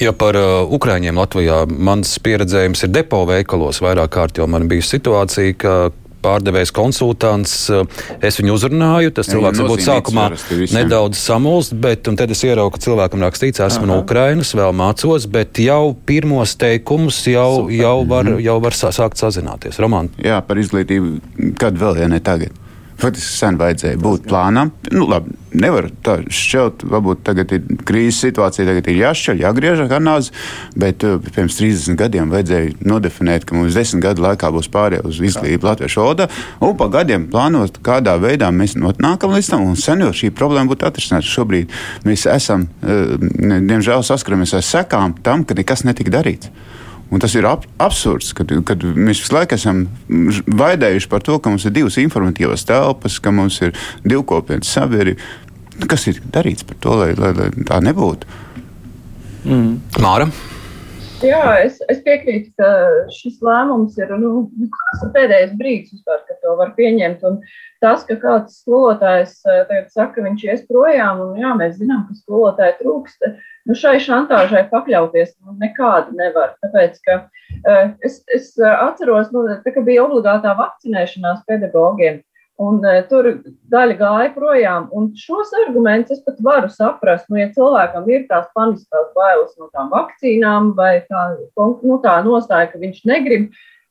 Ja 0.00 0.12
par 0.16 0.36
uh, 0.38 0.62
ukrāņiem 0.72 1.18
Latvijā 1.18 1.64
mans 1.68 2.14
pieredzējums 2.24 2.86
ir 2.86 2.92
depo 2.94 3.24
veikalos, 3.28 3.82
vairāk 3.84 4.14
kārt 4.14 4.38
jau 4.40 4.46
man 4.48 4.68
bija 4.70 4.84
situācija, 4.86 5.56
ka 5.60 5.74
pārdevējs, 6.24 6.72
konsultants. 6.76 7.54
Eh, 7.70 7.84
es 8.28 8.40
viņu 8.40 8.56
uzrunāju. 8.56 9.14
Tas 9.16 9.30
cilvēks 9.30 9.62
varbūt 9.62 9.84
sākumā 9.86 10.26
nedaudz 10.76 11.20
samulst, 11.20 11.76
bet 11.80 12.08
tad 12.08 12.30
es 12.30 12.44
ieraugu, 12.46 12.76
ka 12.76 12.84
cilvēkam 12.86 13.24
rakstīts, 13.26 13.62
esmu 13.66 13.86
Aha. 13.86 13.90
no 13.92 14.00
Ukrainas, 14.04 14.54
vēl 14.56 14.74
mācos, 14.76 15.28
bet 15.30 15.60
jau 15.62 15.94
pirmos 16.06 16.56
teikumus 16.60 17.22
jau, 17.28 17.64
Super. 17.64 17.76
jau, 17.80 17.96
var, 18.08 18.24
mhm. 18.30 18.42
jau 18.46 18.58
var 18.62 18.78
sākt 18.80 19.20
sazināties. 19.20 19.80
Roman. 19.82 20.10
Jā, 20.20 20.40
par 20.46 20.60
izglītību, 20.60 21.54
kad 21.60 21.78
vēl, 21.80 22.02
ja 22.04 22.10
ne 22.10 22.20
tagad. 22.24 22.56
Faktiski 23.00 23.36
sen 23.38 23.56
vajadzēja 23.60 23.98
būt 24.00 24.26
plānam. 24.28 24.72
Nu, 24.92 25.06
labi, 25.08 25.32
nevar 25.56 25.88
tā 26.04 26.18
šķelt, 26.28 26.84
varbūt 26.90 27.22
tagad 27.26 27.52
ir 27.56 27.64
krīzes 27.86 28.20
situācija, 28.26 28.66
tagad 28.68 28.90
ir 28.90 28.98
jāšķeļ, 29.00 29.40
jāgriež 29.44 29.82
kanāls, 29.90 30.30
bet 30.78 31.04
uh, 31.06 31.16
pirms 31.24 31.56
30 31.60 31.98
gadiem 32.00 32.32
vajadzēja 32.32 32.74
nodefinēt, 32.86 33.46
ka 33.48 33.56
mums 33.56 33.78
10 33.78 34.04
gadu 34.04 34.24
laikā 34.26 34.50
būs 34.54 34.70
pārējai 34.74 35.06
uz 35.08 35.20
izglītību 35.30 35.70
latviešu 35.70 36.02
valodā, 36.02 36.28
un 36.60 36.76
pa 36.80 36.90
gadiem 36.92 37.28
plānot, 37.32 37.80
kādā 37.86 38.16
veidā 38.20 38.50
mēs 38.54 38.76
nonākam 38.78 39.32
līdz 39.36 39.52
tam, 39.54 39.64
un 39.70 39.80
sen 39.80 40.04
jau 40.04 40.12
šī 40.16 40.32
problēma 40.36 40.70
būtu 40.72 40.88
atrisināta. 40.90 41.28
Šobrīd 41.30 41.72
mēs 42.04 42.26
esam, 42.30 42.68
uh, 42.84 43.16
diemžēl, 43.40 44.04
saskaramies 44.06 44.54
ar 44.58 44.66
sekām 44.66 45.16
tam, 45.24 45.46
ka 45.48 45.56
nekas 45.58 45.86
netika 45.88 46.20
darīts. 46.20 46.52
Un 47.10 47.22
tas 47.22 47.34
ir 47.34 47.46
ab 47.48 47.64
absurds, 47.82 48.30
kad, 48.38 48.52
kad 48.66 48.84
mēs 48.94 49.22
visu 49.24 49.34
laiku 49.34 49.56
esam 49.56 49.82
vaidējuši 50.60 51.10
par 51.10 51.24
to, 51.26 51.40
ka 51.42 51.50
mums 51.50 51.66
ir 51.66 51.74
divas 51.74 51.98
informatīvas 51.98 52.62
telpas, 52.68 53.18
ka 53.22 53.32
mums 53.34 53.58
ir 53.66 53.74
divkopienas 54.06 54.70
sabiedrība. 54.76 55.18
Nu, 55.80 55.88
kas 55.90 56.06
ir 56.10 56.20
darīts 56.30 56.66
par 56.68 56.78
to, 56.84 56.94
lai, 57.00 57.10
lai, 57.18 57.32
lai 57.34 57.50
tā 57.66 57.80
nebūtu? 57.82 58.28
Mm. 59.48 59.76
Māra? 60.04 60.28
Jā, 61.20 61.40
es, 61.66 61.76
es 61.92 61.98
piekrītu, 62.04 62.52
ka 62.56 62.68
šis 63.12 63.42
lēmums 63.44 63.98
ir, 64.00 64.12
nu, 64.22 64.46
ir 64.62 65.10
pēdējais 65.12 65.52
brīdis, 65.58 65.98
vispār, 65.98 66.22
kad 66.28 66.38
to 66.44 66.54
var 66.56 66.72
pieņemt. 66.78 67.24
Un 67.28 67.40
tas, 67.82 68.06
ka 68.08 68.16
kāds 68.22 68.62
skolotājs 68.62 69.34
eh, 69.44 69.64
tagad 69.68 69.90
saka, 69.92 70.14
ka 70.16 70.24
viņš 70.24 70.46
ies 70.46 70.62
projām, 70.70 71.20
un 71.26 71.42
jā, 71.42 71.52
mēs 71.58 71.76
zinām, 71.80 72.06
ka 72.08 72.16
skolotāji 72.22 72.78
trūkst, 72.80 73.28
nu, 73.68 73.76
šai 73.76 73.98
šantāžai 74.02 74.64
pakļauties 74.70 75.34
nu, 75.36 75.56
nekādi 75.60 76.16
nevar. 76.18 76.54
Tāpēc, 76.64 76.98
ka 77.06 77.18
uh, 77.20 77.92
es, 78.06 78.20
es 78.34 78.52
atceros, 78.60 79.30
nu, 79.34 79.46
tā, 79.64 79.74
ka 79.74 79.84
bija 79.86 80.06
obligātā 80.06 80.56
vakcinēšanās 80.58 81.46
pedagogiem. 81.48 82.20
Un, 82.60 82.82
uh, 82.84 83.00
tur 83.08 83.30
daļa 83.72 83.96
gāja 84.00 84.30
projām. 84.34 84.90
Un 84.96 85.10
šos 85.16 85.52
argumentus 85.64 86.18
es 86.18 86.24
pat 86.26 86.40
varu 86.44 86.68
saprast. 86.72 87.28
Nu, 87.32 87.40
ja 87.40 87.48
cilvēkam 87.56 88.08
ir 88.12 88.26
tās 88.32 88.48
paniskās 88.56 89.10
bailes 89.16 89.56
no 89.60 89.70
tām 89.74 89.92
vakcīnām, 89.92 90.74
vai 90.76 90.98
tā, 91.08 91.26
nu, 91.56 92.00
tā 92.04 92.18
nostāja, 92.26 92.68
ka 92.72 92.80
viņš 92.82 93.04
negrib, 93.08 93.48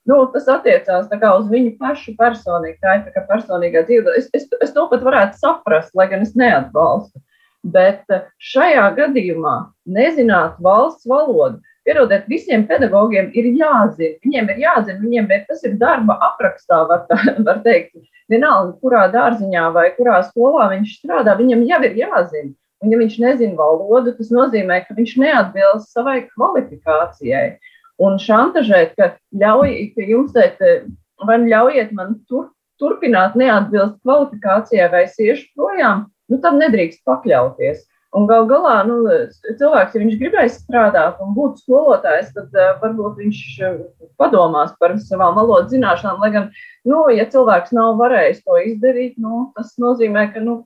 nu, 0.09 0.20
tas 0.34 0.47
attiecās 0.49 1.09
uz 1.09 1.49
viņu 1.49 1.78
pašu 1.82 2.13
personīgi. 2.20 2.78
Tā 2.84 2.99
ir 2.99 3.09
tā 3.15 3.26
personīgā 3.30 3.86
dzīve. 3.89 4.13
Es, 4.17 4.30
es, 4.38 4.45
es 4.61 4.74
to 4.76 4.86
pat 4.91 5.05
varētu 5.05 5.41
saprast, 5.41 5.95
lai 5.97 6.09
gan 6.13 6.26
es 6.26 6.36
neatbalstu. 6.38 7.22
Bet 7.68 8.05
eh, 8.14 8.28
šajā 8.39 8.86
gadījumā 8.95 9.55
nezināt 9.91 10.60
valsts 10.64 11.07
valodu, 11.10 11.60
pierodiet, 11.84 12.28
visiem 12.32 12.64
pedagogiem 12.70 13.32
ir 13.36 13.49
jāzina. 13.57 14.16
Viņiem 14.24 14.51
ir 14.53 14.62
jāzina, 14.64 14.99
viņiem 15.01 15.28
ir, 15.34 15.43
tas 15.49 15.66
ir 15.68 15.76
darba 15.82 16.16
aprakstā, 16.30 16.86
var, 16.89 17.03
tā, 17.10 17.20
var 17.47 17.60
teikt. 17.66 17.97
Vienalga, 18.30 18.76
kurā 18.84 19.07
dārziņā 19.12 19.66
vai 19.74 19.89
kurā 19.97 20.22
skolā 20.28 20.70
viņš 20.76 20.99
strādā, 21.01 21.36
viņam 21.39 21.66
jau 21.68 21.82
ir 21.88 21.97
jāzina. 21.97 22.53
Un, 22.80 22.93
ja 22.93 22.99
viņš 23.01 23.18
nezina 23.20 23.57
valodu, 23.60 24.14
tas 24.16 24.30
nozīmē, 24.32 24.84
ka 24.86 24.95
viņš 24.95 25.18
neatbilst 25.20 25.91
savai 25.91 26.22
kvalifikācijai. 26.30 27.57
Un 27.99 28.16
šantažēt, 28.24 28.93
ka, 28.95 29.10
ļauj, 29.36 29.74
ka 29.97 30.05
jums 30.07 30.32
teikt, 30.32 30.64
vai 31.28 31.41
ļaujiet 31.43 31.91
man 31.97 32.16
tur, 32.30 32.53
turpināt 32.80 33.36
neatbilst 33.36 33.97
kvalifikācijai 34.05 34.88
vai 34.93 35.03
iešu 35.10 35.49
projām, 35.57 36.05
nu, 36.30 36.39
tam 36.43 36.59
nedrīkst 36.61 37.05
pakļauties. 37.07 37.86
Un 38.17 38.25
gal 38.25 38.47
galā 38.49 38.80
nu, 38.88 39.03
cilvēks, 39.45 39.93
ja 39.93 40.01
viņš 40.01 40.15
gribēs 40.17 40.55
strādāt 40.63 41.19
un 41.21 41.36
būt 41.36 41.59
skolotājs, 41.61 42.32
tad 42.34 42.55
uh, 42.57 42.71
varbūt 42.82 43.19
viņš 43.21 43.41
uh, 43.67 43.75
padomās 44.17 44.71
par 44.82 44.95
savām 45.03 45.38
valodas 45.38 45.69
zināšanām. 45.75 46.17
Lai 46.23 46.32
gan, 46.34 46.47
nu, 46.89 47.03
ja 47.13 47.27
cilvēks 47.30 47.75
nav 47.77 47.99
varējis 48.01 48.41
to 48.47 48.57
izdarīt, 48.65 49.19
nu, 49.21 49.51
tas 49.53 49.75
nozīmē, 49.82 50.25
ka 50.34 50.41
nu, 50.41 50.63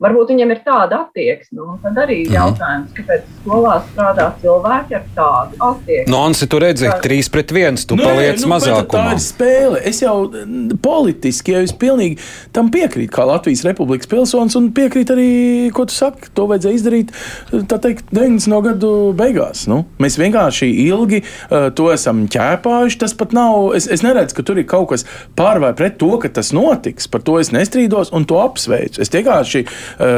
Varbūt 0.00 0.30
viņiem 0.32 0.52
ir 0.54 0.60
tāda 0.64 1.02
attieksme. 1.04 1.58
Nu, 1.60 1.74
tad 1.82 1.98
arī 2.00 2.22
ir 2.22 2.30
mhm. 2.30 2.36
jautājums, 2.38 2.92
kāpēc 2.96 3.24
skolā 3.42 3.74
strādā 3.90 4.28
cilvēki 4.40 4.96
ar 4.96 5.02
tādu 5.16 5.58
attieksmi. 5.66 6.12
Nu, 6.14 6.20
Ansi, 6.24 6.46
tu 6.48 6.60
redzi, 6.62 6.86
tā... 6.88 6.94
trīs 7.04 7.28
pret 7.32 7.52
viens, 7.52 7.84
tu 7.84 7.98
Nē, 7.98 8.06
paliec 8.08 8.40
nu, 8.40 8.48
mazākumā. 8.54 9.02
Tā 9.10 9.18
ir 9.18 9.20
spēle. 9.20 9.82
Es 9.90 10.00
jau 10.00 10.14
politiski 10.80 11.52
jau 11.52 11.60
es 11.66 11.74
pilnīgi 11.76 12.16
tam 12.56 12.70
piekrītu, 12.72 13.12
kā 13.12 13.26
Latvijas 13.28 13.64
Republikas 13.68 14.08
pilsonis, 14.08 14.56
un 14.56 14.70
piekrītu 14.76 15.12
arī, 15.16 15.28
ko 15.76 15.84
tu 15.84 15.96
saki. 15.98 16.32
To 16.38 16.48
vajadzēja 16.48 16.80
izdarīt, 16.80 17.12
tā 17.68 17.80
teikt, 17.84 18.08
90. 18.16 18.56
gadu 18.70 18.94
beigās. 19.20 19.66
Nu, 19.68 19.82
mēs 20.00 20.16
vienkārši 20.20 20.70
ilgi 20.86 21.20
uh, 21.26 21.68
to 21.76 21.90
esam 21.92 22.24
ķēpājuši. 22.32 23.00
Tas 23.04 23.16
pat 23.20 23.36
nav, 23.36 23.74
es, 23.76 23.84
es 23.84 24.06
neredzu, 24.06 24.38
ka 24.38 24.48
tur 24.48 24.64
ir 24.64 24.68
kaut 24.70 24.94
kas 24.94 25.04
pār 25.36 25.60
vai 25.60 25.74
pret 25.76 26.00
to, 26.00 26.14
ka 26.24 26.32
tas 26.40 26.54
notiks. 26.56 27.10
Par 27.12 27.20
to 27.26 27.36
es 27.42 27.52
nestrīdos 27.52 28.14
un 28.16 28.24
to 28.24 28.40
apsveicu. 28.40 29.04
Es 29.04 29.12
vienkārši 29.12 29.66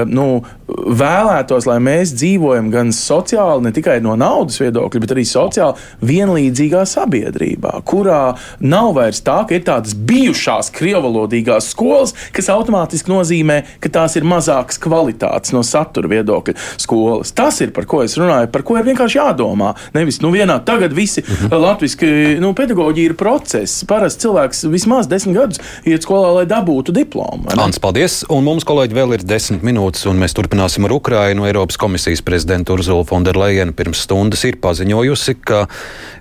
nu, 0.09 0.27
vēlētos, 0.73 1.67
lai 1.69 1.79
mēs 1.83 2.15
dzīvojam 2.17 2.71
gan 2.73 2.93
sociāli, 2.97 3.67
ne 3.67 3.73
tikai 3.75 3.99
no 4.05 4.15
naudas 4.19 4.59
viedokļa, 4.63 5.03
bet 5.03 5.15
arī 5.15 5.25
sociāli 5.29 6.09
vienlīdzīgā 6.09 6.85
sabiedrībā, 6.89 7.75
kurā 7.89 8.35
nav 8.63 8.93
vairs 8.99 9.23
tā, 9.25 9.43
ka 9.49 9.57
ir 9.57 9.67
tādas 9.67 9.95
bijušās 9.97 10.73
krievalodīgās 10.77 11.71
skolas, 11.73 12.15
kas 12.35 12.51
automātiski 12.53 13.13
nozīmē, 13.13 13.59
ka 13.83 13.93
tās 13.93 14.17
ir 14.19 14.27
mazākas 14.29 14.81
kvalitātes 14.83 15.55
no 15.57 15.65
satura 15.67 16.11
viedokļa 16.13 16.57
skolas. 16.81 17.35
Tas 17.37 17.61
ir 17.65 17.75
par 17.77 17.89
ko 17.91 18.03
es 18.07 18.17
runāju, 18.21 18.51
par 18.53 18.65
ko 18.67 18.79
ir 18.79 18.89
vienkārši 18.89 19.21
jādomā. 19.21 19.75
Nevis 19.97 20.21
nu, 20.25 20.33
vienā 20.35 20.59
tagad 20.67 20.95
visi 20.97 21.25
mhm. 21.25 21.53
latviešu 21.63 22.41
nu, 22.43 22.53
pedagoģija 22.57 23.13
ir 23.13 23.17
process. 23.19 23.83
Parasti 23.89 24.27
cilvēks 24.27 24.65
vismaz 24.73 25.11
desmit 25.11 25.37
gadus 25.39 25.63
iet 25.89 26.05
skolā, 26.07 26.33
lai 26.39 26.47
dabūtu 26.51 26.95
diplomu. 26.97 27.51
Ants, 27.63 27.81
paldies! 27.83 28.23
Un 28.33 28.45
mums, 28.47 28.67
kolēģi, 28.69 28.97
vēl 28.97 29.17
ir 29.17 29.27
desmit 29.27 29.62
minūtes, 29.67 30.05
un 30.11 30.19
mēs 30.21 30.35
turpināsim 30.37 30.87
ar 30.87 30.95
Ukrainu. 30.95 31.47
Eiropas 31.49 31.79
komisijas 31.81 32.23
prezidenta 32.25 32.75
Urzula 32.75 33.05
Fonderleina 33.09 33.75
pirms 33.77 34.03
stundas 34.07 34.45
ir 34.49 34.59
paziņojusi, 34.63 35.35
ka 35.47 35.65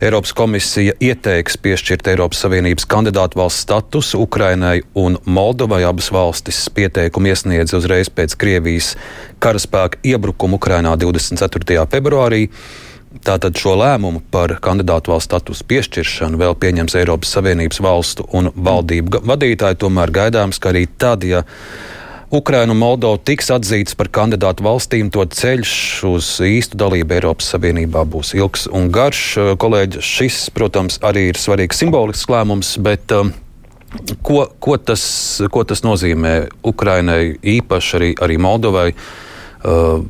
Eiropas 0.02 0.36
komisija 0.38 0.94
ieteiks 1.02 1.58
piešķirt 1.62 2.12
Eiropas 2.14 2.44
Savienības 2.46 2.88
kandidātu 2.89 3.42
valsts 3.42 3.66
statusu 3.68 4.22
Ukrainai 4.26 4.82
un 4.96 5.18
Moldovai. 5.26 5.84
Abas 5.88 6.12
valstis 6.14 6.64
pieteikumu 6.76 7.34
iesniedz 7.34 7.76
uzreiz 7.78 8.12
pēc 8.14 8.38
Krievijas 8.38 8.94
karaspēka 9.44 10.02
iebrukuma 10.14 10.60
Ukrainā 10.62 10.96
24. 11.00 11.86
februārī. 11.92 12.48
Tātad 13.12 13.58
šo 13.60 13.74
lēmumu 13.76 14.22
par 14.32 14.54
kandidātu 14.64 15.12
valsts 15.12 15.28
statusu 15.28 15.66
piešķiršanu 15.68 16.39
vēl 16.39 16.54
pieņems 16.62 16.96
Eiropas 16.96 17.34
Savienības 17.36 17.82
valstu 17.84 18.24
un 18.32 18.48
valdību 18.56 19.20
vadītāji. 19.28 19.82
Tomēr 19.84 20.14
gaidāms, 20.16 20.62
ka 20.64 20.72
arī 20.72 20.86
tad, 20.98 21.26
ja 21.28 21.44
Ukraina 22.32 22.72
un 22.72 22.80
Moldova 22.80 23.20
tiks 23.20 23.50
atzītas 23.52 23.98
par 24.00 24.08
kandidātu 24.08 24.64
valstīm, 24.64 25.10
to 25.12 25.26
ceļš 25.28 25.74
uz 26.08 26.28
īstu 26.48 26.80
dalību 26.80 27.18
Eiropas 27.18 27.50
Savienībā 27.52 28.06
būs 28.08 28.32
ilgs 28.38 28.70
un 28.72 28.88
garš. 28.94 29.24
Kolēģi, 29.60 30.00
šis, 30.00 30.46
protams, 30.56 31.02
arī 31.04 31.26
ir 31.34 31.40
svarīgs 31.40 31.82
simbolisks 31.84 32.32
lēmums, 32.32 32.78
bet 32.88 33.12
um, 33.18 33.34
ko, 34.24 34.46
ko, 34.64 34.78
tas, 34.80 35.04
ko 35.52 35.66
tas 35.68 35.84
nozīmē 35.84 36.34
Ukrainai, 36.72 37.36
īpaši 37.58 38.00
arī, 38.00 38.12
arī 38.24 38.40
Moldovai? 38.48 38.90
Uh, 39.62 40.08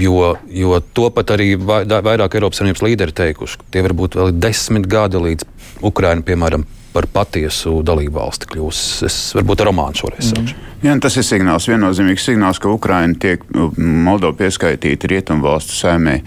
Jo, 0.00 0.38
jo 0.48 0.78
to 0.96 1.10
pat 1.12 1.34
arī 1.34 1.50
vairāk 1.60 2.38
Eiropas 2.38 2.62
Savienības 2.62 2.80
līderi 2.80 3.12
teikuši, 3.12 3.58
ka 3.60 3.66
tie 3.74 3.82
var 3.84 3.92
būt 3.92 4.14
vēl 4.16 4.30
desmit 4.40 4.86
gadi 4.88 5.20
līdz 5.20 5.44
Ukraina, 5.84 6.24
piemēram, 6.24 6.64
par 6.92 7.08
patiesu 7.12 7.80
dalību 7.86 8.18
valsti 8.18 8.50
kļūs. 8.52 8.84
Es 9.08 9.18
varbūt 9.36 9.64
ar 9.64 9.70
romānu 9.70 10.02
šoreiz 10.02 10.30
sākšu. 10.32 10.56
Mm. 10.56 10.70
Jā, 10.82 10.96
tas 11.02 11.16
ir 11.18 11.26
signāls, 11.26 11.68
viennozīmīgs 11.70 12.24
signāls, 12.26 12.60
ka 12.62 12.72
Ukraina 12.72 13.14
tiek 13.22 13.44
Moldova 13.78 14.34
pieskaitīta 14.38 15.10
rietumvalstu 15.12 15.78
saimē. 15.78 16.20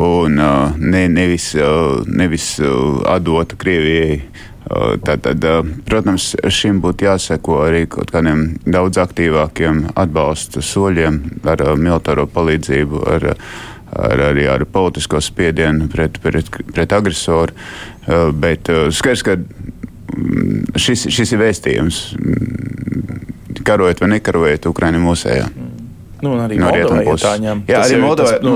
Un 0.00 0.38
uh, 0.38 0.76
ne, 0.78 1.08
nevis, 1.10 1.50
uh, 1.58 1.98
nevis 2.06 2.52
uh, 2.62 3.00
atdota 3.10 3.58
Krievijai 3.58 4.20
Tātad, 5.02 5.42
protams, 5.88 6.28
šim 6.52 6.78
būtu 6.84 7.08
jāseko 7.08 7.56
arī 7.64 7.86
kaut 7.90 8.12
kādiem 8.14 8.44
daudz 8.62 9.00
aktīvākiem 9.02 9.88
atbalsta 9.98 10.62
soļiem 10.62 11.16
ar 11.50 11.64
militāro 11.80 12.28
palīdzību, 12.30 13.00
ar, 13.16 13.26
ar, 13.90 14.22
arī 14.28 14.46
ar 14.52 14.62
politisko 14.70 15.18
spiedienu 15.26 15.88
pret, 15.90 16.20
pret, 16.22 16.52
pret 16.70 16.94
agresoru. 16.94 17.56
Bet 18.38 18.70
skaidrs, 18.94 19.26
ka 19.26 19.40
šis, 20.76 21.08
šis 21.12 21.34
ir 21.34 21.42
vēstījums. 21.42 22.04
Karojot 23.66 24.00
vai 24.02 24.14
nekarojot, 24.16 24.70
Ukraiņa 24.70 25.02
mūsējā. 25.02 25.50
Nu, 26.20 26.34
arī 26.36 26.58
no 26.60 26.68
Moldovai, 26.68 27.04
ja 27.06 27.16
tā 27.16 27.34
ņem. 27.40 27.62
Jā, 27.70 27.82
arī 27.86 27.98
Moldova, 28.02 28.32
nu, 28.44 28.54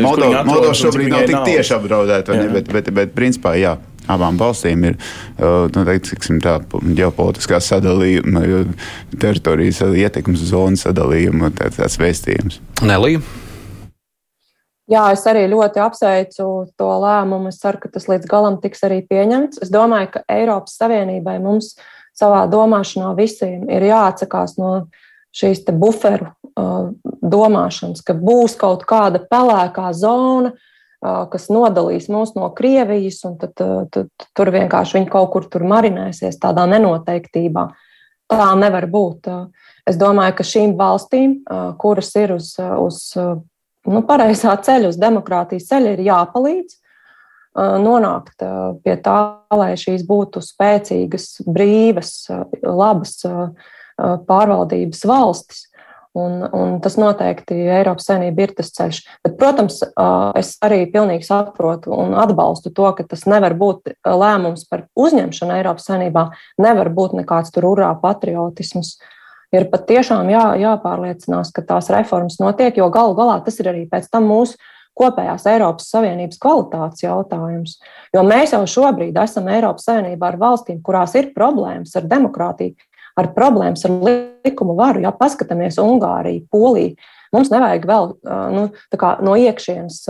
Moldova, 0.00 0.42
Moldova 0.48 0.76
šobrīd 0.76 1.12
nav 1.12 1.26
tik 1.28 1.42
tieši 1.44 1.74
apdraudēta, 1.76 2.36
bet, 2.54 2.70
bet, 2.72 2.92
bet 2.96 3.16
principā 3.16 3.56
jā. 3.60 3.78
Abām 4.10 4.34
valstīm 4.34 4.80
ir 4.82 4.96
nu, 5.38 5.84
teiksim, 5.86 6.40
tā, 6.42 6.56
ģeopolitiskā 6.98 7.60
sadalījuma, 7.62 8.42
teritorijas 9.14 9.78
ietekmes 9.86 10.42
zonas 10.48 10.82
sadalījuma, 10.88 11.52
tā, 11.54 11.70
tāds 11.76 12.00
vēstījums. 12.02 12.58
Nelija. 12.82 13.22
Jā, 14.92 15.06
es 15.14 15.22
arī 15.30 15.46
ļoti 15.48 15.80
apsveicu 15.80 16.46
to 16.76 16.88
lēmumu. 17.00 17.48
Es 17.48 17.60
ceru, 17.62 17.80
ka 17.80 17.88
tas 17.94 18.08
līdz 18.10 18.28
galam 18.28 18.58
tiks 18.60 18.82
arī 18.84 19.00
pieņemts. 19.08 19.62
Es 19.64 19.70
domāju, 19.72 20.10
ka 20.16 20.24
Eiropas 20.32 20.74
Savienībai 20.80 21.38
mums 21.40 21.72
savā 22.18 22.42
domāšanā 22.50 23.14
visiem 23.16 23.70
ir 23.72 23.86
jāatsakās 23.88 24.58
no 24.60 24.72
šīs 25.32 25.62
buferu 25.80 26.28
uh, 26.28 26.90
domāšanas, 27.24 28.02
ka 28.04 28.12
būs 28.18 28.58
kaut 28.60 28.84
kāda 28.88 29.22
pelēkā 29.30 29.94
zona, 29.96 30.52
uh, 30.52 31.22
kas 31.32 31.48
nodalīs 31.48 32.10
mūs 32.12 32.34
no 32.36 32.50
Krievijas, 32.52 33.22
un 33.24 33.38
tad, 33.40 33.54
tad, 33.56 33.88
tad 33.96 34.26
tur 34.36 34.52
vienkārši 34.52 34.98
viņi 34.98 35.08
kaut 35.14 35.30
kur 35.32 35.48
tur 35.48 35.64
marinēsies 35.72 36.36
tādā 36.42 36.66
nenoteiktībā. 36.68 37.70
Tā 38.32 38.50
nevar 38.56 38.86
būt. 38.92 39.28
Es 39.88 39.96
domāju, 40.00 40.36
ka 40.38 40.44
šīm 40.46 40.76
valstīm, 40.78 41.40
kuras 41.80 42.12
ir 42.16 42.36
uz, 42.36 42.54
uz 42.60 43.00
nu, 43.88 44.04
pareizā 44.06 44.54
ceļa, 44.62 44.92
uz 44.92 45.00
demokrātijas 45.00 45.68
ceļa, 45.70 45.96
ir 45.96 46.06
jāpalīdz 46.10 46.78
nonākt 47.54 48.44
pie 48.84 48.94
tā, 49.04 49.18
lai 49.52 49.74
šīs 49.76 50.06
būtu 50.08 50.40
spēcīgas, 50.44 51.42
brīvas, 51.44 52.14
labas 52.62 53.18
pārvaldības 53.98 55.04
valstis. 55.08 55.66
Un, 56.12 56.42
un 56.52 56.74
tas 56.84 56.98
noteikti 57.00 57.56
Eiropas 57.72 58.04
Savienība 58.10 58.44
ir 58.44 58.50
tas 58.58 58.68
ceļš. 58.76 58.98
Bet, 59.24 59.36
protams, 59.40 59.78
es 60.36 60.50
arī 60.60 60.82
pilnīgi 60.92 61.24
saprotu 61.24 61.94
un 61.96 62.12
atbalstu 62.20 62.68
to, 62.76 62.90
ka 62.98 63.06
tas 63.08 63.24
nevar 63.24 63.56
būt 63.56 63.94
lēmums 64.04 64.66
par 64.68 64.84
uzņemšanu 64.92 65.56
Eiropas 65.56 65.88
Savienībā, 65.88 66.26
nevar 66.60 66.92
būt 66.92 67.16
nekāds 67.22 67.54
tur 67.54 67.70
urā 67.70 67.88
patriotisms. 68.02 68.98
Ir 69.52 69.66
patiešām 69.68 70.30
jā, 70.32 70.44
jāpārliecinās, 70.62 71.50
ka 71.52 71.64
tās 71.66 71.90
reformas 71.92 72.38
notiek, 72.40 72.78
jo 72.80 72.88
galu 72.92 73.16
galā 73.18 73.36
tas 73.44 73.58
ir 73.60 73.68
arī 73.72 73.82
pēc 73.90 74.08
tam 74.12 74.30
mūsu 74.30 74.56
kopējās 74.98 75.44
Eiropas 75.48 75.88
Savienības 75.92 76.40
kvalitātes 76.40 77.04
jautājums. 77.04 77.78
Jo 78.14 78.24
mēs 78.26 78.54
jau 78.56 78.62
šobrīd 78.68 79.16
esam 79.22 79.48
Eiropas 79.52 79.86
Savienībā 79.88 80.32
ar 80.32 80.38
valstīm, 80.40 80.80
kurās 80.84 81.16
ir 81.20 81.32
problēmas 81.36 81.94
ar 82.00 82.08
demokrātiju, 82.08 82.76
ar 83.20 83.28
problēmas 83.36 83.84
ar 83.88 83.96
likumu 84.08 84.76
varu. 84.78 85.04
Ja 85.04 85.12
paskatāmies 85.16 85.80
Ungāriju, 85.80 86.46
Poliju, 86.52 86.96
mums 87.32 87.52
nevajag 87.52 87.88
vēl 87.88 88.12
nu, 88.56 88.66
no 89.24 89.36
iekšienes 89.40 90.02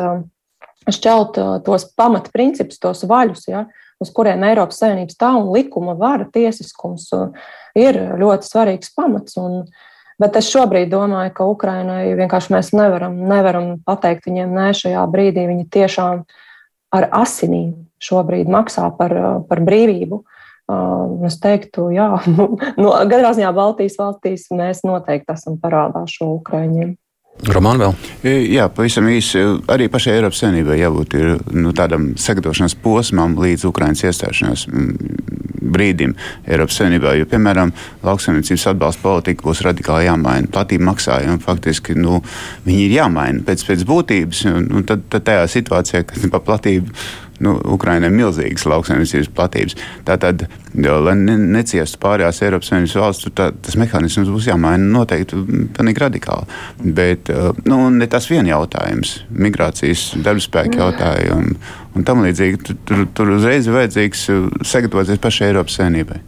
šķelt 0.91 1.39
tos 1.67 1.87
pamatprincipus, 1.99 2.81
tos 2.83 3.05
vaļus, 3.07 3.47
ja, 3.51 3.67
uz 4.03 4.11
kuriem 4.15 4.45
Eiropas 4.49 4.83
Savienības 4.83 5.19
tā 5.21 5.31
un 5.39 5.49
likuma 5.55 5.97
vara, 5.99 6.27
tiesiskums 6.33 7.09
ir 7.79 7.99
ļoti 8.21 8.49
svarīgs 8.49 8.95
pamats. 8.97 9.39
Un, 9.41 9.65
Bet 10.21 10.37
es 10.39 10.47
šobrīd 10.53 10.91
domāju, 10.93 11.33
ka 11.35 11.47
Ukraiņai 11.51 12.13
vienkārši 12.15 12.53
mēs 12.55 12.69
nevaram, 12.77 13.17
nevaram 13.27 13.73
pateikt 13.83 14.29
viņiem, 14.29 14.53
nē, 14.55 14.69
šajā 14.79 15.03
brīdī 15.11 15.49
viņi 15.49 15.65
tiešām 15.73 16.21
ar 16.95 17.09
asinīm 17.23 17.73
šobrīd 18.03 18.51
maksā 18.53 18.89
par, 18.99 19.15
par 19.49 19.63
brīvību. 19.67 20.21
Es 21.27 21.39
teiktu, 21.43 21.89
jā, 21.97 22.09
no, 22.79 22.93
katrā 23.11 23.33
ziņā 23.35 23.51
Baltijas 23.57 23.99
valstīs 23.99 24.47
mēs 24.55 24.85
noteikti 24.87 25.35
esam 25.35 25.59
parādā 25.61 26.05
šo 26.11 26.37
Ukraiņiem. 26.39 26.95
Roman 27.51 27.81
vēl? 27.81 27.95
Jā, 28.55 28.69
pavisam 28.71 29.09
īsi. 29.11 29.41
Arī 29.73 29.89
pašai 29.91 30.15
Eiropas 30.15 30.45
Savienībai 30.45 30.77
jābūt 30.79 31.17
ir, 31.19 31.33
nu, 31.59 31.73
tādam 31.75 32.13
sagatavošanās 32.21 32.77
posmam 32.85 33.35
līdz 33.43 33.67
Ukraiņas 33.67 34.05
iestāšanās 34.07 34.67
brīdim 35.73 36.15
Eiropas 36.47 36.79
Savienībā. 36.79 37.17
Jo, 37.19 37.27
piemēram, 37.31 37.73
lauksaimniecības 38.07 38.69
atbalsta 38.75 39.03
politika 39.03 39.49
būs 39.49 39.65
radikāli 39.67 40.07
jāmaina. 40.07 40.51
Platība 40.55 40.93
maksājumi 40.93 41.43
faktiski 41.43 41.99
nu, 41.99 42.21
ir 42.71 42.95
jāmaina 42.95 43.43
pēc, 43.47 43.67
pēc 43.67 43.85
būtības. 43.91 44.47
Un, 44.53 44.71
un 44.79 44.87
tad, 44.87 45.03
tad 45.11 45.27
tajā 45.27 45.49
situācijā, 45.57 46.05
kad 46.07 46.31
pa 46.31 46.43
platību 46.47 46.95
nu, 47.43 47.55
Ukraiņai 47.75 48.09
ir 48.09 48.15
milzīgas 48.15 48.67
lauksaimniecības 48.71 49.31
platības. 49.37 49.77
Tātad, 50.07 50.47
jo, 50.75 50.99
lai 51.05 51.15
ne, 51.19 51.37
neciestu 51.59 52.01
pārējās 52.03 52.43
Eiropas 52.47 52.71
Savienības 52.71 52.97
valsts, 53.01 53.31
tā, 53.39 53.49
tas 53.65 53.79
mehānisms 53.81 54.31
būs 54.33 54.49
jāmaina 54.51 54.89
noteikti 54.97 55.41
pilnīgi 55.77 56.05
radikāli. 56.05 56.61
Bet 56.99 57.33
uh, 57.33 57.51
nu, 57.69 57.85
ne 57.95 58.09
tas 58.11 58.29
vien 58.31 58.49
jautājums- 58.49 59.19
migrācijas 59.47 60.13
darbspēka 60.23 60.85
jautājumi 60.85 61.57
un 61.97 62.09
tam 62.09 62.25
līdzīgi. 62.25 62.63
Tur, 62.67 62.81
tur, 62.89 63.05
tur 63.17 63.35
uzreiz 63.37 63.69
ir 63.69 63.77
vajadzīgs 63.77 64.25
uh, 64.33 64.49
sagatavoties 64.67 65.23
pašai 65.23 65.51
Eiropas 65.51 65.79
Savienībai. 65.81 66.23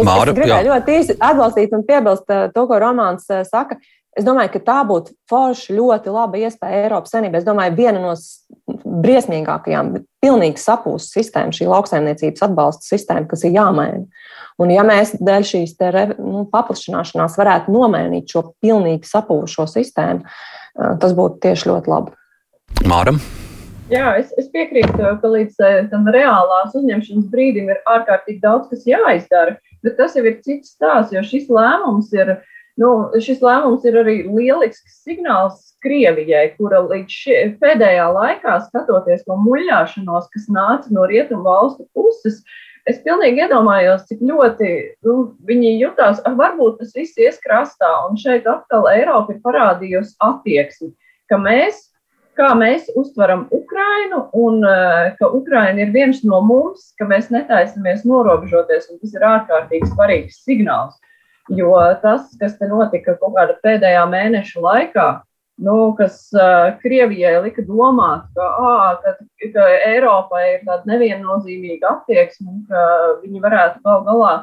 Māra, 0.00 0.30
es 0.30 0.36
gribēju 0.38 0.70
ļoti 0.70 0.92
īsi 0.96 1.16
atbalstīt 1.18 1.72
un 1.76 1.82
piebilst 1.84 2.30
uh, 2.32 2.46
to, 2.54 2.64
ko 2.70 2.78
Romanis 2.80 3.26
saka. 3.50 3.76
Es 4.18 4.26
domāju, 4.26 4.50
ka 4.56 4.60
tā 4.66 4.78
būtu 4.88 5.12
forša, 5.30 5.74
ļoti 5.76 6.10
laba 6.10 6.38
iespēja 6.40 6.86
Eiropas 6.88 7.12
Savienībai. 7.14 7.38
Es 7.38 7.46
domāju, 7.46 7.76
viena 7.78 8.00
no 8.02 8.14
briesmīgākajām, 9.04 9.92
pilnīgi 10.22 10.58
sapūsta 10.58 11.20
sistēma, 11.20 11.54
šī 11.54 11.68
lauksaimniecības 11.70 12.42
atbalsta 12.48 12.88
sistēma, 12.90 13.28
kas 13.30 13.46
ir 13.46 13.54
jāmaina. 13.54 14.02
Un, 14.60 14.74
ja 14.74 14.82
mēs 14.86 15.14
dēļ 15.22 15.46
šīs 15.46 15.76
te, 15.78 15.92
nu, 16.18 16.42
paplašināšanās 16.50 17.38
varētu 17.38 17.74
nomainīt 17.74 18.34
šo 18.34 18.48
pilnīgi 18.60 19.06
sapūšo 19.08 19.68
sistēmu, 19.70 20.26
tas 20.74 21.14
būtu 21.16 21.40
tieši 21.46 21.70
ļoti 21.70 21.94
labi. 21.94 22.14
Māram. 22.90 23.22
Jā, 23.90 24.12
es, 24.18 24.34
es 24.38 24.50
piekrītu, 24.50 24.98
ka 25.22 25.30
līdz 25.30 25.56
tam 25.90 26.10
reālās 26.10 26.74
uzņemšanas 26.78 27.30
brīdim 27.30 27.70
ir 27.70 27.80
ārkārtīgi 27.90 28.42
daudz, 28.42 28.68
kas 28.74 28.86
jāizdara. 28.90 29.56
Bet 29.86 29.96
tas 29.96 30.18
jau 30.18 30.26
ir 30.26 30.42
cits 30.44 30.74
stāsts, 30.74 31.14
jo 31.14 31.22
šis 31.24 31.48
lēmums 31.50 32.10
ir 32.12 32.34
uh, 32.34 32.48
Nu, 32.80 33.10
šis 33.20 33.42
lēmums 33.44 33.84
ir 33.84 33.98
arī 34.00 34.22
lielisks 34.24 35.02
signāls 35.04 35.66
Krievijai, 35.84 36.54
kura 36.56 36.80
līdz 36.84 37.12
šie, 37.12 37.36
pēdējā 37.60 38.06
laikā, 38.14 38.56
skatoties 38.66 39.26
to 39.26 39.36
muļāšanos, 39.40 40.30
kas 40.32 40.48
nāca 40.52 40.92
no 40.92 41.04
rietumu 41.08 41.44
valstu 41.44 41.86
puses, 41.96 42.40
es 42.88 43.00
pilnīgi 43.04 43.44
iedomājos, 43.44 44.06
cik 44.08 44.22
ļoti 44.24 44.70
nu, 45.06 45.16
viņi 45.48 45.74
jutās, 45.80 46.22
ah, 46.24 46.36
varbūt 46.36 46.80
tas 46.80 46.96
viss 46.96 47.20
ies 47.20 47.40
krastā, 47.44 47.90
un 48.08 48.16
šeit 48.20 48.48
atkal 48.48 48.88
Eiropa 48.92 49.36
ir 49.36 49.42
parādījusi 49.44 50.16
attieksmi, 50.24 50.90
ka 51.32 51.40
mēs, 51.40 51.82
kā 52.40 52.54
mēs 52.56 52.88
uztveram 52.96 53.46
Ukrainu, 53.52 54.24
un 54.36 54.64
uh, 54.64 55.12
ka 55.20 55.28
Ukraina 55.36 55.84
ir 55.84 55.92
viens 55.96 56.24
no 56.24 56.40
mums, 56.44 56.94
ka 57.00 57.08
mēs 57.08 57.28
netaisamies 57.32 58.08
norobežoties, 58.08 58.88
un 58.92 59.00
tas 59.04 59.16
ir 59.16 59.28
ārkārtīgi 59.34 59.92
svarīgs 59.92 60.40
signāls. 60.48 60.96
Jo 61.56 61.74
tas, 62.02 62.28
kas 62.38 62.54
te 62.58 62.68
notika 62.70 63.16
kaut 63.18 63.34
kāda 63.34 63.56
pēdējā 63.64 64.04
mēneša 64.10 64.62
laikā, 64.62 65.08
nu, 65.66 65.74
kas 65.98 66.22
uh, 66.36 66.70
Krievijai 66.80 67.34
lika 67.44 67.64
domāt, 67.66 68.28
ka, 68.36 68.46
à, 68.46 68.92
ka, 69.02 69.16
ka 69.54 69.66
Eiropai 69.90 70.44
ir 70.54 70.62
tāda 70.68 70.92
neviennozīmīga 70.92 71.96
attieksme, 71.96 72.62
ka 72.70 72.84
viņi 73.24 73.42
varētu 73.44 73.82
gal 73.84 74.06
galā 74.06 74.34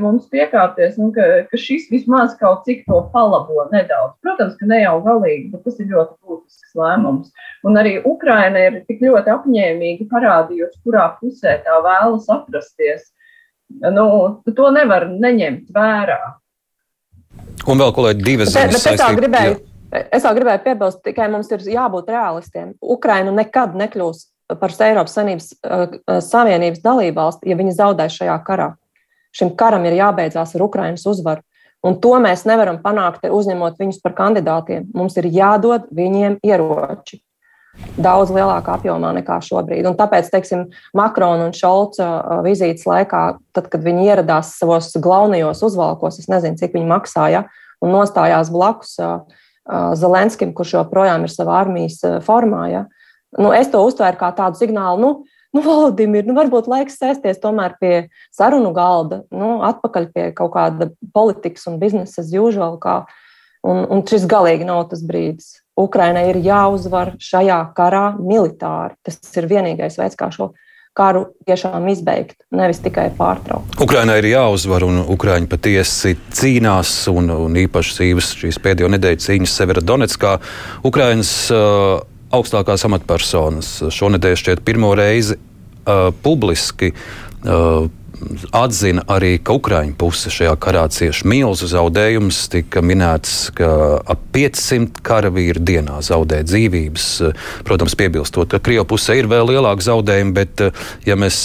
mums 0.00 0.26
piekāpties, 0.32 0.96
nu, 1.00 1.10
ka, 1.12 1.24
ka 1.50 1.58
šis 1.60 1.88
vismaz 1.92 2.36
kaut 2.40 2.64
cik 2.64 2.84
to 2.86 3.00
palabo 3.12 3.66
nedaudz. 3.72 4.16
Protams, 4.24 4.56
ka 4.56 4.68
ne 4.70 4.80
jau 4.82 4.96
galīgi, 5.04 5.50
bet 5.52 5.66
tas 5.66 5.80
ir 5.80 5.90
ļoti 5.90 6.16
būtisks 6.24 6.76
lēmums. 6.78 7.32
Un 7.66 7.76
arī 7.80 7.98
Ukraina 8.04 8.66
ir 8.68 8.80
tik 8.88 9.02
ļoti 9.04 9.32
apņēmīgi 9.34 10.08
parādījusi, 10.12 10.80
kurā 10.86 11.10
pusē 11.20 11.58
tā 11.66 11.80
vēlas 11.84 12.28
atrasties 12.32 13.10
nu, 13.68 14.06
to 14.56 14.70
nevar 14.74 15.08
neņemt 15.10 15.72
vērā. 15.74 16.20
Un 17.66 17.80
vēl 17.82 17.92
kolēģi 17.96 18.24
divas 18.26 18.52
ziņas. 18.54 18.86
Es 18.92 19.02
vēl 19.02 19.18
gribēju, 19.18 19.58
es 20.04 20.24
vēl 20.26 20.38
gribēju 20.38 20.64
piebilst, 20.64 21.02
tikai 21.06 21.28
mums 21.32 21.50
ir 21.54 21.64
jābūt 21.74 22.10
realistiem. 22.14 22.72
Ukraina 22.82 23.34
nekad 23.34 23.74
nekļūs 23.78 24.24
par 24.60 24.74
Eiropas 24.86 25.16
Savienības, 25.16 25.50
uh, 25.66 26.20
Savienības 26.22 26.82
dalībvalsti, 26.84 27.50
ja 27.50 27.58
viņi 27.58 27.74
zaudēs 27.78 28.18
šajā 28.20 28.36
karā. 28.46 28.70
Šim 29.36 29.52
karam 29.58 29.84
ir 29.84 29.98
jābeidzās 29.98 30.54
ar 30.56 30.64
Ukrainas 30.64 31.04
uzvaru. 31.08 31.42
Un 31.86 31.98
to 32.02 32.14
mēs 32.22 32.46
nevaram 32.48 32.78
panākt, 32.82 33.26
uzņemot 33.30 33.76
viņus 33.78 34.00
par 34.02 34.14
kandidātiem. 34.16 34.88
Mums 34.96 35.18
ir 35.20 35.28
jādod 35.30 35.90
viņiem 35.94 36.38
ieroči. 36.46 37.20
Daudz 37.96 38.32
lielākā 38.34 38.76
apjomā 38.76 39.12
nekā 39.18 39.38
šobrīd. 39.44 39.86
Un 39.88 39.96
tāpēc, 39.98 40.28
teiksim, 40.32 40.66
Makrona 40.96 41.48
un 41.48 41.54
Šolca 41.56 42.40
vizītes 42.44 42.86
laikā, 42.88 43.22
tad, 43.56 43.70
kad 43.72 43.84
viņi 43.84 44.08
ieradās 44.10 44.54
savos 44.58 44.90
galvenajos 44.92 45.62
uzvalkos, 45.66 46.20
es 46.20 46.28
nezinu, 46.32 46.58
cik 46.60 46.76
viņi 46.76 46.90
maksāja, 46.90 47.46
un 47.84 47.94
nostājās 47.94 48.52
blakus 48.52 48.96
Zelenskim, 49.98 50.52
kurš 50.54 50.76
joprojām 50.78 51.24
ir 51.26 51.32
savā 51.32 51.60
armijas 51.64 51.98
formā. 52.26 52.66
Ja? 52.70 52.84
Nu, 53.38 53.50
es 53.56 53.70
to 53.72 53.82
uztvēru 53.84 54.20
kā 54.20 54.30
tādu 54.36 54.60
signālu. 54.60 55.00
Nu, 55.00 55.10
nu, 55.56 55.62
Valdimir, 55.64 56.26
nu, 56.28 56.36
varbūt 56.36 56.68
laiks 56.70 56.98
sēsties 57.00 57.40
tomēr 57.42 57.74
pie 57.80 57.94
sarunu 58.34 58.70
galda, 58.76 59.24
nu, 59.34 59.56
atpakaļ 59.66 60.10
pie 60.12 60.26
kaut 60.36 60.52
kāda 60.54 60.90
politikas 61.16 61.66
un 61.70 61.80
biznesa 61.82 62.22
as 62.22 62.30
usual. 62.30 62.78
Kā, 62.82 63.02
un, 63.66 63.84
un 63.90 64.04
šis 64.06 64.26
galīgi 64.30 64.68
nav 64.68 64.86
tas 64.90 65.02
brīdis. 65.06 65.58
Ukrainai 65.76 66.30
ir 66.30 66.38
jāuzvar 66.44 67.16
šajā 67.20 67.58
karā 67.76 68.06
militāri. 68.16 68.96
Tas 69.04 69.18
ir 69.36 69.48
vienīgais 69.50 69.98
veids, 70.00 70.16
kā 70.16 70.30
šo 70.32 70.54
karu 70.96 71.26
tiešām 71.44 71.84
izbeigt, 71.92 72.38
nevis 72.56 72.80
tikai 72.80 73.10
pārtraukt. 73.18 73.76
Ukrainai 73.84 74.16
ir 74.22 74.30
jāuzvar, 74.30 74.86
un 74.86 75.02
Ukraiņi 75.12 75.50
patiesi 75.52 76.14
cīnās, 76.32 76.94
un, 77.12 77.28
un 77.34 77.58
īpaši 77.66 77.98
cīvas 77.98 78.32
šīs 78.40 78.60
pēdējo 78.64 78.88
nedēļu 78.94 79.20
cīņas 79.26 79.58
Severodonetskā. 79.60 80.38
Ukrainas 80.88 81.34
uh, 81.52 81.98
augstākās 82.32 82.86
amatpersonas 82.88 83.74
šonadēļ 83.92 84.40
šķiet 84.40 84.64
pirmo 84.64 84.94
reizi 84.96 85.36
uh, 85.36 86.08
publiski 86.24 86.94
uh, 86.94 87.25
atzina 88.52 89.02
arī, 89.12 89.36
ka 89.44 89.54
Ukraiņu 89.56 89.94
puse 90.00 90.30
šajā 90.32 90.54
karā 90.60 90.86
cieši 90.92 91.26
milzu 91.28 91.68
zaudējumus. 91.70 92.38
Tika 92.52 92.82
minēts, 92.84 93.50
ka 93.56 93.68
ap 94.00 94.22
500 94.34 95.02
karavīri 95.06 95.62
dienā 95.70 96.00
zaudē 96.04 96.42
dzīvības. 96.46 97.08
Protams, 97.68 97.96
piebilstot, 97.98 98.50
ka 98.52 98.60
Krievijas 98.62 98.88
pusē 98.90 99.18
ir 99.20 99.30
vēl 99.30 99.52
lielāki 99.52 99.88
zaudējumi, 99.88 100.36
bet 100.36 100.64
ja 101.06 101.18
mēs 101.20 101.38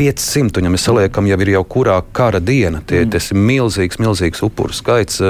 500, 0.00 0.60
un 0.60 0.68
ja 0.68 0.72
mēs 0.72 0.86
saliekam, 0.88 1.28
jau 1.28 1.40
ir 1.44 1.52
jau 1.56 1.64
kurā 1.76 1.98
kara 2.16 2.40
diena, 2.40 2.82
tie, 2.86 3.04
mm. 3.04 3.12
tas 3.16 3.30
ir 3.32 3.42
milzīgs, 3.42 4.00
milzīgs 4.02 4.44
upuru 4.46 4.76
skaits. 4.76 5.20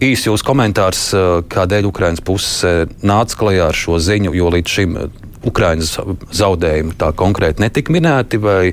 Īsi 0.00 0.30
jūsu 0.30 0.44
komentārs, 0.48 1.10
kādēļ 1.52 1.88
Ukraiņas 1.90 2.22
puse 2.24 2.70
nāca 3.04 3.40
klajā 3.40 3.66
ar 3.68 3.76
šo 3.76 3.98
ziņu, 4.00 4.32
jo 4.36 4.52
līdz 4.52 4.76
šim 4.76 4.96
Ukraiņas 5.46 5.94
zaudējumi 6.36 6.96
tā 7.00 7.10
konkrēti 7.16 7.62
netika 7.64 7.92
minēti, 7.94 8.40
vai, 8.42 8.72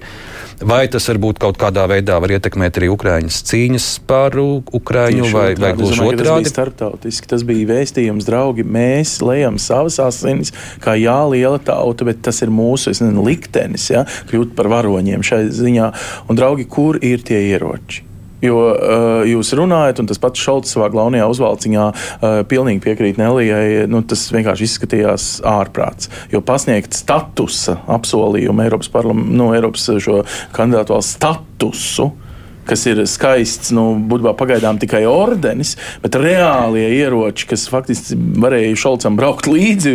vai 0.60 0.82
tas 0.92 1.06
varbūt 1.08 1.40
kaut 1.40 1.60
kādā 1.62 1.86
veidā 1.88 2.18
var 2.20 2.34
ietekmēt 2.36 2.80
arī 2.80 2.90
Ukraiņas 2.92 3.38
cīņas 3.48 3.88
par 4.10 4.36
Ukraiņu, 4.36 5.30
vai, 5.32 5.52
vai 5.60 5.72
gluži 5.78 6.04
otrādi? 6.04 6.26
Tas 6.26 6.42
bija 6.44 6.52
starptautiski, 6.52 7.30
tas 7.32 7.46
bija 7.48 7.70
vēstījums, 7.72 8.28
draugi, 8.28 8.68
mēs 8.68 9.18
lejam 9.24 9.62
savas 9.62 10.00
asinis, 10.04 10.52
kā 10.84 10.98
jā, 11.00 11.20
liela 11.32 11.62
tauta, 11.64 12.08
bet 12.08 12.20
tas 12.28 12.44
ir 12.44 12.52
mūsu 12.52 12.92
nezinu, 12.92 13.24
liktenis, 13.28 13.88
ja, 13.94 14.04
kļūt 14.32 14.58
par 14.58 14.72
varoņiem 14.76 15.24
šai 15.24 15.46
ziņā. 15.56 15.94
Un, 16.28 16.40
draugi, 16.40 16.68
kur 16.68 17.00
ir 17.00 17.24
tie 17.28 17.46
ieroči? 17.54 18.07
Jo 18.44 18.58
uh, 18.70 19.24
jūs 19.26 19.50
runājat, 19.58 20.02
un 20.02 20.10
tas 20.10 20.22
pats 20.22 20.42
Šalts 20.42 20.76
savā 20.76 20.92
galvenajā 20.94 21.26
uzvalciņā 21.32 21.88
uh, 21.88 22.38
pilnīgi 22.50 22.84
piekrīt 22.86 23.18
Nelijai. 23.18 23.88
Nu, 23.90 24.04
tas 24.06 24.28
vienkārši 24.34 24.68
izskatījās 24.68 25.26
ārprāts. 25.48 26.12
Jo 26.34 26.44
pasniegt 26.46 26.94
statusa 26.98 27.80
apsolījumu 27.98 28.68
Eiropas, 28.68 28.92
parlam, 28.94 29.26
nu, 29.34 29.50
Eiropas 29.58 29.90
šo 30.04 30.22
kandidātu 30.54 30.98
valsts 30.98 31.18
statusu. 31.18 32.12
Uh, 32.12 32.27
kas 32.68 32.86
ir 32.90 33.04
skaists, 33.10 33.72
nu, 33.76 33.90
būtībā 34.10 34.34
pagaidām 34.38 34.80
tikai 34.82 35.04
ordenis, 35.10 35.76
bet 36.04 36.18
reālie 36.20 36.86
ieroči, 36.98 37.48
kas 37.52 37.68
faktiski 37.72 38.18
varēja 38.18 38.76
Šalcam 38.78 39.18
braukt 39.20 39.48
līdzi, 39.50 39.94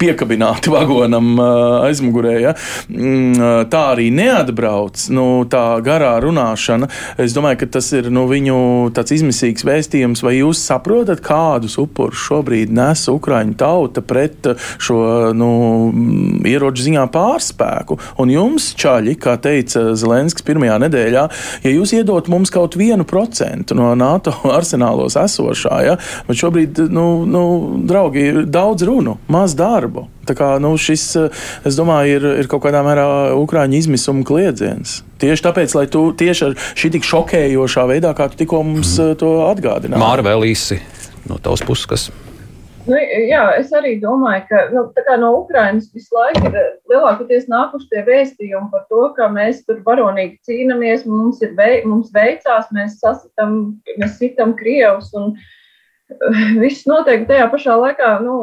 piekabināti 0.00 0.72
vagonam 0.72 1.32
aizmugurē, 1.40 2.34
ja? 2.44 2.54
Mm, 2.90 3.66
tā 3.72 3.82
arī 3.94 4.10
neatbrauc. 4.14 5.06
Nu, 5.14 5.26
tā 5.50 5.64
garā 5.84 6.12
runāšana, 6.22 6.90
es 7.20 7.34
domāju, 7.36 7.62
ka 7.62 7.70
tas 7.78 7.90
ir 7.96 8.10
nu, 8.12 8.26
viņu 8.30 8.58
tāds 8.96 9.16
izmisīgs 9.16 9.66
vēstījums, 9.66 10.24
vai 10.26 10.36
jūs 10.38 10.62
saprotat, 10.68 11.22
kādus 11.24 11.78
upurus 11.80 12.20
šobrīd 12.28 12.72
nes 12.74 13.06
Ukraiņu 13.10 13.56
tauta 13.60 14.04
pret 14.04 14.52
šo 14.80 15.00
nu, 15.36 15.50
ieroču 16.46 16.86
ziņā 16.86 17.06
pārspēku. 17.14 17.98
Un 18.22 18.32
jums, 18.34 18.70
čaļi, 18.78 19.16
kā 19.20 19.36
teica 19.42 19.90
Zelenskis 19.98 20.46
pirmajā 20.46 20.78
nedēļā, 20.84 21.26
ja 21.64 21.74
jūs 21.74 21.94
iedod 21.96 22.09
iedot 22.10 22.28
mums 22.28 22.50
kaut 22.50 22.74
vienu 22.76 23.04
procentu 23.04 23.74
no 23.78 23.94
NATO 23.94 24.34
arsenālos 24.58 25.16
esošā. 25.18 25.80
Ja? 25.86 25.96
Bet 26.26 26.40
šobrīd, 26.40 26.82
nu, 26.90 27.24
nu, 27.26 27.44
draugi, 27.86 28.24
ir 28.32 28.40
daudz 28.50 28.86
runu, 28.88 29.18
maz 29.30 29.54
darbu. 29.58 30.08
Tā 30.26 30.36
kā, 30.38 30.50
nu, 30.62 30.74
šis, 30.78 31.04
es 31.66 31.78
domāju, 31.78 32.18
ir, 32.18 32.26
ir 32.42 32.50
kaut 32.50 32.62
kādā 32.66 32.82
mērā 32.86 33.06
Ukrāņu 33.38 33.78
izmisuma 33.80 34.26
kliedziens. 34.26 35.00
Tieši 35.20 35.46
tāpēc, 35.46 35.74
lai 35.78 35.86
tu 35.90 36.10
tieši 36.16 36.46
ar 36.48 36.56
šī 36.78 36.92
tik 36.96 37.06
šokējošā 37.08 37.86
veidā, 37.90 38.14
kā 38.16 38.30
tu 38.30 38.40
tikko 38.42 38.62
mums 38.66 38.94
mm. 38.98 39.20
to 39.20 39.32
atgādināji. 39.48 40.02
Māra 40.02 40.26
vēl 40.26 40.50
īsi 40.52 40.80
no 41.28 41.40
tavas 41.42 41.64
puses, 41.66 41.88
kas 41.90 42.10
Nu, 42.90 42.98
jā, 42.98 43.42
es 43.54 43.70
arī 43.76 43.92
domāju, 44.02 44.42
ka 44.48 44.60
nu, 44.72 44.82
no 45.22 45.28
Ukrainas 45.44 45.90
visu 45.94 46.16
laiku 46.16 46.48
ir 46.48 46.56
lielākoties 46.90 47.46
nākuši 47.50 47.86
tie 47.92 48.02
vēstījumi 48.08 48.70
par 48.72 48.82
to, 48.90 49.04
ka 49.14 49.28
mēs 49.30 49.60
tur 49.68 49.78
varonīgi 49.86 50.40
cīnāmies, 50.48 51.04
mums, 51.06 51.38
vei, 51.58 51.84
mums 51.86 52.10
veicās, 52.16 52.66
mēs 52.74 52.98
sasitam, 52.98 53.56
mēs 54.00 54.16
sitam 54.18 54.56
Krievus 54.58 55.12
un 55.14 55.30
uh, 55.36 56.42
viss 56.64 56.88
notiek 56.90 57.28
tajā 57.30 57.46
pašā 57.52 57.78
laikā. 57.78 58.10
Nu, 58.26 58.36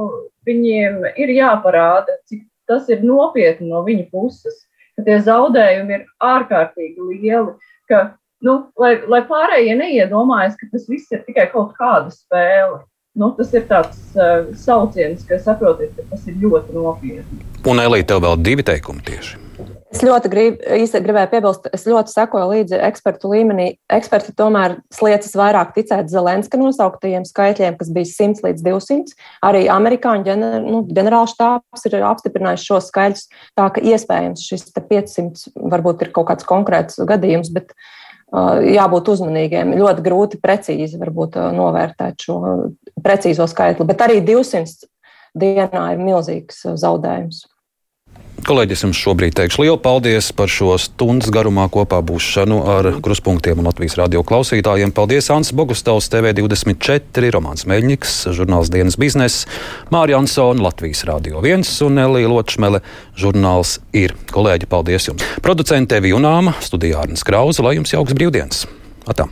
viņiem 0.48 1.04
ir 1.20 1.36
jāparāda, 1.36 2.16
cik 2.32 2.46
tas 2.72 2.88
ir 2.94 3.04
nopietni 3.04 3.68
no 3.68 3.84
viņa 3.84 4.08
puses, 4.14 4.64
ka 4.96 5.04
tie 5.08 5.20
zaudējumi 5.28 6.00
ir 6.00 6.06
ārkārtīgi 6.24 7.10
lieli. 7.12 7.58
Ka, 7.92 8.06
nu, 8.48 8.62
lai, 8.80 8.96
lai 9.12 9.26
pārējie 9.28 9.76
neiedomājas, 9.80 10.56
ka 10.60 10.72
tas 10.72 10.88
viss 10.88 11.12
ir 11.12 11.28
tikai 11.28 11.50
kaut 11.52 11.76
kāda 11.76 12.16
spēle 12.16 12.86
nu, 13.18 13.32
tas 13.38 13.52
ir 13.58 13.66
tāds 13.70 14.00
uh, 14.16 14.48
sauciens, 14.58 15.26
ka 15.28 15.42
saprotiet, 15.42 15.98
ka 15.98 16.06
tas 16.14 16.30
ir 16.30 16.38
ļoti 16.44 16.78
nopietni. 16.78 17.44
Un 17.68 17.84
Elīte, 17.84 18.12
tev 18.14 18.24
vēl 18.24 18.40
divi 18.46 18.66
teikumi 18.68 19.04
tieši. 19.08 19.44
Es 19.88 20.02
ļoti 20.04 20.30
grib, 20.30 20.58
gribēju 20.62 21.30
piebilst, 21.32 21.68
es 21.74 21.86
ļoti 21.88 22.12
sekoju 22.12 22.50
līdzi 22.52 22.80
ekspertu 22.90 23.32
līmenī. 23.32 23.68
Eksperti 23.94 24.34
tomēr 24.38 24.76
sliecas 24.94 25.32
vairāk 25.40 25.72
ticēt 25.78 26.12
Zelenska 26.12 26.60
nosauktajiem 26.60 27.24
skaitļiem, 27.26 27.78
kas 27.80 27.90
bija 27.96 28.10
100 28.12 28.44
līdz 28.46 28.66
200. 28.68 29.16
Arī 29.48 29.64
amerikāņu 29.72 30.28
ģener, 30.28 30.58
nu, 30.66 30.84
ģenerālštāps 30.92 31.88
ir 31.88 31.98
apstiprinājis 32.12 32.68
šos 32.68 32.92
skaitļus. 32.92 33.30
Tā 33.58 33.70
ka 33.74 33.86
iespējams 33.94 34.44
šis 34.52 34.68
500 34.76 35.56
varbūt 35.72 36.06
ir 36.06 36.14
kaut 36.14 36.30
kāds 36.34 36.46
konkrēts 36.46 37.00
gadījums, 37.08 37.54
bet 37.56 37.72
uh, 37.72 37.88
jābūt 38.34 39.12
uzmanīgiem. 39.14 39.76
Ļoti 39.80 40.04
grūti 40.04 40.40
precīzi 40.44 41.00
varbūt, 41.00 41.38
novērtēt 41.56 42.28
šo 42.28 42.40
precīzo 43.04 43.48
skaitli, 43.48 43.88
bet 43.88 44.04
arī 44.04 44.20
200 44.26 44.90
dienā 45.38 45.86
ir 45.94 46.02
milzīgs 46.02 46.66
zaudējums. 46.80 47.46
Kolēģis 48.46 48.84
jums 48.86 49.00
šobrīd 49.02 49.34
teikšu 49.38 49.64
lielu 49.64 49.80
paldies 49.82 50.28
par 50.38 50.52
šo 50.52 50.76
stundas 50.82 51.32
garumā 51.34 51.66
kopā 51.74 51.98
būšanu 52.06 52.60
ar 52.70 52.90
kruspunktiem 53.04 53.58
un 53.58 53.70
Latvijas 53.70 53.98
radio 53.98 54.22
klausītājiem. 54.28 54.94
Paldies 54.96 55.32
Ants 55.34 55.54
Bogustovs, 55.58 56.10
TV24, 56.14 57.32
Romāns 57.34 57.66
Meļņiks, 57.70 58.14
žurnāls 58.38 58.70
dienas 58.74 59.00
biznesa, 59.02 59.50
Mārija 59.94 60.22
Ansona, 60.22 60.68
Latvijas 60.70 61.06
radio 61.10 61.42
1 61.42 61.66
un 61.88 62.04
Elija 62.06 62.30
Ločmele, 62.32 62.84
žurnāls 63.18 63.80
ir. 63.98 64.14
Kolēģi, 64.30 64.70
paldies 64.70 65.10
jums! 65.10 65.26
Producente 65.44 66.00
Vijunāma, 66.04 66.56
studijā 66.62 67.02
Arnas 67.08 67.26
Krauza, 67.28 67.66
lai 67.66 67.78
jums 67.80 67.96
jauks 67.96 68.16
brīvdienas! 68.18 68.68
Atā. 69.08 69.30